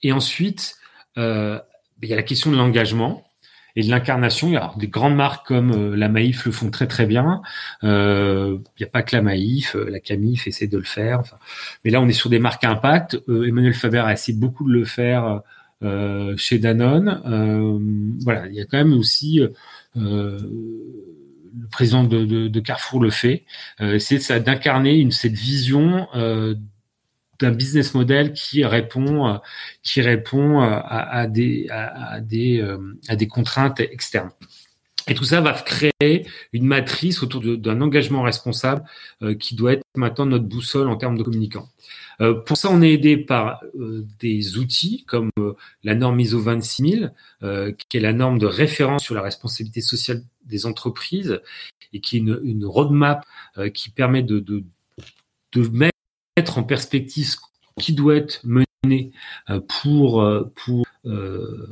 [0.01, 0.77] et ensuite,
[1.15, 3.23] il y a la question de l'engagement
[3.75, 4.49] et de l'incarnation.
[4.55, 7.41] Alors des grandes marques comme euh, la Maïf le font très très bien.
[7.81, 11.19] Il euh, n'y a pas que la Maïf, euh, la Camif essaie de le faire.
[11.19, 11.37] Enfin,
[11.83, 13.19] mais là, on est sur des marques à impact.
[13.29, 15.41] Euh, Emmanuel Faber a essayé beaucoup de le faire
[15.83, 17.21] euh, chez Danone.
[18.23, 19.41] voilà, il y a quand même aussi
[19.95, 23.43] le président de, de, de, Carrefour le fait.
[23.99, 26.07] c'est d'incarner une cette vision
[27.43, 29.37] d'un business model qui répond euh,
[29.83, 34.31] qui répond euh, à, des à, des euh, à des contraintes externes.
[35.07, 38.83] Et tout ça va créer une matrice autour d'un engagement responsable
[39.37, 41.67] qui doit être maintenant notre boussole en termes de communicants.
[42.45, 43.61] Pour ça, on est aidé par
[44.21, 45.29] des outils comme
[45.83, 47.11] la norme ISO 26000,
[47.41, 51.41] qui est la norme de référence sur la responsabilité sociale des entreprises
[51.91, 53.25] et qui est une, une roadmap
[53.73, 54.63] qui permet de, de,
[55.51, 55.92] de mettre
[56.37, 57.37] mettre en perspective ce
[57.79, 59.11] qui doit être mené
[59.49, 61.67] euh, pour, euh, pour euh,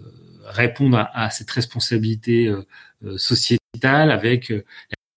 [0.46, 2.54] répondre à, cette responsabilité
[3.16, 4.52] sociétale avec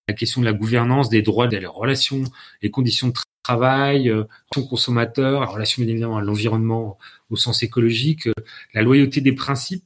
[0.06, 2.22] la question de la gouvernance, des droits, des relations,
[2.62, 6.98] les conditions de travail, relation consommateur, relation bien évidemment à l'environnement
[7.30, 8.28] au sens écologique,
[8.74, 9.84] la loyauté des principes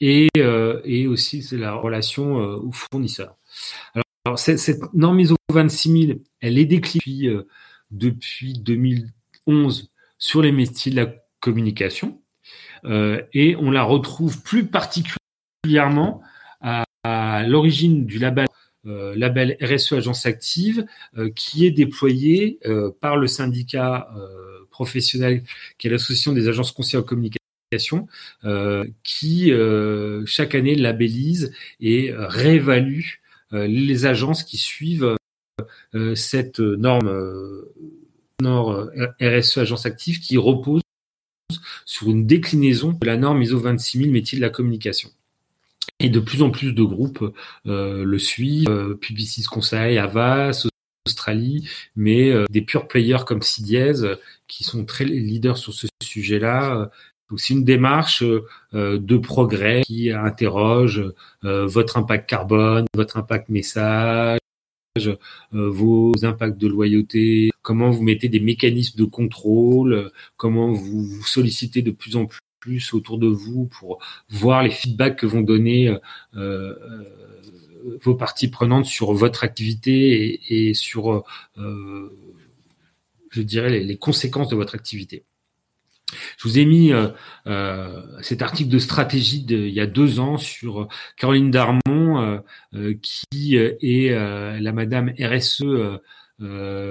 [0.00, 0.28] et,
[0.84, 3.36] et aussi la relation aux fournisseurs.
[4.24, 7.28] Alors, cette, cette, norme ISO 26000, elle est déclinée depuis
[7.90, 12.20] 2011 sur les métiers de la communication
[12.84, 16.22] euh, et on la retrouve plus particulièrement
[16.60, 16.84] à,
[17.46, 18.46] l'origine du label
[18.86, 20.84] euh, label RSE Agence Active,
[21.16, 22.58] euh, qui est déployé
[23.00, 24.08] par le syndicat
[24.70, 25.42] professionnel
[25.78, 28.06] qui est l'Association des agences conseillères en communication,
[29.02, 29.52] qui
[30.26, 33.14] chaque année labellise et réévalue
[33.52, 35.16] les agences qui suivent
[36.14, 37.64] cette norme,
[38.40, 38.90] norme
[39.20, 40.82] RSE Agence Active qui repose
[41.84, 45.10] sur une déclinaison de la norme ISO 26000 métier de la communication.
[45.98, 47.34] Et de plus en plus de groupes
[47.66, 50.66] euh, le suivent, euh, Publicis Conseil, Avas,
[51.06, 54.16] Australie, mais euh, des pure players comme CDS
[54.48, 56.90] qui sont très leaders sur ce sujet-là.
[57.28, 58.24] Donc c'est une démarche
[58.72, 61.00] de progrès qui interroge
[61.42, 64.39] votre impact carbone, votre impact message,
[65.52, 71.82] vos impacts de loyauté, comment vous mettez des mécanismes de contrôle, comment vous, vous sollicitez
[71.82, 72.26] de plus en
[72.60, 73.98] plus autour de vous pour
[74.28, 75.98] voir les feedbacks que vont donner euh,
[76.36, 77.04] euh,
[78.02, 81.24] vos parties prenantes sur votre activité et, sur,
[81.56, 82.18] euh,
[83.30, 85.24] je dirais, les, conséquences de votre activité.
[86.38, 86.92] Je vous ai mis
[88.22, 92.42] cet article de stratégie de, il y a deux ans sur Caroline Darmon,
[93.02, 95.62] qui est la Madame RSE
[96.40, 96.90] de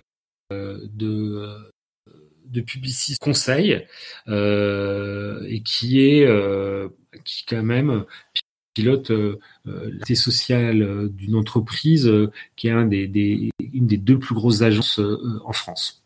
[2.50, 3.86] de Publicis Conseil
[4.28, 6.90] euh, et qui est euh,
[7.24, 8.06] qui quand même
[8.74, 12.12] pilote euh, l'activité sociale d'une entreprise
[12.56, 15.00] qui est un des, des, une des deux plus grosses agences
[15.44, 16.04] en France.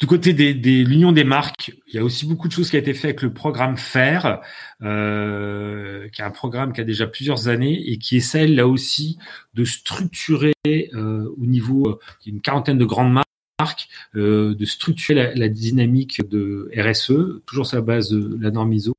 [0.00, 2.76] Du côté des, des l'union des marques, il y a aussi beaucoup de choses qui
[2.76, 4.40] a été fait avec le programme FAIR,
[4.82, 9.18] euh, qui est un programme qui a déjà plusieurs années et qui essaie là aussi
[9.54, 15.34] de structurer euh, au niveau euh, une quarantaine de grandes marques, euh, de structurer la,
[15.34, 18.94] la, dynamique de RSE, toujours sur la base de la norme ISO,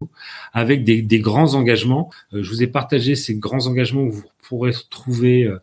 [0.53, 2.09] avec des, des grands engagements.
[2.33, 5.59] Euh, je vous ai partagé ces grands engagements que vous pourrez trouver euh,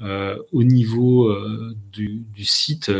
[0.00, 2.90] au niveau euh, du, du, site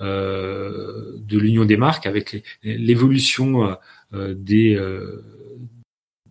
[0.00, 3.76] euh, de l'Union des marques avec l'évolution
[4.12, 4.78] des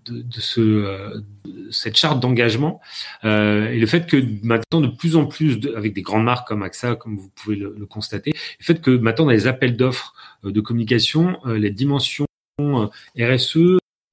[0.05, 1.23] de, de, ce,
[1.71, 2.81] cette charte d'engagement
[3.23, 6.47] euh, et le fait que maintenant de plus en plus de, avec des grandes marques
[6.47, 9.75] comme AXA comme vous pouvez le, le constater le fait que maintenant dans les appels
[9.77, 10.13] d'offres
[10.43, 12.25] de communication euh, les dimensions
[12.59, 13.57] RSE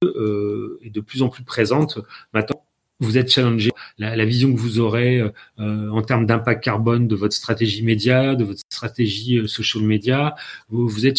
[0.03, 1.99] euh, est de plus en plus présente
[2.33, 2.63] maintenant
[3.01, 3.71] vous êtes challengé.
[3.97, 8.35] La, la, vision que vous aurez euh, en termes d'impact carbone de votre stratégie média,
[8.35, 10.35] de votre stratégie euh, social media,
[10.69, 11.17] vous, vous êtes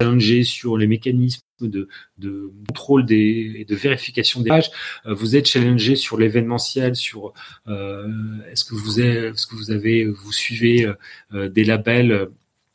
[0.00, 1.88] challengé sur les mécanismes de,
[2.18, 4.70] de contrôle des, et de vérification des pages.
[5.06, 7.32] Euh, vous êtes challengé sur l'événementiel, sur
[7.68, 8.08] euh,
[8.50, 10.92] est-ce que vous avez, est-ce que vous avez, vous suivez
[11.32, 12.28] euh, des labels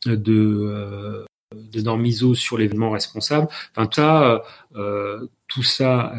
[0.06, 1.24] de
[1.54, 3.48] de normes ISO sur l'événement responsable.
[3.74, 4.42] Enfin, ça,
[5.48, 6.12] tout ça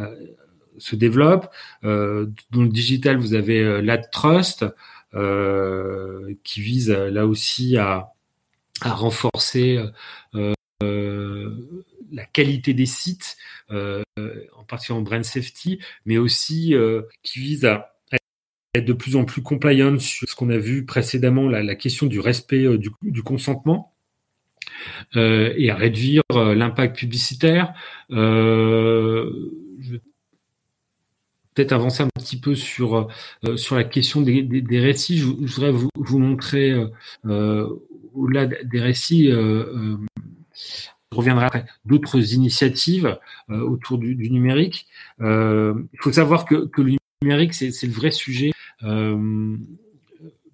[0.80, 1.50] se développe.
[1.84, 4.66] Euh, dans le digital, vous avez euh, l'AdTrust
[5.14, 8.10] euh, qui vise là aussi à,
[8.82, 9.78] renforcer
[10.32, 13.36] la qualité des sites,
[13.70, 16.74] en particulier en brand safety, mais aussi
[17.22, 17.94] qui vise à
[18.74, 22.22] être de plus en plus compliant sur ce qu'on a vu précédemment, la, question du
[22.22, 23.94] respect du, du consentement.
[25.16, 27.74] Et à réduire l'impact publicitaire.
[28.10, 30.00] Je
[31.60, 33.10] peut-être avancer un petit peu sur
[33.44, 35.18] euh, sur la question des, récits.
[35.18, 36.88] Je, voudrais vous, montrer euh,
[37.26, 37.68] euh
[38.16, 39.30] au-delà des récits.
[39.30, 39.98] Je
[41.12, 43.20] reviendrai après d'autres initiatives
[43.50, 44.88] autour du, numérique.
[45.20, 48.52] il faut savoir que, le numérique c'est le vrai sujet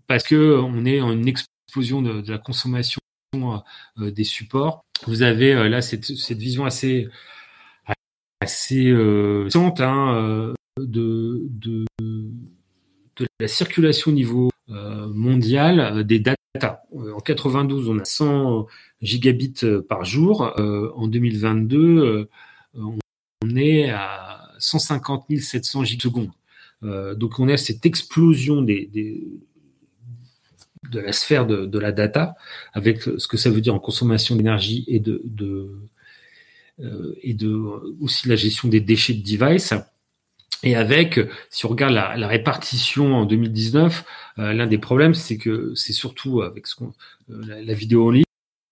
[0.08, 3.00] parce que on est en une explosion de, la consommation
[3.98, 4.84] des supports.
[5.08, 7.08] Vous avez là cette, vision assez
[8.42, 16.36] assez hein, de, de, de la circulation au niveau euh, mondial euh, des data.
[16.94, 18.68] Euh, en 92, on a 100
[19.02, 20.54] gigabits par jour.
[20.58, 22.28] en 2022,
[22.74, 26.32] on est à 150 700 gigasecondes.
[26.82, 28.88] donc on a cette explosion de
[30.94, 32.36] la sphère de, la data,
[32.74, 35.78] avec ce que ça veut dire en consommation d'énergie et de, de
[37.22, 37.54] et de
[38.02, 39.74] aussi la gestion des déchets de device.
[40.64, 41.20] Et avec,
[41.50, 44.04] si on regarde la, répartition en 2019,
[44.38, 46.84] l'un des problèmes, c'est que c'est surtout avec ce
[47.28, 48.12] la, la, vidéo en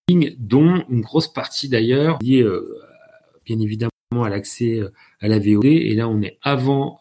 [0.10, 2.44] ligne, dont une grosse partie d'ailleurs liée
[3.45, 3.91] bien évidemment
[4.24, 4.82] à l'accès
[5.22, 5.66] à la VOD.
[5.66, 7.00] Et là, on est avant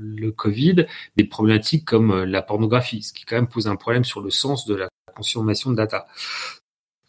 [0.00, 4.20] le Covid, des problématiques comme la pornographie, ce qui quand même pose un problème sur
[4.20, 6.06] le sens de la consommation de data.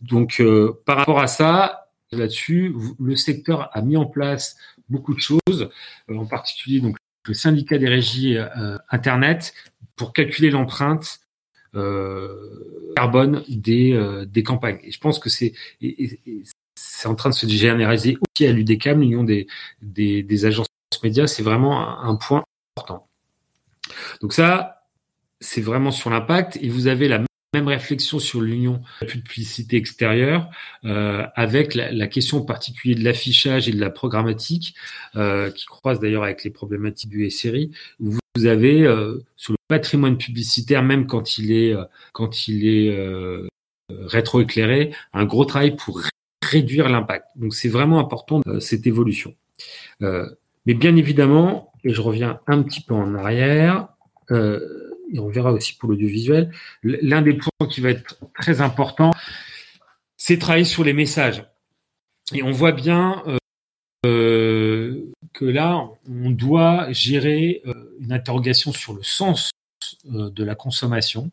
[0.01, 4.57] Donc, euh, par rapport à ça, là-dessus, le secteur a mis en place
[4.91, 5.39] beaucoup de choses,
[6.09, 6.97] euh, en particulier donc
[7.27, 9.53] le syndicat des régies euh, Internet
[9.95, 11.19] pour calculer l'empreinte
[12.97, 14.79] carbone des, des campagnes.
[14.83, 15.53] Et je pense que c'est
[16.75, 19.47] c'est en train de se généraliser aussi à l'UDECAM, l'Union des,
[19.81, 20.67] des, des, agences
[21.03, 21.27] médias.
[21.27, 22.43] C'est vraiment un, point
[22.75, 23.07] important.
[24.21, 24.87] Donc ça,
[25.39, 26.57] c'est vraiment sur l'impact.
[26.61, 27.19] Et vous avez la
[27.53, 30.49] même réflexion sur l'union de la publicité extérieure,
[30.85, 34.73] euh, avec la, la, question particulière de l'affichage et de la programmatique,
[35.15, 37.71] euh, qui croise d'ailleurs avec les problématiques du SRI.
[37.99, 41.83] Où vous avez euh, sur le patrimoine publicitaire, même quand il est euh,
[42.13, 43.47] quand il est euh,
[43.89, 46.01] rétroéclairé, un gros travail pour
[46.43, 47.25] réduire l'impact.
[47.35, 49.35] Donc c'est vraiment important euh, cette évolution.
[49.99, 53.87] mais bien évidemment, et je reviens un petit peu en arrière.
[54.31, 56.51] Euh, et on verra aussi pour l'audiovisuel,
[56.83, 59.11] l'un des points qui va être très important,
[60.17, 61.43] c'est travailler sur les messages.
[62.33, 63.37] Et on voit bien euh,
[64.05, 69.51] euh, que là, on doit gérer euh, une interrogation sur le sens
[70.05, 71.29] de la consommation,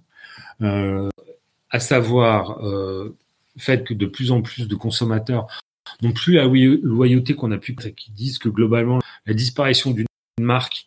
[0.60, 3.14] à savoir le
[3.56, 5.46] fait que de plus en plus de consommateurs
[6.02, 10.06] n'ont plus la loyauté qu'on a pu, qui disent que globalement, la disparition d'une
[10.40, 10.86] marque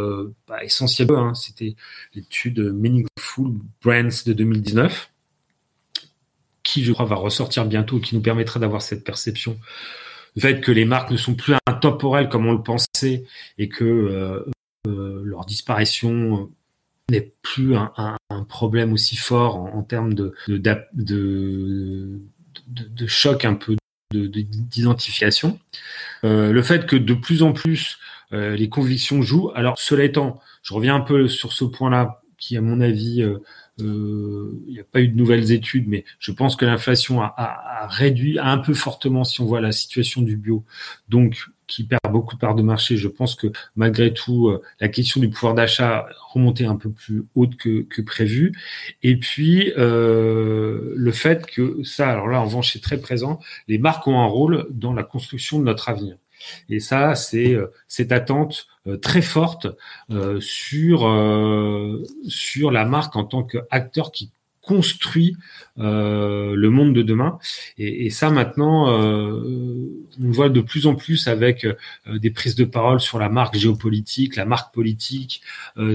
[0.00, 0.58] euh, bah.
[0.60, 1.76] Hein, C'était
[2.14, 3.52] l'étude Meaningful
[3.82, 5.10] Brands de 2019,
[6.62, 9.58] qui je crois va ressortir bientôt, qui nous permettra d'avoir cette perception
[10.36, 13.24] du fait que les marques ne sont plus intemporelles comme on le pensait
[13.58, 14.44] et que euh,
[14.86, 16.50] euh, leur disparition
[17.10, 18.16] n'est plus un,
[18.48, 20.34] problème aussi fort en, termes de
[22.68, 23.76] de, choc un peu
[24.12, 25.58] d'identification.
[26.24, 27.98] Euh, le fait que de plus en plus
[28.32, 29.50] euh, les convictions jouent.
[29.54, 33.38] Alors, cela étant, je reviens un peu sur ce point-là, qui, à mon avis, euh,
[33.80, 37.86] euh, il n'y a pas eu de nouvelles études, mais je pense que l'inflation a,
[37.88, 40.64] réduit un peu fortement, si on voit la situation du bio,
[41.08, 42.96] donc qui perd beaucoup de parts de marché.
[42.96, 47.56] Je pense que malgré tout, la question du pouvoir d'achat remontait un peu plus haute
[47.56, 48.52] que, prévu.
[49.02, 53.40] Et puis le fait que ça, alors là, en revanche, c'est très présent.
[53.68, 56.16] Les marques ont un rôle dans la construction de notre avenir.
[56.68, 59.66] Et ça, c'est euh, cette attente euh, très forte
[60.10, 61.00] euh, sur
[62.26, 64.30] sur la marque en tant qu'acteur qui
[64.62, 65.34] construit
[65.78, 67.38] le monde de demain.
[67.78, 71.66] Et, et ça, maintenant, on voit de plus en plus avec
[72.06, 75.40] des prises de parole sur la marque géopolitique, la marque politique,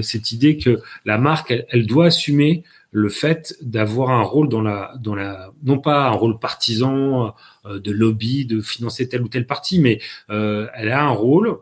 [0.02, 2.64] cette idée que la marque, elle, elle doit assumer
[2.94, 7.34] le fait d'avoir un rôle dans la, dans la, non pas un rôle partisan
[7.66, 10.00] euh, de lobby, de financer tel ou tel parti, mais
[10.30, 11.58] euh, elle a un rôle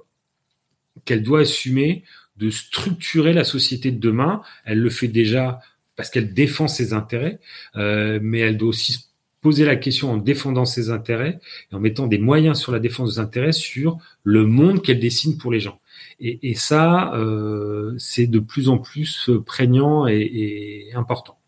[1.07, 2.05] qu'elle doit assumer
[2.37, 4.43] de structurer la société de demain.
[4.67, 5.61] Elle le fait déjà
[5.97, 7.41] parce qu'elle défend ses intérêts,
[7.77, 9.07] euh, mais elle doit aussi
[9.41, 11.41] poser la question en défendant ses intérêts
[11.71, 15.39] et en mettant des moyens sur la défense des intérêts sur le monde qu'elle dessine
[15.39, 15.81] pour les gens.
[16.21, 21.39] Et, et ça, euh, c'est de plus en plus prégnant et, et important.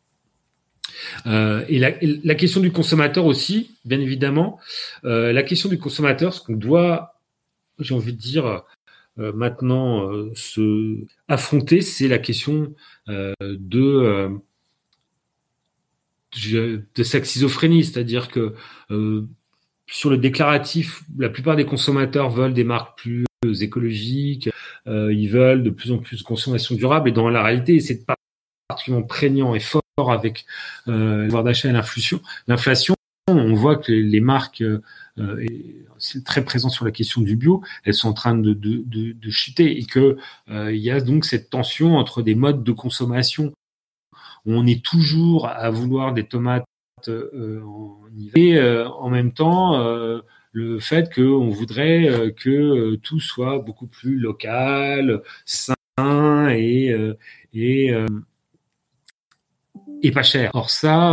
[1.26, 4.58] Euh, et, la, la, question du consommateur aussi, bien évidemment,
[5.04, 7.20] euh, la question du consommateur, ce qu'on doit,
[7.78, 8.64] j'ai envie de dire,
[9.20, 12.74] euh, maintenant euh, se affronter, c'est la question
[13.08, 14.30] euh, de
[16.96, 18.54] de sa schizophrénie, c'est-à-dire que
[19.86, 24.50] sur le déclaratif, la plupart des consommateurs veulent des marques plus écologiques,
[24.86, 28.04] euh, ils veulent de plus en plus de consommation durable, et dans la réalité, c'est
[28.68, 30.44] particulièrement prégnant et fort avec
[30.88, 32.20] euh, le pouvoir d'achat et l'inflation.
[32.48, 32.94] L'inflation,
[33.28, 35.46] on voit que les marques, euh,
[35.98, 39.30] c'est très présent sur la question du bio, elles sont en train de, de, de,
[39.30, 40.16] chuter et que
[40.48, 43.52] il y a donc cette tension entre des modes de consommation
[44.46, 46.66] on est toujours à vouloir des tomates
[47.08, 49.80] en hiver et en même temps
[50.54, 55.74] le fait qu'on voudrait euh, que euh, tout soit beaucoup plus local, sain
[56.48, 56.94] et
[57.52, 57.92] et
[60.02, 60.50] et pas cher.
[60.54, 61.12] Or ça,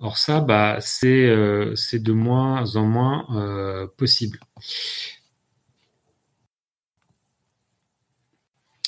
[0.00, 4.38] or ça, bah c'est de moins en moins possible.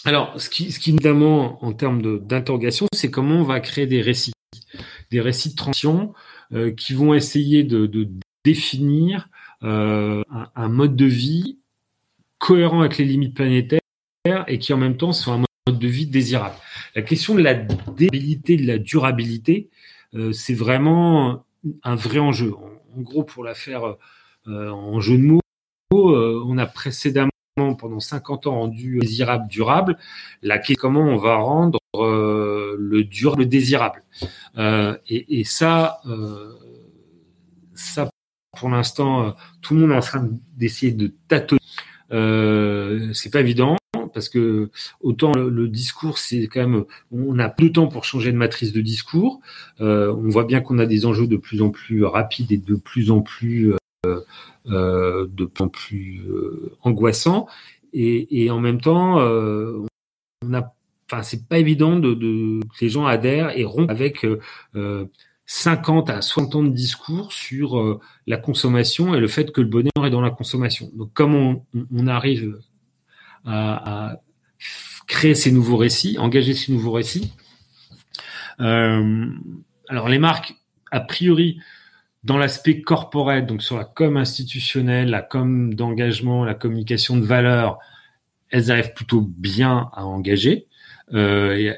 [0.08, 4.00] Alors, ce qui, ce qui notamment en termes d'interrogation, c'est comment on va créer des
[4.00, 4.32] récits,
[5.10, 6.14] des récits de transition
[6.52, 8.08] euh, qui vont essayer de,
[8.44, 10.22] définir euh, un,
[10.54, 11.58] un, mode de vie
[12.38, 13.80] cohérents avec les limites planétaires
[14.46, 16.54] et qui en même temps sont un mode de vie désirable.
[16.94, 19.70] La question de la débilité, de la durabilité,
[20.14, 21.44] euh, c'est vraiment
[21.82, 22.54] un vrai enjeu.
[22.96, 23.96] En, gros, pour la faire
[24.46, 25.40] euh, en jeu de mots,
[25.92, 27.30] euh, on a précédemment
[27.78, 29.98] pendant 50 ans rendu désirable durable.
[30.42, 34.04] La question comment on va rendre le durable désirable?
[34.56, 36.00] Et, et, ça,
[37.74, 38.08] ça
[38.56, 41.60] pour l'instant, tout le monde est en train d'essayer de tâtonner.
[42.12, 43.76] Euh, c'est pas évident
[44.12, 44.70] parce que
[45.00, 48.72] autant le, discours, c'est quand même, on a peu de temps pour changer de matrice
[48.72, 49.40] de discours.
[49.80, 52.74] Euh, on voit bien qu'on a des enjeux de plus en plus rapides et de
[52.74, 53.74] plus en plus,
[54.06, 54.20] euh,
[54.66, 57.46] euh de plus en plus euh, angoissants.
[57.92, 59.86] Et, et, en même temps, euh,
[60.44, 60.74] on a,
[61.10, 64.26] enfin, c'est pas évident de, de, que les gens adhèrent et rompent avec
[65.50, 70.04] 50 à 60 ans de discours sur la consommation et le fait que le bonheur
[70.04, 70.90] est dans la consommation.
[70.94, 72.58] Donc, comme on, arrive
[73.46, 74.20] à,
[75.06, 77.32] créer ces nouveaux récits, engager ces nouveaux récits.
[78.60, 79.26] Euh,
[79.88, 80.54] alors les marques,
[80.90, 81.58] a priori,
[82.24, 87.78] dans l'aspect corporate, donc sur la com institutionnelle, la com d'engagement, la communication de valeur,
[88.50, 90.66] elles arrivent plutôt bien à engager
[91.14, 91.74] euh,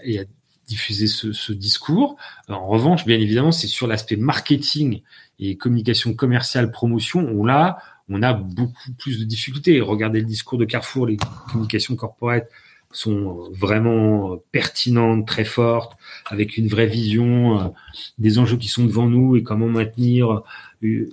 [0.71, 2.17] diffuser ce, discours.
[2.49, 5.03] en revanche, bien évidemment, c'est sur l'aspect marketing
[5.41, 7.79] et communication commerciale, promotion, on l'a,
[8.09, 9.81] on a beaucoup plus de difficultés.
[9.81, 11.19] Regardez le discours de Carrefour, les
[11.51, 12.49] communications corporate
[12.93, 17.69] sont vraiment pertinentes, très fortes, avec une vraie vision euh,
[18.19, 20.43] des enjeux qui sont devant nous et comment maintenir
[20.83, 21.09] euh,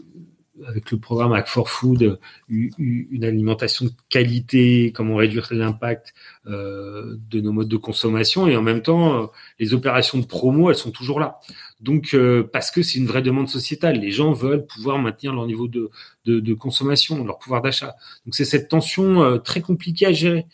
[0.66, 2.20] avec le programme Act for Food
[2.50, 6.14] une alimentation de qualité, comment réduire l'impact
[6.48, 9.30] euh, de nos modes de consommation et en même temps
[9.60, 11.40] les opérations de promo elles sont toujours là.
[11.80, 14.00] Donc, euh, parce que c'est une vraie demande sociétale.
[14.00, 15.92] Les gens veulent pouvoir maintenir leur niveau de,
[16.26, 17.96] de, de consommation, leur pouvoir d'achat.
[18.26, 20.48] Donc, c'est cette tension euh, très compliquée à gérer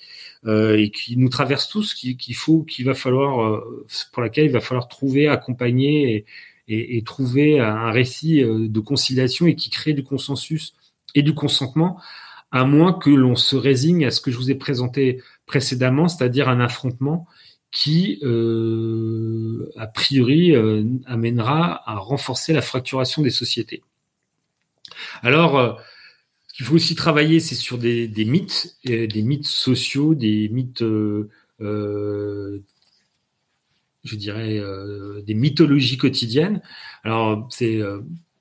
[0.45, 3.63] euh, et qui nous traverse tous, qu'il faut, qu'il va falloir,
[4.11, 6.25] pour laquelle il va falloir trouver, accompagner et,
[6.67, 10.73] et, et trouver un récit de conciliation et qui crée du consensus
[11.15, 11.99] et du consentement,
[12.51, 16.49] à moins que l'on se résigne à ce que je vous ai présenté précédemment, c'est-à-dire
[16.49, 17.27] un affrontement
[17.71, 23.81] qui, euh, a priori, euh, amènera à renforcer la fracturation des sociétés.
[25.23, 25.73] Alors, euh,
[26.47, 30.83] ce qu'il faut aussi travailler, c'est sur des, des, mythes, des mythes sociaux, des mythes,
[30.83, 32.61] euh,
[34.03, 34.61] je dirais,
[35.25, 36.61] des mythologies quotidiennes.
[37.03, 37.81] Alors, c'est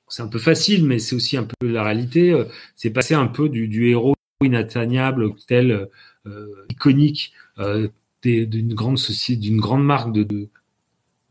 [0.08, 2.34] c'est un peu facile, mais c'est aussi un peu la réalité.
[2.76, 5.88] C'est passer un peu du, héros inatteignable tel
[6.70, 7.32] iconique
[8.22, 10.48] d'une grande société, d'une grande marque de,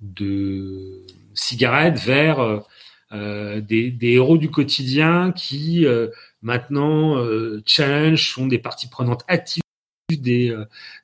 [0.02, 2.60] de, cigarettes vers euh,
[3.14, 6.08] euh, des, héros du quotidien qui euh,
[6.42, 7.18] maintenant
[7.66, 9.64] challenge sont des parties prenantes actives
[10.10, 10.54] des,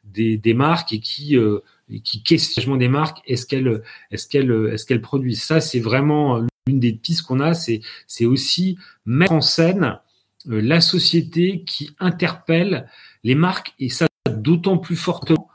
[0.03, 1.37] des, des marques et qui
[2.03, 3.81] qui questionnent des marques est-ce qu'elles
[4.11, 9.31] est-ce est-ce produisent ça c'est vraiment l'une des pistes qu'on a c'est c'est aussi mettre
[9.31, 9.99] en scène
[10.45, 12.89] la société qui interpelle
[13.23, 15.49] les marques et ça d'autant plus fortement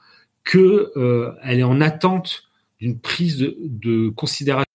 [0.45, 2.45] qu'elle euh, est en attente
[2.81, 4.67] d'une prise de, considération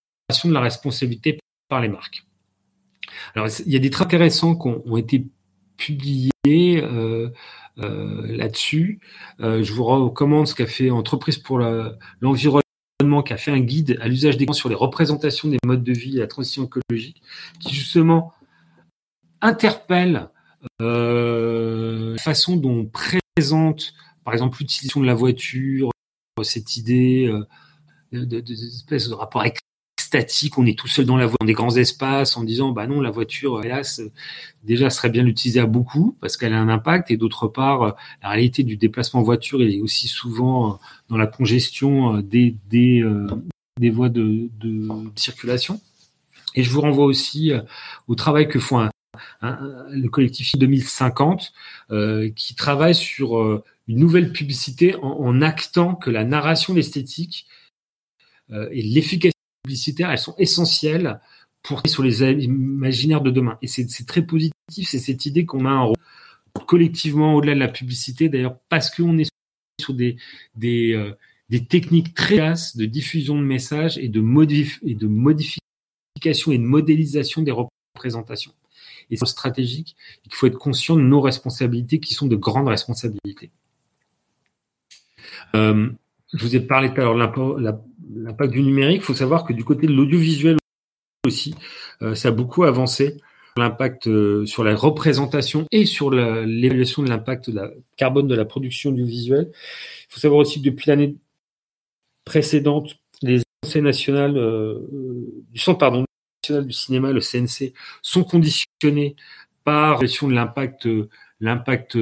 [0.46, 2.26] de la responsabilité par les marques.
[3.36, 5.26] Alors, il y a des traits intéressants qui ont, été
[5.76, 7.30] publiés euh, euh,
[7.78, 9.00] là-dessus.
[9.40, 11.60] je vous recommande ce qu'a fait Entreprise pour
[12.22, 12.64] l'environnement,
[13.26, 15.94] qui a fait un guide à l'usage des gants sur les représentations des modes de
[15.94, 17.22] vie et la transition écologique,
[17.60, 18.34] qui justement
[19.42, 20.30] interpelle
[20.80, 23.94] la façon dont on présente
[24.28, 25.90] par exemple l'utilisation de la voiture,
[26.44, 27.46] cette idée euh,
[28.12, 29.42] de, de, rapport
[29.98, 32.88] extatique, on est tout seul dans la voie, dans des grands espaces, en disant bah
[32.88, 34.02] non, la voiture, hélas,
[34.64, 38.30] déjà serait bien l'utiliser à beaucoup parce qu'elle a un impact, et d'autre part, la
[38.30, 40.76] réalité du déplacement voiture, il est aussi souvent euh,
[41.10, 43.04] dans la congestion euh, des,
[43.90, 44.50] voies de,
[45.16, 45.82] circulation.
[46.56, 47.52] Et je vous renvoie aussi
[48.08, 48.90] au travail que font
[49.42, 51.54] le collectif 2050,
[52.36, 57.48] qui travaille sur une nouvelle publicité en, actant que la narration, l'esthétique
[58.52, 59.37] euh, et l'efficacité
[59.68, 61.20] publicitaire, elles sont essentielles
[61.62, 63.58] pour sur les imaginaires de demain.
[63.62, 65.98] Et c'est très positif, c'est cette idée qu'on a un rôle
[66.66, 69.30] collectivement au-delà de la publicité, d'ailleurs parce qu'on est
[69.80, 70.18] sur des,
[70.66, 71.14] euh,
[71.70, 76.64] techniques très basses de diffusion de messages et de, modif et de modification et de
[76.64, 78.54] modélisation des représentations.
[79.12, 79.96] Et c'est stratégique,
[80.26, 83.52] il faut être conscient de nos responsabilités qui sont de grandes responsabilités.
[85.56, 85.90] Euh,
[86.34, 87.20] je vous ai parlé tout à l'heure de
[88.28, 89.02] l'impact du numérique.
[89.02, 90.58] Il faut savoir que du côté de l'audiovisuel
[91.26, 91.56] aussi,
[92.02, 93.18] euh, ça a beaucoup avancé.
[93.58, 97.50] l'impact, euh, sur la représentation et sur l'évaluation de l'impact
[97.96, 99.52] carbone de la production du visuel.
[99.52, 101.16] Il faut savoir aussi que depuis l'année
[102.24, 104.80] précédente, les conseils nationales euh,
[105.52, 106.06] du centre pardon
[106.44, 107.74] national du cinéma, le CNC,
[108.04, 109.16] sont conditionnés
[109.64, 110.88] par l'évaluation de l'impact
[111.40, 111.98] l'impact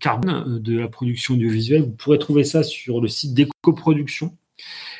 [0.00, 1.82] carbone de la production audiovisuelle.
[1.82, 4.36] Vous pourrez trouver ça sur le site d'Ecoproduction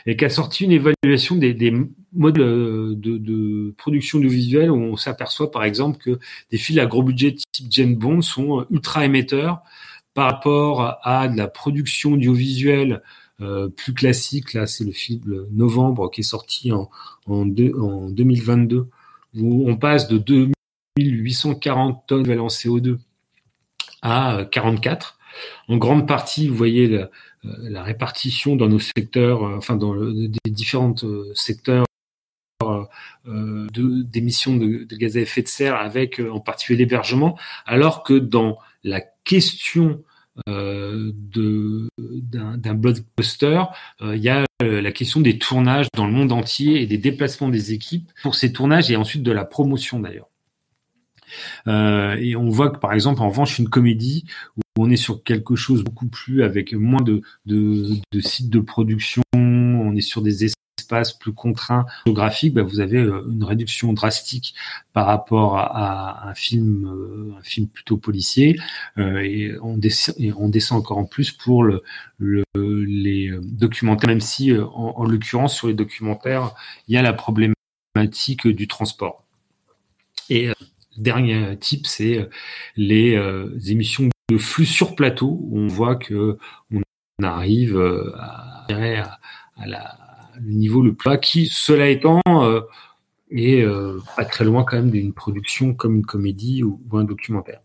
[0.06, 1.72] et qui a sorti une évaluation des, des
[2.12, 6.18] modes de, de production audiovisuelle où on s'aperçoit par exemple que
[6.50, 9.62] des films à gros budget type James Bond sont ultra émetteurs
[10.14, 13.02] par rapport à de la production audiovisuelle
[13.40, 14.52] euh, plus classique.
[14.54, 16.90] Là, c'est le film Novembre qui est sorti en,
[17.26, 18.88] en, en 2022
[19.36, 22.98] où on passe de 2840 tonnes de CO2
[24.02, 25.18] à 44.
[25.68, 27.06] En grande partie, vous voyez euh,
[27.42, 31.86] la répartition dans nos secteurs, euh, enfin dans les différents euh, secteurs
[33.74, 38.58] d'émissions de, de, gaz à effet de serre, avec en particulier l'hébergement, alors que dans
[38.84, 40.02] la question
[40.48, 43.62] euh, d'un blockbuster,
[44.02, 47.72] il y a la question des tournages dans le monde entier et des déplacements des
[47.72, 50.30] équipes pour ces tournages et ensuite de la promotion d'ailleurs.
[51.66, 54.24] Euh, et on voit que par exemple en revanche une comédie
[54.80, 57.22] on est sur quelque chose beaucoup plus avec moins de,
[58.20, 63.22] sites de production, on est sur des espaces plus contraints géographiques, bah vous avez euh,
[63.30, 64.54] une réduction drastique
[64.92, 68.58] par rapport à, un film, euh, un film plutôt policier,
[68.96, 71.82] et, on descend, et on descend encore en plus pour le,
[72.18, 76.54] le, les documentaires, même si en, en l'occurrence sur les documentaires,
[76.88, 79.24] il y a la problématique du transport.
[80.28, 80.50] Et
[80.96, 82.30] dernier type, c'est euh,
[82.76, 84.08] les euh, émissions
[84.38, 86.38] flux sur plateau on voit que
[86.72, 86.80] on
[87.22, 88.66] arrive euh, à,
[89.66, 89.98] la,
[90.42, 92.22] niveau le plus qui, cela étant,
[93.30, 93.64] est
[94.16, 97.60] pas très loin quand même d'une production comme une comédie ou, un documentaire.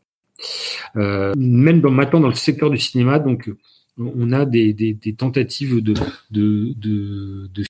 [0.95, 3.49] même dans, maintenant dans le secteur du cinéma, donc
[3.97, 5.93] on a des, tentatives de,
[6.31, 7.63] de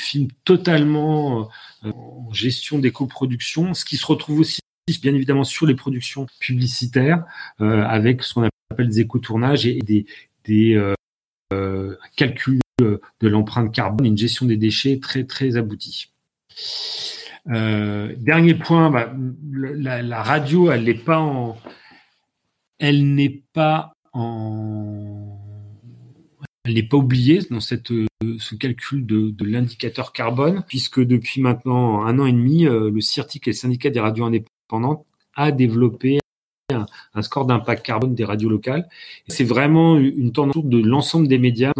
[0.00, 1.50] films totalement
[1.82, 4.60] en gestion des coproductions, ce qui se retrouve aussi
[5.00, 7.24] bien évidemment sur les productions publicitaires
[7.60, 10.94] euh, avec ce qu'on appelle des éco-tournages et des, euh,
[11.52, 16.12] euh calculs de l'empreinte carbone une gestion des déchets très très aboutie.
[17.46, 19.14] Dernier point, bah,
[19.52, 21.56] la, radio, elle n'est pas en,
[22.78, 25.38] elle n'est pas en,
[26.64, 27.92] elle n'est pas oubliée dans cette,
[28.38, 33.46] ce calcul de, de l'indicateur carbone, puisque depuis maintenant un an et demi, le CIRTIC
[33.46, 36.18] et le syndicat des radios indépendantes pendant à développer
[36.70, 38.88] un, score d'impact carbone des radios locales.
[39.28, 41.72] C'est vraiment une tendance de l'ensemble des médias.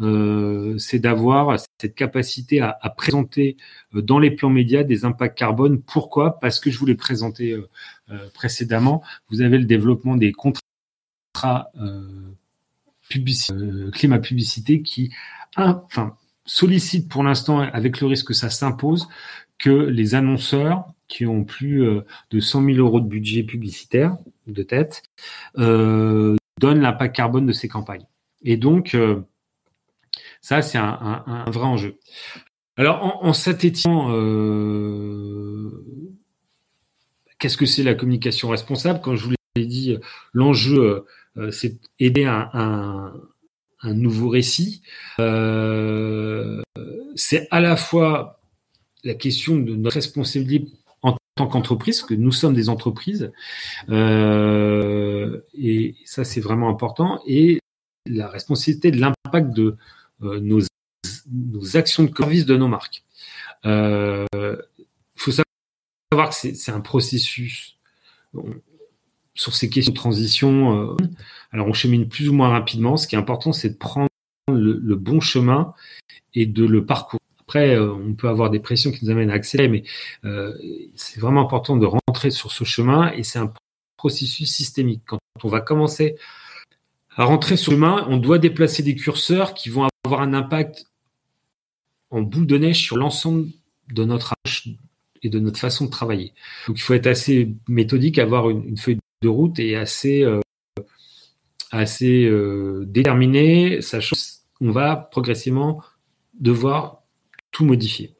[0.00, 3.56] Euh, c'est d'avoir cette capacité à, présenter
[3.94, 5.80] euh, dans les plans médias des impacts carbone.
[5.80, 6.40] Pourquoi?
[6.40, 9.02] Parce que je vous l'ai présenté euh, précédemment.
[9.30, 11.70] Vous avez le développement des contrats
[13.92, 15.12] climat publicité qui,
[15.56, 19.08] enfin, sollicite pour l'instant, avec le risque que ça s'impose,
[19.58, 24.16] que les annonceurs qui ont plus euh, de 100 000 euros de budget publicitaire
[24.46, 25.02] de tête
[25.58, 28.06] euh, donnent l'impact carbone de ces campagnes.
[28.42, 29.22] Et donc, euh,
[30.40, 31.98] ça, c'est un, vrai enjeu.
[32.76, 33.32] Alors, en, en
[34.10, 35.70] euh,
[37.38, 39.00] qu'est-ce que c'est la communication responsable?
[39.02, 39.96] Quand je vous l'ai dit,
[40.32, 41.06] l'enjeu,
[41.50, 43.12] c'est aider un,
[43.84, 44.82] nouveau récit.
[47.16, 48.40] c'est à la fois
[49.04, 50.72] la question de notre responsabilité
[51.34, 53.32] tant qu'entreprise, que nous sommes des entreprises,
[53.88, 57.60] euh, et ça c'est vraiment important, et
[58.06, 59.76] la responsabilité de l'impact de
[60.22, 60.60] euh, nos,
[61.76, 63.04] actions de service de nos marques.
[63.64, 64.56] Il euh,
[65.16, 67.78] faut savoir que c'est un processus
[69.34, 70.96] sur ces questions de transition.
[71.50, 72.96] Alors on chemine plus ou moins rapidement.
[72.96, 74.08] Ce qui est important, c'est de prendre
[74.48, 75.74] le bon chemin
[76.34, 77.23] et de le parcourir.
[77.46, 79.84] Après, euh, on peut avoir des pressions qui nous amènent à accélérer, mais
[80.24, 80.54] euh,
[80.94, 83.52] c'est vraiment important de rentrer sur ce chemin et c'est un
[83.98, 85.02] processus systémique.
[85.06, 86.16] Quand on va commencer
[87.16, 90.86] à rentrer sur le chemin, on doit déplacer des curseurs qui vont avoir un impact
[92.10, 93.48] en boule de neige sur l'ensemble
[93.92, 94.68] de notre approche
[95.22, 96.32] et de notre façon de travailler.
[96.66, 100.40] Donc il faut être assez méthodique, avoir une, feuille de route et assez euh,
[101.70, 102.30] assez
[102.86, 104.16] déterminé, sachant
[104.58, 105.82] qu'on va progressivement
[106.38, 107.03] devoir
[107.54, 108.12] tout modifier.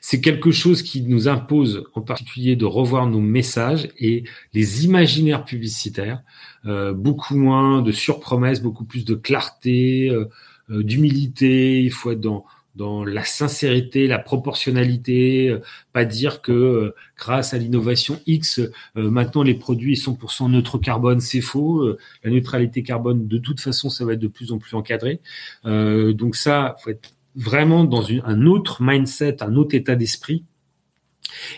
[0.00, 5.44] C'est quelque chose qui nous impose en particulier de revoir nos messages et les imaginaires
[5.44, 6.22] publicitaires,
[6.66, 10.26] euh, beaucoup moins de surpromesses, beaucoup plus de clarté, euh,
[10.70, 11.80] euh, d'humilité.
[11.82, 12.44] Il faut être dans,
[12.74, 15.60] dans la sincérité, la proportionnalité, euh,
[15.92, 20.78] pas dire que euh, grâce à l'innovation X, euh, maintenant les produits sont 100% neutre
[20.78, 21.96] carbone, c'est faux.
[22.24, 25.20] la neutralité carbone, de toute façon, ça va être de plus en plus encadré.
[25.64, 30.44] donc ça, faut être vraiment dans un autre mindset, un autre état d'esprit.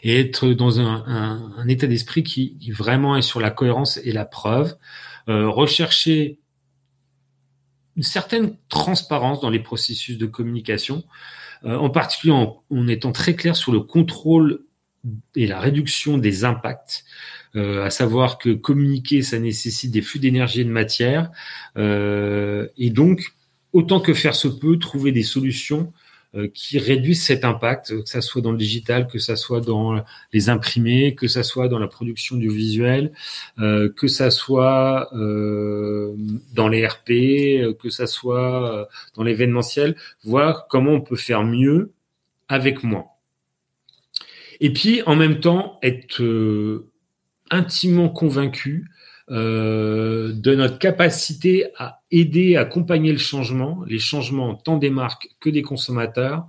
[0.03, 4.74] Et être dans un, état d'esprit qui, vraiment est sur la cohérence et la preuve.
[5.27, 6.39] rechercher
[7.97, 11.05] une certaine transparence dans les processus de communication,
[11.65, 14.61] euh, en particulier en, étant très clair sur le contrôle
[15.35, 17.05] et la réduction des impacts,
[17.55, 21.31] euh, à savoir que communiquer, ça nécessite des flux d'énergie et de matière,
[21.78, 23.35] euh, et donc,
[23.77, 25.93] autant que faire se peut, trouver des solutions
[26.35, 30.03] euh, qui réduisent cet impact, que ça soit dans le digital, que ça soit dans
[30.32, 33.12] les imprimés, que ça soit dans la production du visuel,
[33.59, 36.15] euh, que ça soit euh,
[36.55, 39.94] dans les RP, que ça soit dans l'événementiel,
[40.24, 41.93] voir comment on peut faire mieux
[42.48, 43.05] avec moins.
[44.61, 46.23] Et puis en même temps être
[47.51, 48.86] intimement convaincu
[49.31, 55.28] euh, de notre capacité à aider, à accompagner le changement, les changements tant des marques
[55.40, 56.47] que des consommateurs,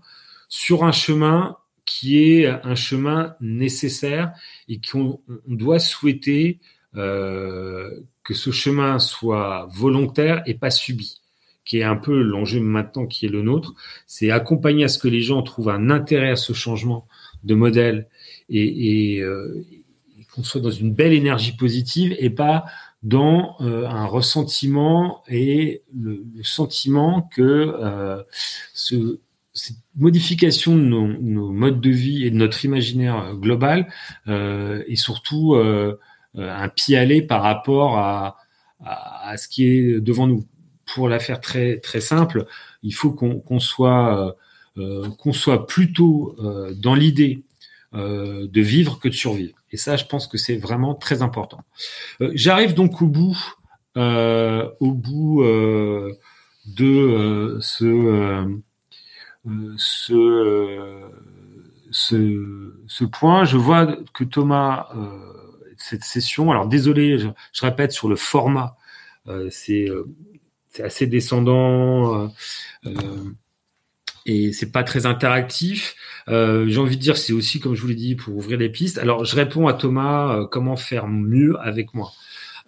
[0.47, 4.33] sur un chemin qui est un chemin nécessaire
[4.67, 6.59] et qu'on doit souhaiter
[6.95, 11.21] euh, que ce chemin soit volontaire et pas subi,
[11.65, 13.73] qui est un peu l'enjeu maintenant qui est le nôtre,
[14.05, 17.07] c'est accompagner à ce que les gens trouvent un intérêt à ce changement
[17.43, 18.07] de modèle
[18.49, 19.65] et, et, euh,
[20.37, 22.65] qu'on soit dans une belle énergie positive et pas
[23.01, 28.21] dans euh, un ressentiment et le, sentiment que euh,
[28.73, 29.19] ce,
[29.53, 33.91] cette modification de nos, modes de vie et de notre imaginaire global
[34.27, 35.55] euh, est surtout
[36.35, 38.37] un pis-aller par rapport à,
[39.37, 40.45] ce qui est devant nous.
[40.85, 42.45] Pour la faire très très simple,
[42.81, 44.37] il faut qu'on soit
[45.17, 46.35] qu'on soit plutôt
[46.75, 47.43] dans l'idée
[47.93, 49.56] de vivre que de survivre.
[49.71, 51.61] Et ça, je pense que c'est vraiment très important.
[52.21, 53.55] Euh, j'arrive donc au bout,
[53.97, 56.13] euh, au bout euh,
[56.65, 58.59] de ce,
[59.77, 61.01] ce,
[61.91, 63.43] ce, ce, point.
[63.45, 64.89] Je vois que Thomas,
[65.77, 68.77] cette session, alors désolé, je, je, répète sur le format,
[69.49, 69.89] c'est
[70.79, 72.29] assez descendant
[74.27, 75.95] et c'est pas très interactif.
[76.27, 78.69] Euh, J'ai envie de dire, c'est aussi, comme je vous l'ai dit, pour ouvrir des
[78.69, 78.97] pistes.
[78.97, 82.11] Alors, je réponds à Thomas, euh, comment faire mieux avec moi.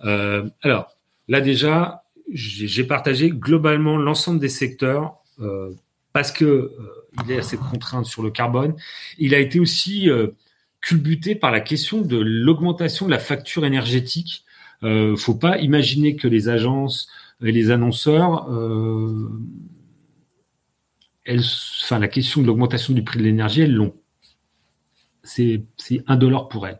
[0.05, 0.95] Euh, alors,
[1.27, 5.15] là déjà, j'ai partagé globalement l'ensemble des secteurs
[6.13, 6.71] parce que
[7.25, 8.75] il a cette contrainte sur le carbone.
[9.17, 10.09] Il a été aussi
[10.79, 14.45] culbuté par la question de l'augmentation de la facture énergétique.
[14.83, 17.09] Euh, faut pas imaginer que les agences
[17.43, 18.47] et les annonceurs
[21.27, 23.93] enfin, la question de l'augmentation du prix de l'énergie, elles l'ont.
[25.23, 25.63] C'est,
[26.07, 26.79] un dollar pour elles.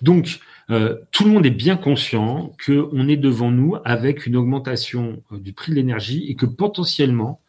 [0.00, 0.40] Donc,
[0.70, 5.38] euh, tout le monde est bien conscient qu'on est devant nous avec une augmentation euh,
[5.38, 7.40] du prix de l'énergie et que potentiellement,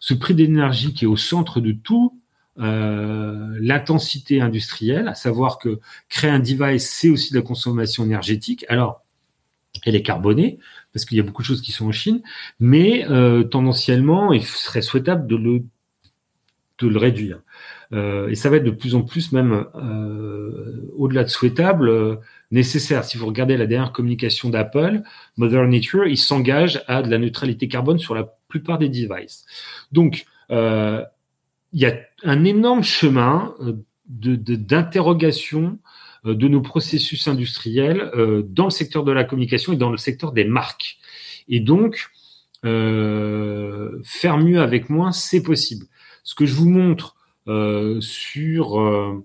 [0.00, 2.18] ce prix d'énergie qui est au centre de tout
[2.58, 8.64] euh, l'intensité industrielle, à savoir que créer un device, c'est aussi de la consommation énergétique.
[8.68, 9.04] Alors,
[9.84, 10.58] elle est carbonée,
[10.92, 12.20] parce qu'il y a beaucoup de choses qui sont en Chine,
[12.60, 13.06] mais
[13.50, 15.64] tendanciellement, il serait souhaitable de le
[16.88, 17.40] de le réduire.
[17.92, 22.16] Euh, et ça va être de plus en plus même euh, au-delà de souhaitable, euh,
[22.50, 23.04] nécessaire.
[23.04, 25.02] Si vous regardez la dernière communication d'Apple,
[25.36, 29.44] Mother Nature, il s'engage à de la neutralité carbone sur la plupart des devices.
[29.90, 31.94] Donc, il y a
[32.24, 33.54] un énorme chemin
[34.06, 35.78] d'interrogation
[36.24, 38.10] de, de, nos processus industriels
[38.46, 40.98] dans le secteur de la communication et dans le secteur des marques.
[41.48, 42.10] Et donc,
[42.62, 45.86] faire mieux avec moins, c'est possible.
[46.22, 47.16] Ce que je vous montre
[47.48, 49.24] euh, sur euh,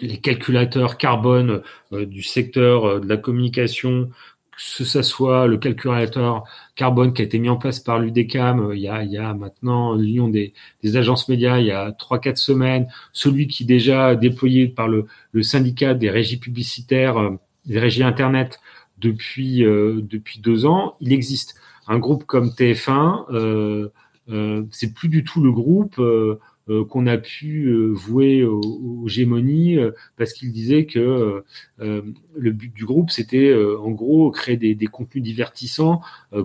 [0.00, 4.10] les calculateurs carbone euh, du secteur de la communication,
[4.50, 6.44] que ce soit le calculateur
[6.76, 9.32] carbone qui a été mis en place par l'UDECAM il, y a, il y a
[9.32, 10.52] maintenant l'Union des,
[10.82, 14.86] des, agences médias il y a trois quatre semaines, celui qui est déjà déployé par
[14.86, 17.16] le, le syndicat des régies publicitaires,
[17.64, 18.60] des régies internet
[18.98, 21.54] depuis depuis deux ans, il existe.
[21.90, 23.88] Un groupe comme TF1 euh,
[24.70, 26.38] c'est plus du tout le groupe euh,
[26.68, 29.76] euh, qu'on a pu vouer aux, gémonies
[30.16, 31.42] parce qu'il disait que
[31.78, 36.00] le but du groupe c'était en gros créer des, des contenus divertissants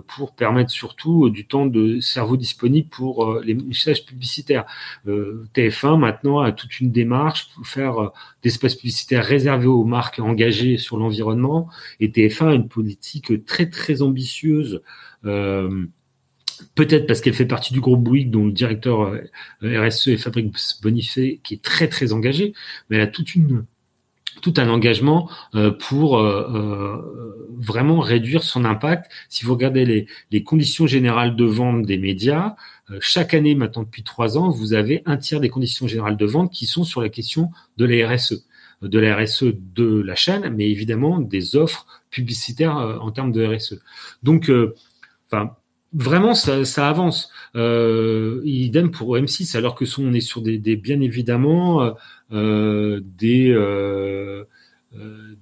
[0.08, 4.64] pour permettre surtout du temps de cerveau disponible pour les messages publicitaires.
[5.06, 8.10] TF1 maintenant a toute une démarche pour faire
[8.42, 11.68] d'espaces publicitaires réservés aux marques engagées sur l'environnement
[12.00, 14.82] et TF1 a une politique très très ambitieuse
[16.74, 19.12] peut-être parce qu'elle fait partie du groupe Bouygues, dont le directeur
[19.62, 22.54] RSE est Fabrice Bonifay, qui est très très engagé,
[22.88, 23.64] mais elle a toute une
[24.42, 25.30] tout un engagement
[25.88, 26.22] pour
[27.56, 29.10] vraiment réduire son impact.
[29.30, 32.54] Si vous regardez les, les conditions générales de vente des médias,
[33.00, 36.52] chaque année maintenant depuis trois ans, vous avez un tiers des conditions générales de vente
[36.52, 38.44] qui sont sur la question de la RSE
[38.82, 43.46] de la RSE de la chaîne, mais évidemment des offres publicitaires euh, en termes de
[43.46, 43.80] RSE.
[44.22, 44.74] Donc, euh,
[45.26, 45.56] enfin,
[45.92, 47.30] vraiment, ça, ça avance.
[47.54, 51.94] Euh, idem pour M6, alors que sont, on est sur des, des bien évidemment
[52.32, 54.44] euh, des euh,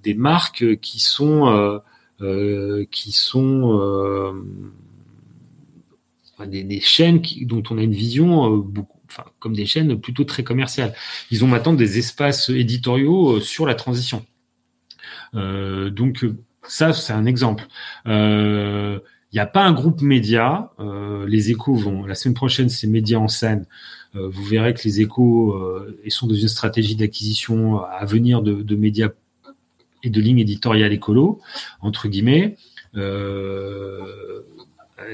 [0.03, 1.81] des marques qui sont
[2.91, 4.33] qui sont
[6.47, 10.23] des, des, chaînes qui, dont on a une vision beaucoup enfin, comme des chaînes plutôt
[10.23, 10.93] très commerciales.
[11.31, 14.25] Ils ont maintenant des espaces éditoriaux euh, sur la transition.
[15.35, 16.25] Euh, donc
[16.63, 17.67] ça, c'est un exemple.
[18.07, 18.99] Euh,
[19.31, 20.71] il n'y a pas un groupe média.
[21.27, 23.65] les échos vont la semaine prochaine, c'est médias en scène.
[24.13, 25.59] vous verrez que les échos
[26.05, 29.09] ils sont dans une stratégie d'acquisition à venir de, médias
[30.03, 31.39] et de lignes éditoriales écolo
[31.81, 32.55] entre guillemets.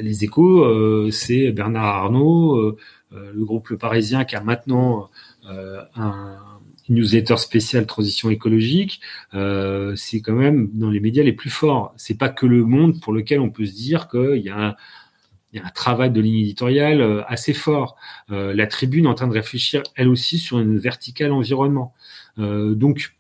[0.02, 2.78] les échos, c'est Bernard Arnault,
[3.14, 5.10] euh, le groupe Parisien qui a maintenant
[5.50, 6.51] euh, un
[6.92, 9.02] newsletter spécial transition écologique,
[9.34, 11.94] euh, c'est quand même dans les médias les plus forts.
[11.98, 15.70] C'est pas que le Monde pour lequel on peut se dire qu'il y a un,
[15.76, 17.98] travail de ligne éditoriale assez fort.
[18.30, 21.94] la Tribune est en train de réfléchir, elle aussi, sur une verticale environnement.
[22.38, 23.14] donc,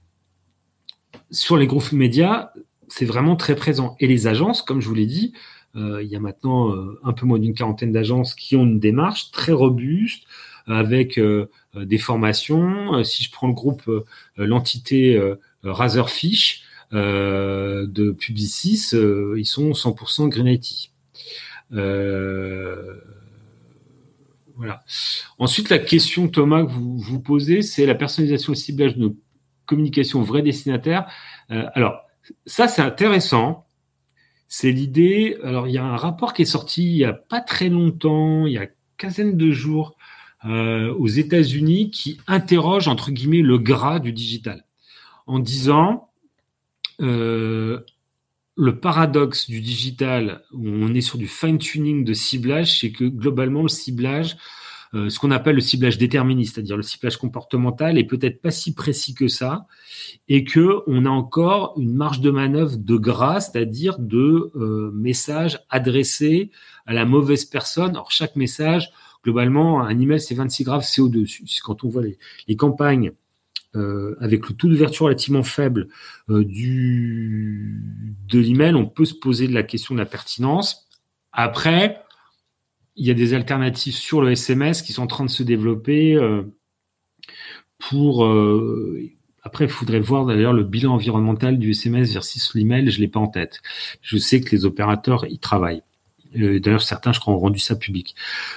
[1.29, 2.51] sur les groupes médias,
[2.87, 3.95] c'est vraiment très présent.
[3.99, 5.33] Et les agences, comme je vous l'ai dit,
[5.75, 8.79] euh, il y a maintenant euh, un peu moins d'une quarantaine d'agences qui ont une
[8.79, 10.25] démarche très robuste
[10.67, 13.03] avec euh, des formations.
[13.03, 13.89] si je prends le groupe,
[14.37, 15.19] l'entité
[15.63, 18.89] Razorfish de Publicis,
[19.37, 20.91] ils sont 100% Green IT.
[24.57, 24.83] Voilà.
[25.39, 29.17] Ensuite, la question, Thomas, que vous vous posez, c'est la personnalisation et ciblage de nos
[29.65, 31.07] communications vrais destinataires.
[31.49, 32.01] alors,
[32.45, 33.65] ça, c'est intéressant
[34.53, 35.37] c'est l'idée.
[35.45, 38.45] Alors, il y a un rapport qui est sorti il y a pas très longtemps,
[38.45, 38.67] il y a
[38.97, 39.95] quinzaine de jours,
[40.45, 44.65] euh, aux États-Unis, qui interroge entre guillemets le gras du digital,
[45.27, 46.09] en disant
[47.01, 47.79] euh,
[48.55, 53.61] le paradoxe du digital, où on est sur du fine-tuning de ciblage, c'est que globalement
[53.61, 54.37] le ciblage
[54.93, 58.73] euh, ce qu'on appelle le ciblage déterministe, c'est-à-dire le ciblage comportemental, est peut-être pas si
[58.73, 59.65] précis que ça,
[60.27, 65.59] et que on a encore une marge de manœuvre de gras, c'est-à-dire de euh, messages
[65.69, 66.51] adressés
[66.85, 67.91] à la mauvaise personne.
[67.91, 68.91] Alors chaque message,
[69.23, 71.61] globalement, un email c'est 26 grammes CO2.
[71.63, 72.03] Quand on voit
[72.47, 73.11] les, campagnes
[73.75, 75.87] euh, avec le taux d'ouverture relativement faible
[76.29, 80.87] euh, de l'email, on peut se poser de la question de la pertinence.
[81.31, 82.01] Après,
[82.95, 86.15] il y a des alternatives sur le SMS qui sont en train de se développer
[86.15, 86.43] euh,
[87.79, 88.27] pour.
[89.43, 92.91] Après, il faudrait voir d'ailleurs le bilan environnemental du SMS versus l'email.
[92.91, 93.61] Je l'ai pas en tête.
[94.01, 95.81] Je sais que les opérateurs y travaillent.
[96.37, 98.15] Euh, d'ailleurs, certains, je crois, ont rendu ça public.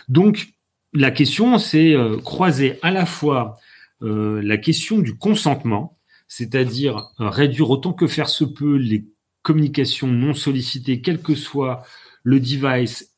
[0.09, 0.49] Donc,
[0.93, 3.59] la question, c'est croiser à la fois
[4.01, 5.99] la question du consentement,
[6.29, 9.05] c'est-à-dire réduire autant que faire se peut les
[9.43, 11.85] communications non sollicitées, quel que soit
[12.23, 13.13] le device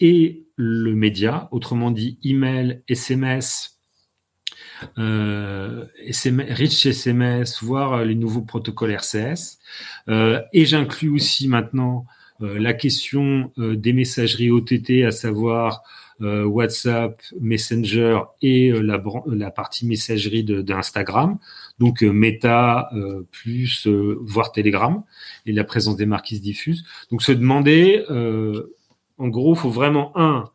[0.00, 3.80] et le média, autrement dit email, SMS,
[4.98, 9.58] euh, SMS, rich SMS, voire les nouveaux protocoles RCS.
[10.08, 15.82] Euh, et j'inclus aussi maintenant euh, la question euh, des messageries OTT, à savoir
[16.22, 21.38] euh, WhatsApp, Messenger et la, partie messagerie d'Instagram.
[21.78, 22.90] Donc Meta
[23.30, 25.02] plus voire Telegram
[25.46, 26.84] et la présence des marques qui se diffusent.
[27.10, 28.04] Donc se demander
[29.20, 30.50] en gros, faut vraiment, un,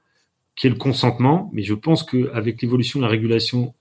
[0.55, 3.75] qu'il y ait le consentement, mais je pense qu'avec l'évolution de la régulation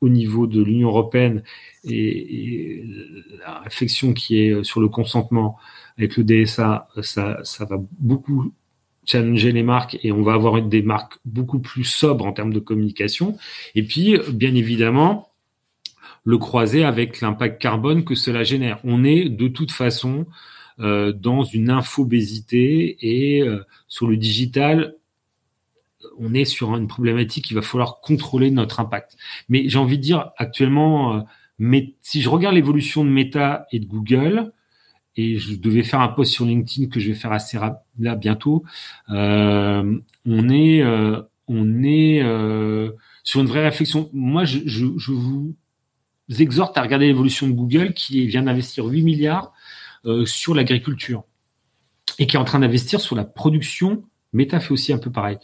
[0.00, 1.42] au niveau de l'Union européenne
[1.84, 2.84] et,
[3.40, 5.58] la réflexion qui est sur le consentement
[5.98, 8.52] avec le DSA, ça, ça va beaucoup
[9.04, 12.60] challenger les marques et on va avoir des marques beaucoup plus sobres en termes de
[12.60, 13.36] communication.
[13.74, 15.28] Et puis, bien évidemment,
[16.24, 18.80] le croiser avec l'impact carbone que cela génère.
[18.84, 20.26] On est de toute façon
[20.78, 24.94] euh, dans une infobésité et euh, sur le digital,
[26.18, 29.16] on est sur une problématique qu'il va falloir contrôler notre impact.
[29.48, 31.20] Mais j'ai envie de dire actuellement, euh,
[31.58, 34.52] mais si je regarde l'évolution de Meta et de Google,
[35.18, 37.58] et je devais faire un post sur LinkedIn que je vais faire assez
[37.98, 38.64] là bientôt,
[39.10, 42.92] euh, on est, euh, on est euh,
[43.24, 44.08] sur une vraie réflexion.
[44.12, 45.56] Moi, je, je, vous
[46.38, 49.52] exhorte à regarder l'évolution de Google qui vient d'investir 8 milliards
[50.24, 51.24] sur l'agriculture
[52.20, 55.38] et qui est en train d'investir sur la production Meta fait aussi un peu pareil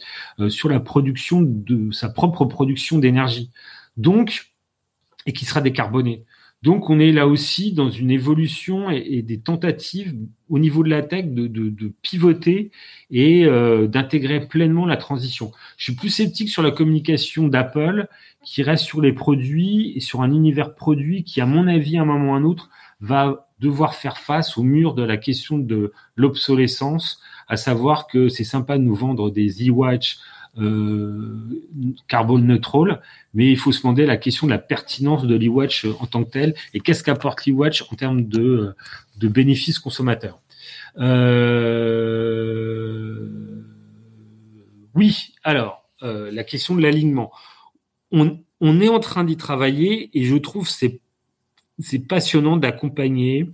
[0.47, 3.51] sur la production de sa propre production d'énergie.
[3.97, 4.53] Donc,
[5.25, 6.23] et qui sera décarboné.
[6.65, 10.15] Donc, on est là aussi dans une évolution et, des tentatives
[10.49, 12.71] au niveau de la tech de, pivoter
[13.11, 15.51] et euh, d'intégrer pleinement la transition.
[15.77, 18.07] Je suis plus sceptique sur la communication d'Apple,
[18.43, 22.01] qui reste sur les produits et sur un univers produit qui, à mon avis, à
[22.01, 25.59] un moment ou à un autre, va devoir faire face au mur de la question
[25.59, 30.17] de l'obsolescence, à savoir que c'est sympa de nous vendre des e-watch
[30.57, 31.61] euh,
[32.07, 33.01] carbone neutral,
[33.33, 36.31] mais il faut se demander la question de la pertinence de l'e-watch en tant que
[36.31, 38.73] tel et qu'est-ce qu'apporte l'e-watch en termes de,
[39.17, 40.39] de bénéfices consommateurs.
[40.97, 42.07] Euh,
[44.93, 47.31] oui, alors euh, la question de l'alignement.
[48.11, 51.01] On, est en train d'y travailler et je trouve c'est
[51.79, 53.49] c'est passionnant d'accompagner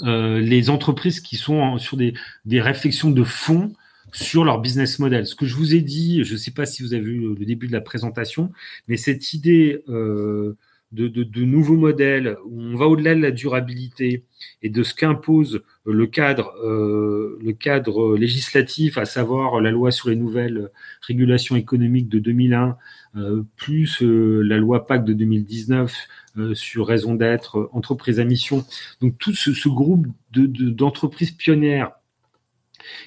[0.00, 2.14] les entreprises qui sont sur des,
[2.46, 3.74] des réflexions de fond
[4.14, 5.26] sur leur business model.
[5.26, 7.44] Ce que je vous ai dit, je ne sais pas si vous avez vu le
[7.44, 8.50] début de la présentation,
[8.88, 10.56] mais cette idée euh,
[10.92, 14.24] de, de, de, nouveaux modèles où on va au-delà de la durabilité
[14.62, 20.08] et de ce qu'impose le cadre, euh, le cadre législatif, à savoir la loi sur
[20.08, 20.70] les nouvelles
[21.02, 22.76] régulations économiques de 2001,
[23.16, 25.92] euh, plus euh, la loi PAC de 2019
[26.36, 28.64] euh, sur raison d'être, entreprise à mission.
[29.00, 31.92] Donc tout ce, ce groupe d'entreprises de, pionnières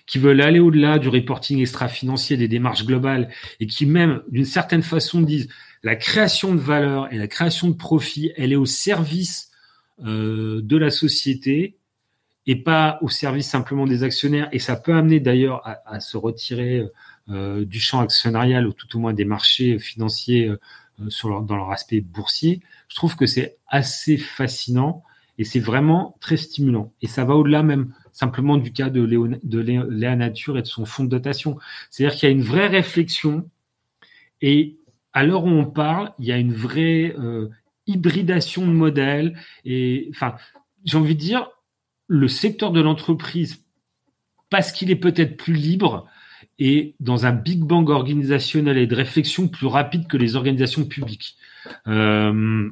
[0.06, 3.30] qui veulent aller au-delà du reporting extra-financier, des démarches globales,
[3.60, 5.50] et qui même, d'une certaine façon, disent
[5.84, 9.52] la création de valeur et la création de profit, elle est au service
[10.06, 11.78] euh, de la société
[12.46, 14.48] et pas au service simplement des actionnaires.
[14.52, 16.84] Et ça peut amener d'ailleurs à, se retirer
[17.30, 20.60] euh, du champ actionnarial ou tout au moins des marchés financiers euh,
[21.42, 22.62] dans leur aspect boursier.
[22.88, 25.04] Je trouve que c'est assez fascinant
[25.38, 26.92] et c'est vraiment très stimulant.
[27.02, 30.86] Et ça va au-delà même simplement du cas de, de Léa Nature et de son
[30.86, 31.60] fonds de dotation.
[31.92, 33.48] C'est-à-dire qu'il y a une vraie réflexion
[34.42, 34.78] et
[35.14, 37.50] à l'heure où on parle, il y a une vraie euh,
[37.86, 39.38] hybridation de modèles.
[39.66, 40.36] Et enfin,
[40.84, 41.48] j'ai envie de dire,
[42.08, 43.64] le secteur de l'entreprise,
[44.50, 46.08] parce qu'il est peut-être plus libre,
[46.58, 51.36] et dans un big bang organisationnel et de réflexion plus rapide que les organisations publiques.
[51.88, 52.68] Euh,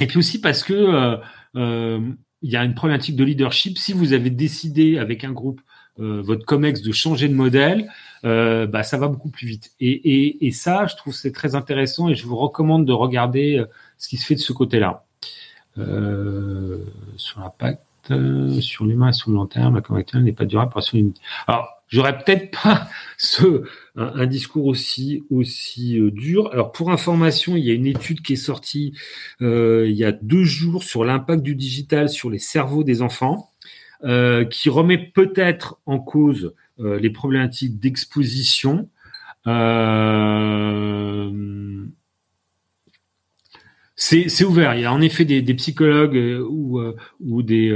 [0.00, 1.18] et puis aussi parce que
[1.56, 2.00] euh,
[2.42, 3.78] il y a une problématique de leadership.
[3.78, 5.60] Si vous avez décidé avec un groupe,
[5.98, 7.90] euh, votre COMEX, de changer de modèle,
[8.24, 9.72] euh, bah, ça va beaucoup plus vite.
[9.80, 13.58] Et, et, et ça, je trouve c'est très intéressant et je vous recommande de regarder
[13.58, 13.66] euh,
[13.98, 15.04] ce qui se fait de ce côté-là.
[15.78, 16.84] Euh,
[17.16, 20.72] sur l'impact, euh, sur l'humain et sur le long terme, la actuelle n'est pas durable
[20.72, 20.82] pour.
[21.46, 22.88] Alors, j'aurais peut-être pas
[23.18, 23.64] ce
[23.96, 26.48] un, discours aussi aussi euh, dur.
[26.52, 28.94] Alors pour information, il y a une étude qui est sortie
[29.42, 33.50] euh, il y a deux jours sur l'impact du digital sur les cerveaux des enfants,
[34.02, 38.88] euh, qui remet peut-être en cause euh, les problématiques d'exposition.
[39.46, 41.30] Euh,
[43.94, 44.74] c'est ouvert.
[44.74, 46.16] Il y a en effet des, des psychologues
[46.48, 46.80] ou,
[47.20, 47.70] ou des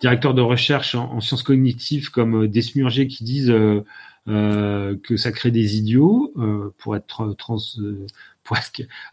[0.00, 3.54] directeurs de recherche en, en sciences cognitives comme Desmurger qui disent
[4.28, 8.06] euh, que ça crée des idiots euh, pour être trans, euh,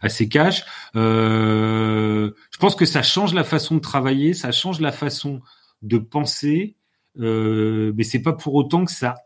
[0.02, 0.64] assez cash.
[0.94, 5.40] je pense que ça change la façon de travailler, ça change la façon
[5.82, 6.76] de penser,
[7.16, 9.16] mais c'est pas pour autant que ça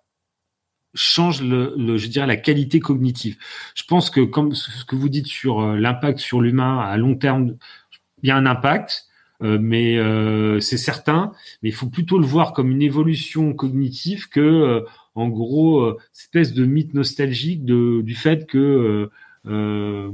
[0.95, 3.39] change le, le, je dirais la qualité cognitive.
[3.75, 7.57] Je pense que comme ce que vous dites sur l'impact sur l'humain à long terme,
[8.23, 9.12] il y a un impact, euh,
[9.43, 11.33] mais euh, c'est certain.
[11.63, 16.53] Mais il faut plutôt le voir comme une évolution cognitive que en gros, euh, espèce
[16.55, 19.11] de mythe nostalgique de, du fait que
[19.47, 20.13] euh,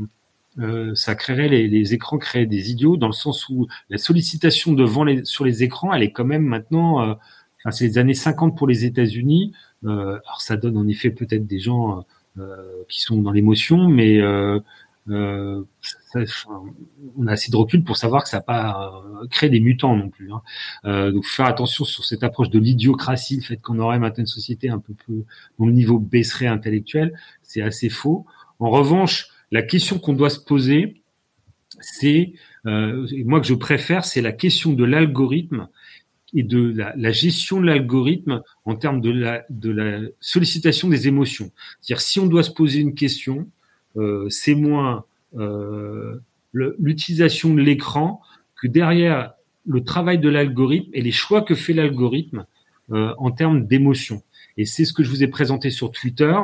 [0.59, 4.73] euh, ça créerait les, les, écrans créeraient des idiots dans le sens où la sollicitation
[4.73, 7.15] devant les, sur les écrans, elle est quand même maintenant, euh,
[7.61, 9.53] enfin, c'est les années 50 pour les États-Unis.
[9.85, 12.05] Euh, alors ça donne en effet peut-être des gens
[12.89, 14.21] qui sont dans l'émotion, mais
[15.10, 15.64] euh,
[17.16, 19.97] on a assez de recul pour savoir que ça n'a pas euh, créé des mutants
[19.97, 20.32] non plus.
[20.32, 20.43] Hein.
[20.85, 24.26] Euh, donc faire attention sur cette approche de l'idiocratie, le fait qu'on aurait maintenant une
[24.26, 25.24] société un peu plus
[25.59, 27.12] dont le niveau baisserait intellectuel,
[27.43, 28.26] c'est assez faux.
[28.59, 31.02] En revanche, la question qu'on doit se poser,
[31.80, 32.32] c'est
[32.66, 35.68] euh, moi que je préfère, c'est la question de l'algorithme
[36.35, 41.51] et de la, gestion de l'algorithme en termes de la, de la sollicitation des émotions.
[41.80, 43.48] C'est-à-dire si on doit se poser une question,
[44.29, 45.05] c'est moins
[45.37, 46.20] euh,
[46.53, 48.23] l'utilisation de l'écran
[48.61, 49.35] que derrière
[49.66, 52.47] le travail de l'algorithme et les choix que fait l'algorithme
[52.91, 54.23] euh, en termes d'émotion.
[54.57, 56.35] Et c'est ce que je vous ai présenté sur Twitter.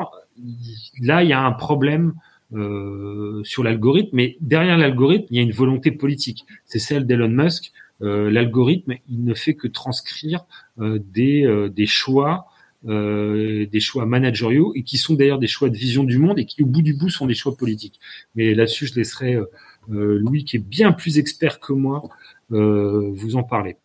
[1.00, 2.14] Là, il y a un problème
[2.52, 6.44] euh, sur l'algorithme, mais derrière l'algorithme, il y a une volonté politique.
[6.66, 7.72] C'est celle d'Elon Musk.
[8.02, 10.44] Euh, l'algorithme, il ne fait que transcrire
[10.78, 12.46] euh, des, des choix
[12.84, 16.62] des choix managériaux et qui sont d'ailleurs des choix de vision du monde et qui
[16.62, 17.98] au bout du bout sont des choix politiques.
[18.34, 19.38] Mais là-dessus, je laisserai
[19.88, 22.02] Louis qui est bien plus expert que moi
[22.50, 23.76] vous en parler.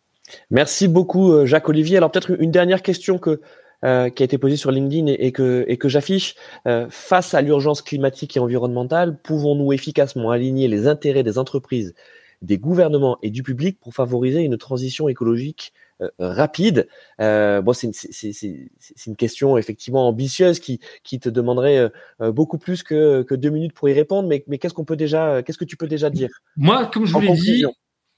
[0.50, 1.96] Merci beaucoup Jacques Olivier.
[1.96, 3.40] Alors peut-être une dernière question que
[3.82, 6.34] euh, qui a été posé sur LinkedIn et, que, j'affiche.
[6.66, 11.94] Euh, face à l'urgence climatique et environnementale, pouvons-nous efficacement aligner les intérêts des entreprises,
[12.42, 18.68] des gouvernements et du public pour favoriser une transition écologique euh, rapide Bon, c'est une,
[19.06, 21.90] une, question effectivement ambitieuse qui, qui te demanderait
[22.20, 24.28] beaucoup plus que, que deux minutes pour y répondre.
[24.28, 26.30] Mais, mais qu'est-ce qu'on peut déjà, qu'est-ce que tu peux déjà dire?
[26.56, 27.64] Moi, comme je vous l'ai dit,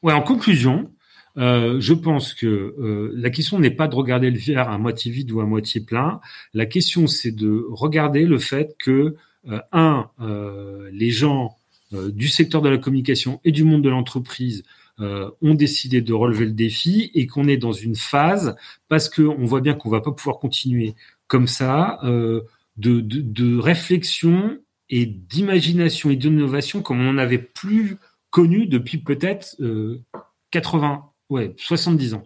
[0.03, 0.91] ouais, en conclusion,
[1.39, 5.11] euh, je pense que euh, la question n'est pas de regarder le verre à moitié
[5.11, 6.21] vide ou à moitié plein.
[6.53, 9.17] La question, c'est de regarder le fait que,
[9.49, 10.11] euh, un,
[10.93, 11.59] les gens
[11.93, 14.63] du secteur de la communication et du monde de l'entreprise
[15.03, 18.57] ont décidé de relever le défi et qu'on est dans une phase,
[18.89, 20.95] parce qu'on voit bien qu'on va pas pouvoir continuer
[21.27, 22.47] comme ça, de,
[22.77, 24.59] de, de réflexion
[24.89, 27.97] et d'imagination et d'innovation comme on n'avait plus
[28.31, 29.57] connu depuis peut-être
[30.51, 32.23] 80 ouais, 70 ans.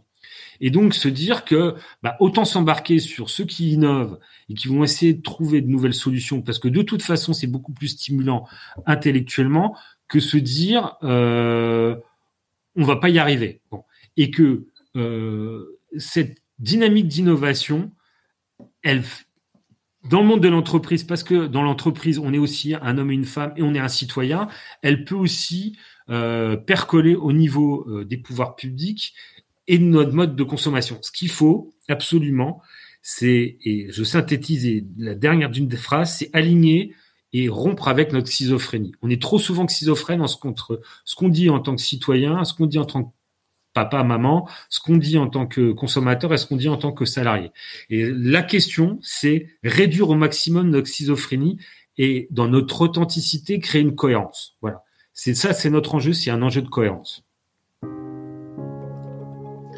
[0.61, 4.85] Et donc se dire que bah, autant s'embarquer sur ceux qui innovent et qui vont
[4.85, 8.47] essayer de trouver de nouvelles solutions, parce que de toute façon c'est beaucoup plus stimulant
[8.87, 9.77] intellectuellement
[10.09, 11.97] que se dire euh,
[12.77, 13.61] on va pas y arriver.
[14.17, 14.67] Et que
[14.97, 17.93] euh, cette dynamique d'innovation,
[18.83, 19.03] elle
[20.09, 23.15] dans le monde de l'entreprise, parce que dans l'entreprise, on est aussi un homme et
[23.15, 24.49] une femme et on est un citoyen,
[24.83, 25.77] elle peut aussi
[26.11, 29.15] euh, percoler au niveau euh, des pouvoirs publics
[29.67, 30.99] et de notre mode de consommation.
[31.03, 32.63] Ce qu'il faut absolument,
[33.03, 36.95] c'est, et je synthétise la dernière d'une des phrases, c'est aligner
[37.33, 38.93] et rompre avec notre schizophrénie.
[39.03, 42.67] On est trop souvent schizophrène en ce qu'on dit en tant que citoyen, ce qu'on
[42.67, 43.11] dit en tant que
[43.75, 46.93] papa, maman, ce qu'on dit en tant que consommateur et ce qu'on dit en tant
[46.93, 47.53] que salarié.
[47.91, 51.59] Et la question, c'est réduire au maximum notre schizophrénie
[51.99, 54.57] et dans notre authenticité, créer une cohérence.
[54.63, 54.83] Voilà.
[55.13, 57.23] C'est ça, c'est notre enjeu, c'est un enjeu de cohérence.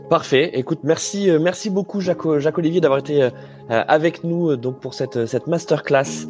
[0.08, 0.50] Parfait.
[0.54, 3.30] Écoute, merci, euh, merci beaucoup Jacques Olivier d'avoir été euh,
[3.68, 6.26] avec nous euh, donc pour cette cette masterclass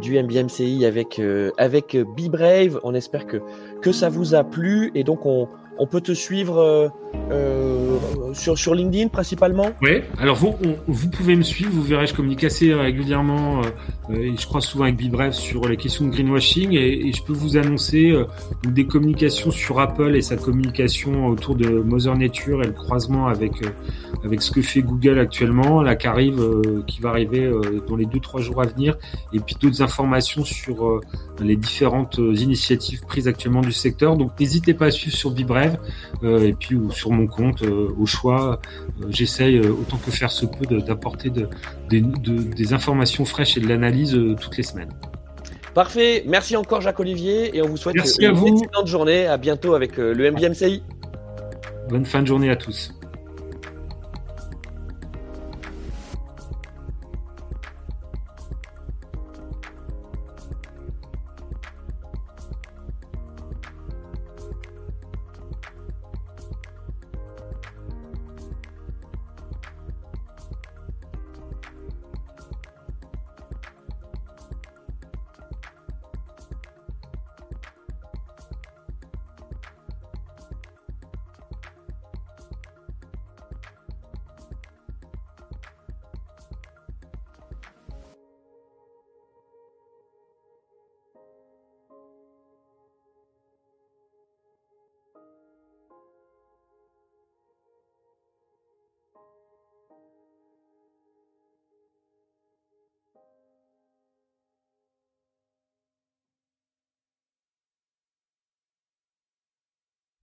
[0.00, 1.20] du MBMCI avec
[1.58, 2.80] avec Be Brave.
[2.82, 3.42] On espère que
[3.82, 5.48] que ça vous a plu et donc on
[5.78, 6.88] on peut te suivre euh,
[7.30, 9.70] euh, sur, LinkedIn principalement?
[9.80, 10.54] Oui, alors vous,
[10.86, 13.62] vous pouvez me suivre, vous verrez, je communique assez régulièrement,
[14.10, 17.32] euh, et je crois souvent avec BiBref sur les questions de greenwashing, et, je peux
[17.32, 18.14] vous annoncer
[18.66, 23.52] des communications sur Apple et sa communication autour de Mother Nature et le croisement avec,
[24.24, 26.44] avec ce que fait Google actuellement, là qui arrive,
[26.86, 27.50] qui va arriver
[27.86, 28.96] dans les deux trois jours à venir,
[29.32, 31.00] et puis d'autres informations sur
[31.40, 34.16] les différentes initiatives prises actuellement du secteur.
[34.16, 35.67] Donc n'hésitez pas à suivre sur BiBref
[36.22, 38.60] euh, et puis sur mon compte, euh, au choix,
[39.00, 41.30] euh, j'essaye autant que faire se peut d'apporter
[41.88, 44.92] des informations fraîches et de l'analyse toutes les semaines.
[45.74, 49.26] Parfait, merci encore Jacques Olivier et on vous souhaite une excellente journée.
[49.26, 50.82] À bientôt avec le MBMCI.
[51.88, 52.97] Bonne fin de journée à tous.